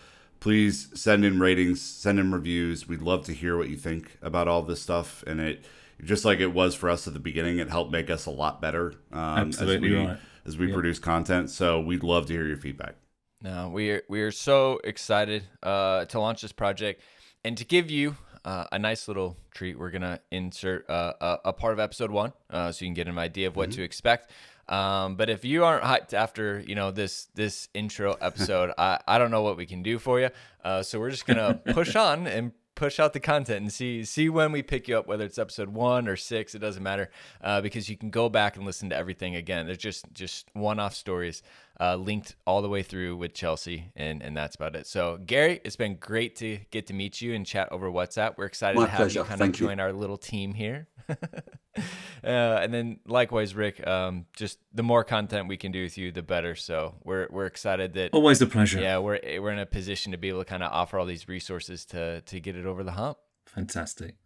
please 0.42 0.88
send 1.00 1.24
in 1.24 1.38
ratings, 1.38 1.80
send 1.80 2.18
in 2.18 2.32
reviews. 2.32 2.88
We'd 2.88 3.00
love 3.00 3.24
to 3.26 3.32
hear 3.32 3.56
what 3.56 3.68
you 3.68 3.76
think 3.76 4.18
about 4.20 4.48
all 4.48 4.60
this 4.62 4.82
stuff. 4.82 5.22
And 5.24 5.40
it 5.40 5.64
just 6.02 6.24
like 6.24 6.40
it 6.40 6.48
was 6.48 6.74
for 6.74 6.90
us 6.90 7.06
at 7.06 7.14
the 7.14 7.20
beginning, 7.20 7.58
it 7.58 7.70
helped 7.70 7.92
make 7.92 8.10
us 8.10 8.26
a 8.26 8.30
lot 8.30 8.60
better 8.60 8.92
um, 9.12 9.50
as 9.50 9.60
we 9.60 9.94
right. 9.94 10.18
as 10.44 10.58
we 10.58 10.66
Yeah. 10.66 10.74
produce 10.74 10.98
content. 10.98 11.48
So 11.48 11.80
we'd 11.80 12.02
love 12.02 12.26
to 12.26 12.32
hear 12.32 12.44
your 12.44 12.56
feedback. 12.56 12.96
No, 13.40 13.68
we 13.68 13.92
are 13.92 14.02
we 14.08 14.20
are 14.22 14.32
so 14.32 14.80
excited 14.82 15.44
uh, 15.62 16.06
to 16.06 16.18
launch 16.18 16.42
this 16.42 16.52
project 16.52 17.02
and 17.44 17.56
to 17.56 17.64
give 17.64 17.88
you 17.88 18.16
uh, 18.44 18.64
a 18.72 18.80
nice 18.80 19.06
little 19.06 19.36
treat. 19.52 19.78
We're 19.78 19.92
gonna 19.92 20.18
insert 20.32 20.90
uh, 20.90 21.12
a, 21.20 21.38
a 21.46 21.52
part 21.52 21.72
of 21.72 21.78
episode 21.78 22.10
one, 22.10 22.32
uh, 22.50 22.72
so 22.72 22.84
you 22.84 22.88
can 22.88 22.94
get 22.94 23.06
an 23.06 23.16
idea 23.16 23.46
of 23.46 23.54
what 23.54 23.70
to 23.72 23.82
expect. 23.84 24.32
Um, 24.68 25.16
but 25.16 25.28
if 25.28 25.44
you 25.44 25.64
aren't 25.64 25.84
hyped 25.84 26.14
after 26.14 26.60
you 26.66 26.74
know 26.74 26.90
this 26.90 27.26
this 27.34 27.68
intro 27.74 28.12
episode, 28.20 28.72
I, 28.78 29.00
I 29.06 29.18
don't 29.18 29.30
know 29.30 29.42
what 29.42 29.56
we 29.56 29.66
can 29.66 29.82
do 29.82 29.98
for 29.98 30.20
you. 30.20 30.30
Uh, 30.64 30.82
so 30.82 30.98
we're 31.00 31.10
just 31.10 31.26
gonna 31.26 31.54
push 31.72 31.96
on 31.96 32.26
and 32.26 32.52
push 32.74 32.98
out 32.98 33.12
the 33.12 33.20
content 33.20 33.60
and 33.60 33.72
see 33.72 34.02
see 34.04 34.28
when 34.28 34.50
we 34.50 34.62
pick 34.62 34.88
you 34.88 34.96
up, 34.96 35.06
whether 35.06 35.24
it's 35.24 35.38
episode 35.38 35.68
one 35.68 36.08
or 36.08 36.16
six, 36.16 36.54
it 36.54 36.60
doesn't 36.60 36.82
matter, 36.82 37.10
uh, 37.42 37.60
because 37.60 37.88
you 37.88 37.96
can 37.96 38.10
go 38.10 38.28
back 38.28 38.56
and 38.56 38.64
listen 38.64 38.88
to 38.90 38.96
everything 38.96 39.36
again. 39.36 39.66
There's 39.66 39.78
just 39.78 40.06
just 40.14 40.48
one 40.54 40.78
off 40.80 40.94
stories 40.94 41.42
uh, 41.80 41.96
linked 41.96 42.36
all 42.46 42.62
the 42.62 42.68
way 42.68 42.82
through 42.82 43.16
with 43.16 43.34
Chelsea, 43.34 43.92
and 43.96 44.22
and 44.22 44.36
that's 44.36 44.54
about 44.56 44.74
it. 44.76 44.86
So 44.86 45.18
Gary, 45.24 45.60
it's 45.64 45.76
been 45.76 45.96
great 45.96 46.36
to 46.36 46.58
get 46.70 46.86
to 46.86 46.94
meet 46.94 47.20
you 47.20 47.34
and 47.34 47.44
chat 47.44 47.70
over 47.72 47.90
WhatsApp. 47.90 48.38
We're 48.38 48.46
excited 48.46 48.78
My 48.78 48.84
to 48.86 48.90
have 48.90 48.98
pleasure. 49.00 49.18
you 49.20 49.24
kind 49.26 49.38
Thank 49.38 49.54
of 49.56 49.60
you. 49.60 49.66
join 49.66 49.80
our 49.80 49.92
little 49.92 50.16
team 50.16 50.54
here. 50.54 50.86
uh, 51.78 52.26
and 52.26 52.72
then 52.72 53.00
likewise, 53.06 53.54
Rick, 53.54 53.86
um, 53.86 54.26
just 54.36 54.58
the 54.74 54.82
more 54.82 55.04
content 55.04 55.48
we 55.48 55.56
can 55.56 55.72
do 55.72 55.82
with 55.82 55.96
you, 55.96 56.12
the 56.12 56.22
better. 56.22 56.54
So 56.54 56.94
we're 57.04 57.28
we're 57.30 57.46
excited 57.46 57.94
that 57.94 58.12
Always 58.12 58.42
a 58.42 58.46
pleasure. 58.46 58.80
yeah, 58.80 58.98
we're 58.98 59.18
we're 59.40 59.50
in 59.52 59.58
a 59.58 59.66
position 59.66 60.12
to 60.12 60.18
be 60.18 60.28
able 60.28 60.40
to 60.40 60.44
kind 60.44 60.62
of 60.62 60.70
offer 60.72 60.98
all 60.98 61.06
these 61.06 61.28
resources 61.28 61.84
to 61.86 62.20
to 62.22 62.40
get 62.40 62.56
it 62.56 62.66
over 62.66 62.82
the 62.82 62.92
hump. 62.92 63.18
Fantastic. 63.46 64.16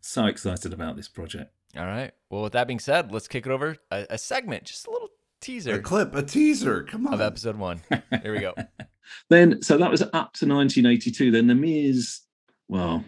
So 0.00 0.26
excited 0.26 0.72
about 0.72 0.96
this 0.96 1.08
project. 1.08 1.52
All 1.76 1.86
right. 1.86 2.12
Well, 2.30 2.42
with 2.42 2.52
that 2.52 2.66
being 2.66 2.80
said, 2.80 3.12
let's 3.12 3.28
kick 3.28 3.46
it 3.46 3.52
over 3.52 3.76
a, 3.90 4.06
a 4.10 4.18
segment, 4.18 4.64
just 4.64 4.86
a 4.86 4.90
little 4.90 5.08
A 5.08 5.40
teaser 5.40 5.78
clip, 5.80 6.14
a 6.14 6.22
teaser. 6.22 6.82
Come 6.84 7.06
on. 7.06 7.14
of 7.14 7.20
episode 7.20 7.56
one. 7.56 7.80
Here 8.22 8.32
we 8.32 8.40
go. 8.40 8.54
Then, 9.28 9.60
so 9.62 9.76
that 9.78 9.90
was 9.90 10.00
up 10.00 10.32
to 10.34 10.46
1982. 10.46 11.32
Then 11.32 11.48
the 11.48 11.54
Mears, 11.56 12.22
well, 12.68 13.04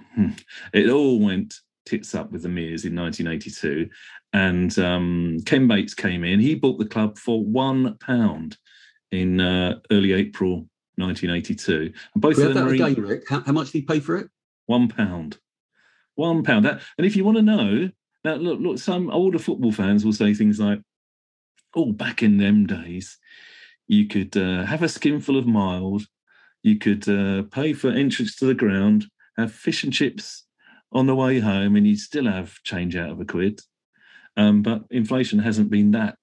it 0.72 0.90
all 0.90 1.18
went 1.20 1.54
tits 1.86 2.14
up 2.14 2.32
with 2.32 2.42
the 2.42 2.48
Mears 2.48 2.84
in 2.84 2.94
1982. 2.96 3.88
And 4.32 4.76
um, 4.78 5.38
Ken 5.46 5.68
Bates 5.68 5.94
came 5.94 6.24
in. 6.24 6.40
He 6.40 6.54
bought 6.54 6.78
the 6.78 6.86
club 6.86 7.18
for 7.18 7.44
one 7.44 7.96
pound 7.98 8.56
in 9.12 9.40
uh, 9.40 9.78
early 9.90 10.12
April 10.12 10.66
1982. 10.96 11.92
And 12.14 12.22
both 12.22 12.38
of 12.38 12.54
them 12.54 12.76
that 12.76 12.98
Rick. 12.98 13.28
How, 13.28 13.40
how 13.40 13.52
much 13.52 13.66
did 13.66 13.78
he 13.78 13.82
pay 13.82 14.00
for 14.00 14.16
it? 14.16 14.28
one 14.66 14.88
pound. 14.88 15.38
One 16.14 16.42
pound. 16.42 16.64
That, 16.64 16.80
and 16.96 17.06
if 17.06 17.16
you 17.16 17.24
want 17.24 17.36
to 17.36 17.42
know, 17.42 17.90
now 18.24 18.34
look, 18.34 18.60
look, 18.60 18.78
some 18.78 19.10
older 19.10 19.38
football 19.38 19.72
fans 19.72 20.04
will 20.04 20.12
say 20.12 20.32
things 20.32 20.60
like, 20.60 20.80
"Oh, 21.74 21.92
back 21.92 22.22
in 22.22 22.38
them 22.38 22.66
days, 22.66 23.18
you 23.86 24.06
could 24.06 24.36
uh, 24.36 24.64
have 24.64 24.82
a 24.82 24.88
skinful 24.88 25.36
of 25.36 25.46
mild, 25.46 26.06
you 26.62 26.78
could 26.78 27.08
uh, 27.08 27.42
pay 27.50 27.72
for 27.72 27.90
entrance 27.90 28.36
to 28.36 28.46
the 28.46 28.54
ground, 28.54 29.06
have 29.36 29.52
fish 29.52 29.84
and 29.84 29.92
chips 29.92 30.43
on 30.94 31.06
the 31.06 31.14
way 31.16 31.40
home, 31.40 31.76
and 31.76 31.86
you'd 31.86 31.98
still 32.00 32.26
have 32.26 32.54
change 32.64 32.96
out 32.96 33.10
of 33.10 33.20
a 33.20 33.24
quid." 33.24 33.60
Um, 34.36 34.62
but 34.62 34.84
inflation 34.90 35.38
hasn't 35.40 35.70
been 35.70 35.92
that 35.92 36.18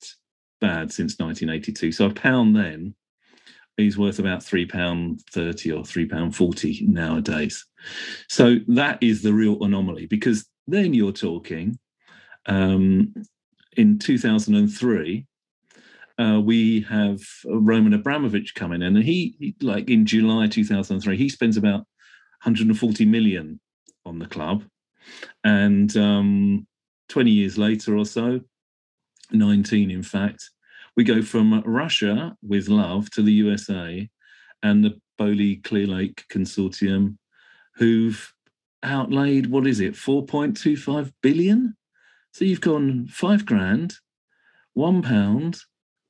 bad 0.61 0.91
since 0.93 1.19
1982. 1.19 1.91
So 1.91 2.07
a 2.07 2.13
pound 2.13 2.55
then 2.55 2.95
is 3.77 3.97
worth 3.97 4.19
about 4.19 4.43
three 4.43 4.65
pound 4.65 5.21
thirty 5.31 5.71
or 5.71 5.85
three 5.85 6.05
pound 6.07 6.35
forty 6.35 6.85
nowadays. 6.87 7.65
So 8.29 8.57
that 8.69 9.01
is 9.01 9.23
the 9.23 9.33
real 9.33 9.63
anomaly 9.63 10.07
because 10.07 10.45
then 10.67 10.93
you're 10.93 11.13
talking 11.13 11.77
Um, 12.47 13.13
in 13.77 13.99
2003, 13.99 15.27
uh, 16.19 16.41
we 16.43 16.81
have 16.81 17.19
Roman 17.45 17.93
Abramovich 17.93 18.53
coming 18.55 18.81
in, 18.81 18.95
and 18.95 19.05
he, 19.05 19.55
like 19.61 19.89
in 19.89 20.05
July 20.05 20.47
2003, 20.47 21.17
he 21.17 21.29
spends 21.29 21.57
about 21.57 21.81
140 22.43 23.05
million 23.05 23.59
on 24.05 24.19
the 24.19 24.27
club, 24.27 24.63
and 25.43 25.95
um, 25.97 26.67
20 27.09 27.31
years 27.31 27.57
later 27.57 27.97
or 27.97 28.05
so, 28.05 28.41
19 29.31 29.91
in 29.91 30.03
fact, 30.03 30.49
we 30.95 31.03
go 31.03 31.21
from 31.21 31.61
Russia 31.65 32.35
with 32.41 32.67
love 32.67 33.09
to 33.11 33.21
the 33.21 33.31
USA 33.33 34.09
and 34.63 34.83
the 34.83 34.99
Boehly 35.17 35.57
Clearlake 35.57 36.23
Consortium, 36.29 37.17
who've 37.75 38.33
outlaid 38.83 39.47
what 39.47 39.67
is 39.67 39.79
it, 39.79 39.93
4.25 39.93 41.11
billion? 41.21 41.75
So 42.33 42.45
you've 42.45 42.61
gone 42.61 43.07
five 43.07 43.45
grand, 43.45 43.95
one 44.73 45.01
pound, 45.01 45.59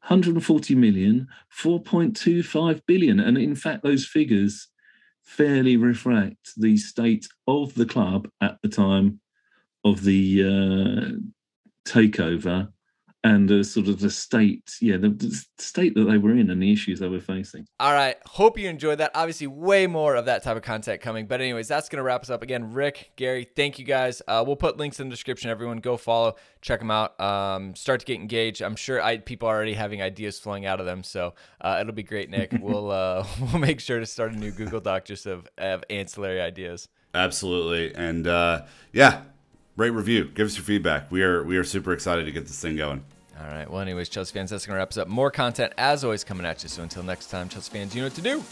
140 0.07 0.75
million, 0.75 1.27
4.25 1.59 2.81
billion. 2.87 3.19
And 3.19 3.37
in 3.37 3.55
fact, 3.55 3.83
those 3.83 4.05
figures 4.05 4.67
fairly 5.23 5.77
reflect 5.77 6.51
the 6.57 6.77
state 6.77 7.27
of 7.47 7.73
the 7.75 7.85
club 7.85 8.27
at 8.41 8.57
the 8.61 8.69
time 8.69 9.19
of 9.83 10.03
the 10.03 10.43
uh, 10.43 11.89
takeover 11.89 12.71
and 13.23 13.51
uh, 13.51 13.63
sort 13.63 13.87
of 13.87 13.99
the 13.99 14.09
state, 14.09 14.77
yeah, 14.81 14.97
the, 14.97 15.09
the, 15.09 15.43
state 15.59 15.93
that 15.93 16.05
they 16.05 16.17
were 16.17 16.31
in 16.31 16.49
and 16.49 16.61
the 16.61 16.71
issues 16.71 16.99
they 16.99 17.07
were 17.07 17.19
facing. 17.19 17.67
All 17.79 17.93
right. 17.93 18.15
Hope 18.25 18.57
you 18.57 18.67
enjoyed 18.67 18.97
that. 18.97 19.11
Obviously, 19.13 19.45
way 19.45 19.85
more 19.85 20.15
of 20.15 20.25
that 20.25 20.43
type 20.43 20.57
of 20.57 20.63
content 20.63 21.01
coming. 21.01 21.27
But, 21.27 21.39
anyways, 21.39 21.67
that's 21.67 21.87
going 21.87 21.97
to 21.97 22.03
wrap 22.03 22.21
us 22.23 22.31
up. 22.31 22.41
Again, 22.41 22.73
Rick, 22.73 23.11
Gary, 23.17 23.47
thank 23.55 23.77
you 23.77 23.85
guys. 23.85 24.23
Uh, 24.27 24.43
we'll 24.45 24.55
put 24.55 24.77
links 24.77 24.99
in 24.99 25.07
the 25.07 25.13
description. 25.13 25.51
Everyone, 25.51 25.77
go 25.77 25.97
follow, 25.97 26.35
check 26.61 26.79
them 26.79 26.89
out, 26.89 27.19
um, 27.21 27.75
start 27.75 27.99
to 27.99 28.05
get 28.07 28.19
engaged. 28.19 28.61
I'm 28.61 28.75
sure 28.75 29.01
I, 29.01 29.17
people 29.17 29.47
are 29.47 29.55
already 29.55 29.73
having 29.73 30.01
ideas 30.01 30.39
flowing 30.39 30.65
out 30.65 30.79
of 30.79 30.87
them. 30.87 31.03
So, 31.03 31.35
uh, 31.61 31.77
it'll 31.79 31.93
be 31.93 32.03
great, 32.03 32.29
Nick. 32.31 32.55
we'll, 32.59 32.89
uh, 32.89 33.25
we'll 33.39 33.59
make 33.59 33.79
sure 33.79 33.99
to 33.99 34.05
start 34.07 34.33
a 34.33 34.35
new 34.35 34.51
Google 34.51 34.79
Doc 34.79 35.05
just 35.05 35.27
of, 35.27 35.47
of 35.59 35.83
ancillary 35.91 36.41
ideas. 36.41 36.87
Absolutely. 37.13 37.93
And 37.93 38.25
uh, 38.25 38.63
yeah, 38.93 39.23
rate 39.77 39.91
review. 39.91 40.25
Give 40.25 40.47
us 40.47 40.55
your 40.55 40.63
feedback. 40.63 41.11
We 41.11 41.23
are 41.23 41.43
we 41.43 41.57
are 41.57 41.63
super 41.63 41.93
excited 41.93 42.25
to 42.25 42.31
get 42.31 42.47
this 42.47 42.59
thing 42.61 42.75
going. 42.77 43.03
All 43.39 43.47
right. 43.47 43.69
Well, 43.69 43.81
anyways, 43.81 44.09
Chelsea 44.09 44.33
fans, 44.33 44.51
that's 44.51 44.65
to 44.65 44.73
wrap 44.73 44.89
us 44.89 44.97
up. 44.97 45.07
More 45.07 45.31
content, 45.31 45.73
as 45.77 46.03
always, 46.03 46.23
coming 46.23 46.45
at 46.45 46.61
you. 46.61 46.69
So 46.69 46.83
until 46.83 47.01
next 47.01 47.31
time, 47.31 47.49
Chelsea 47.49 47.71
fans, 47.71 47.95
you 47.95 48.01
know 48.01 48.07
what 48.07 48.15
to 48.15 48.21
do. 48.21 48.43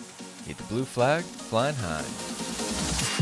Hit 0.48 0.58
the 0.58 0.64
blue 0.64 0.86
flag 0.86 1.24
flying 1.24 1.76
high. 1.76 3.19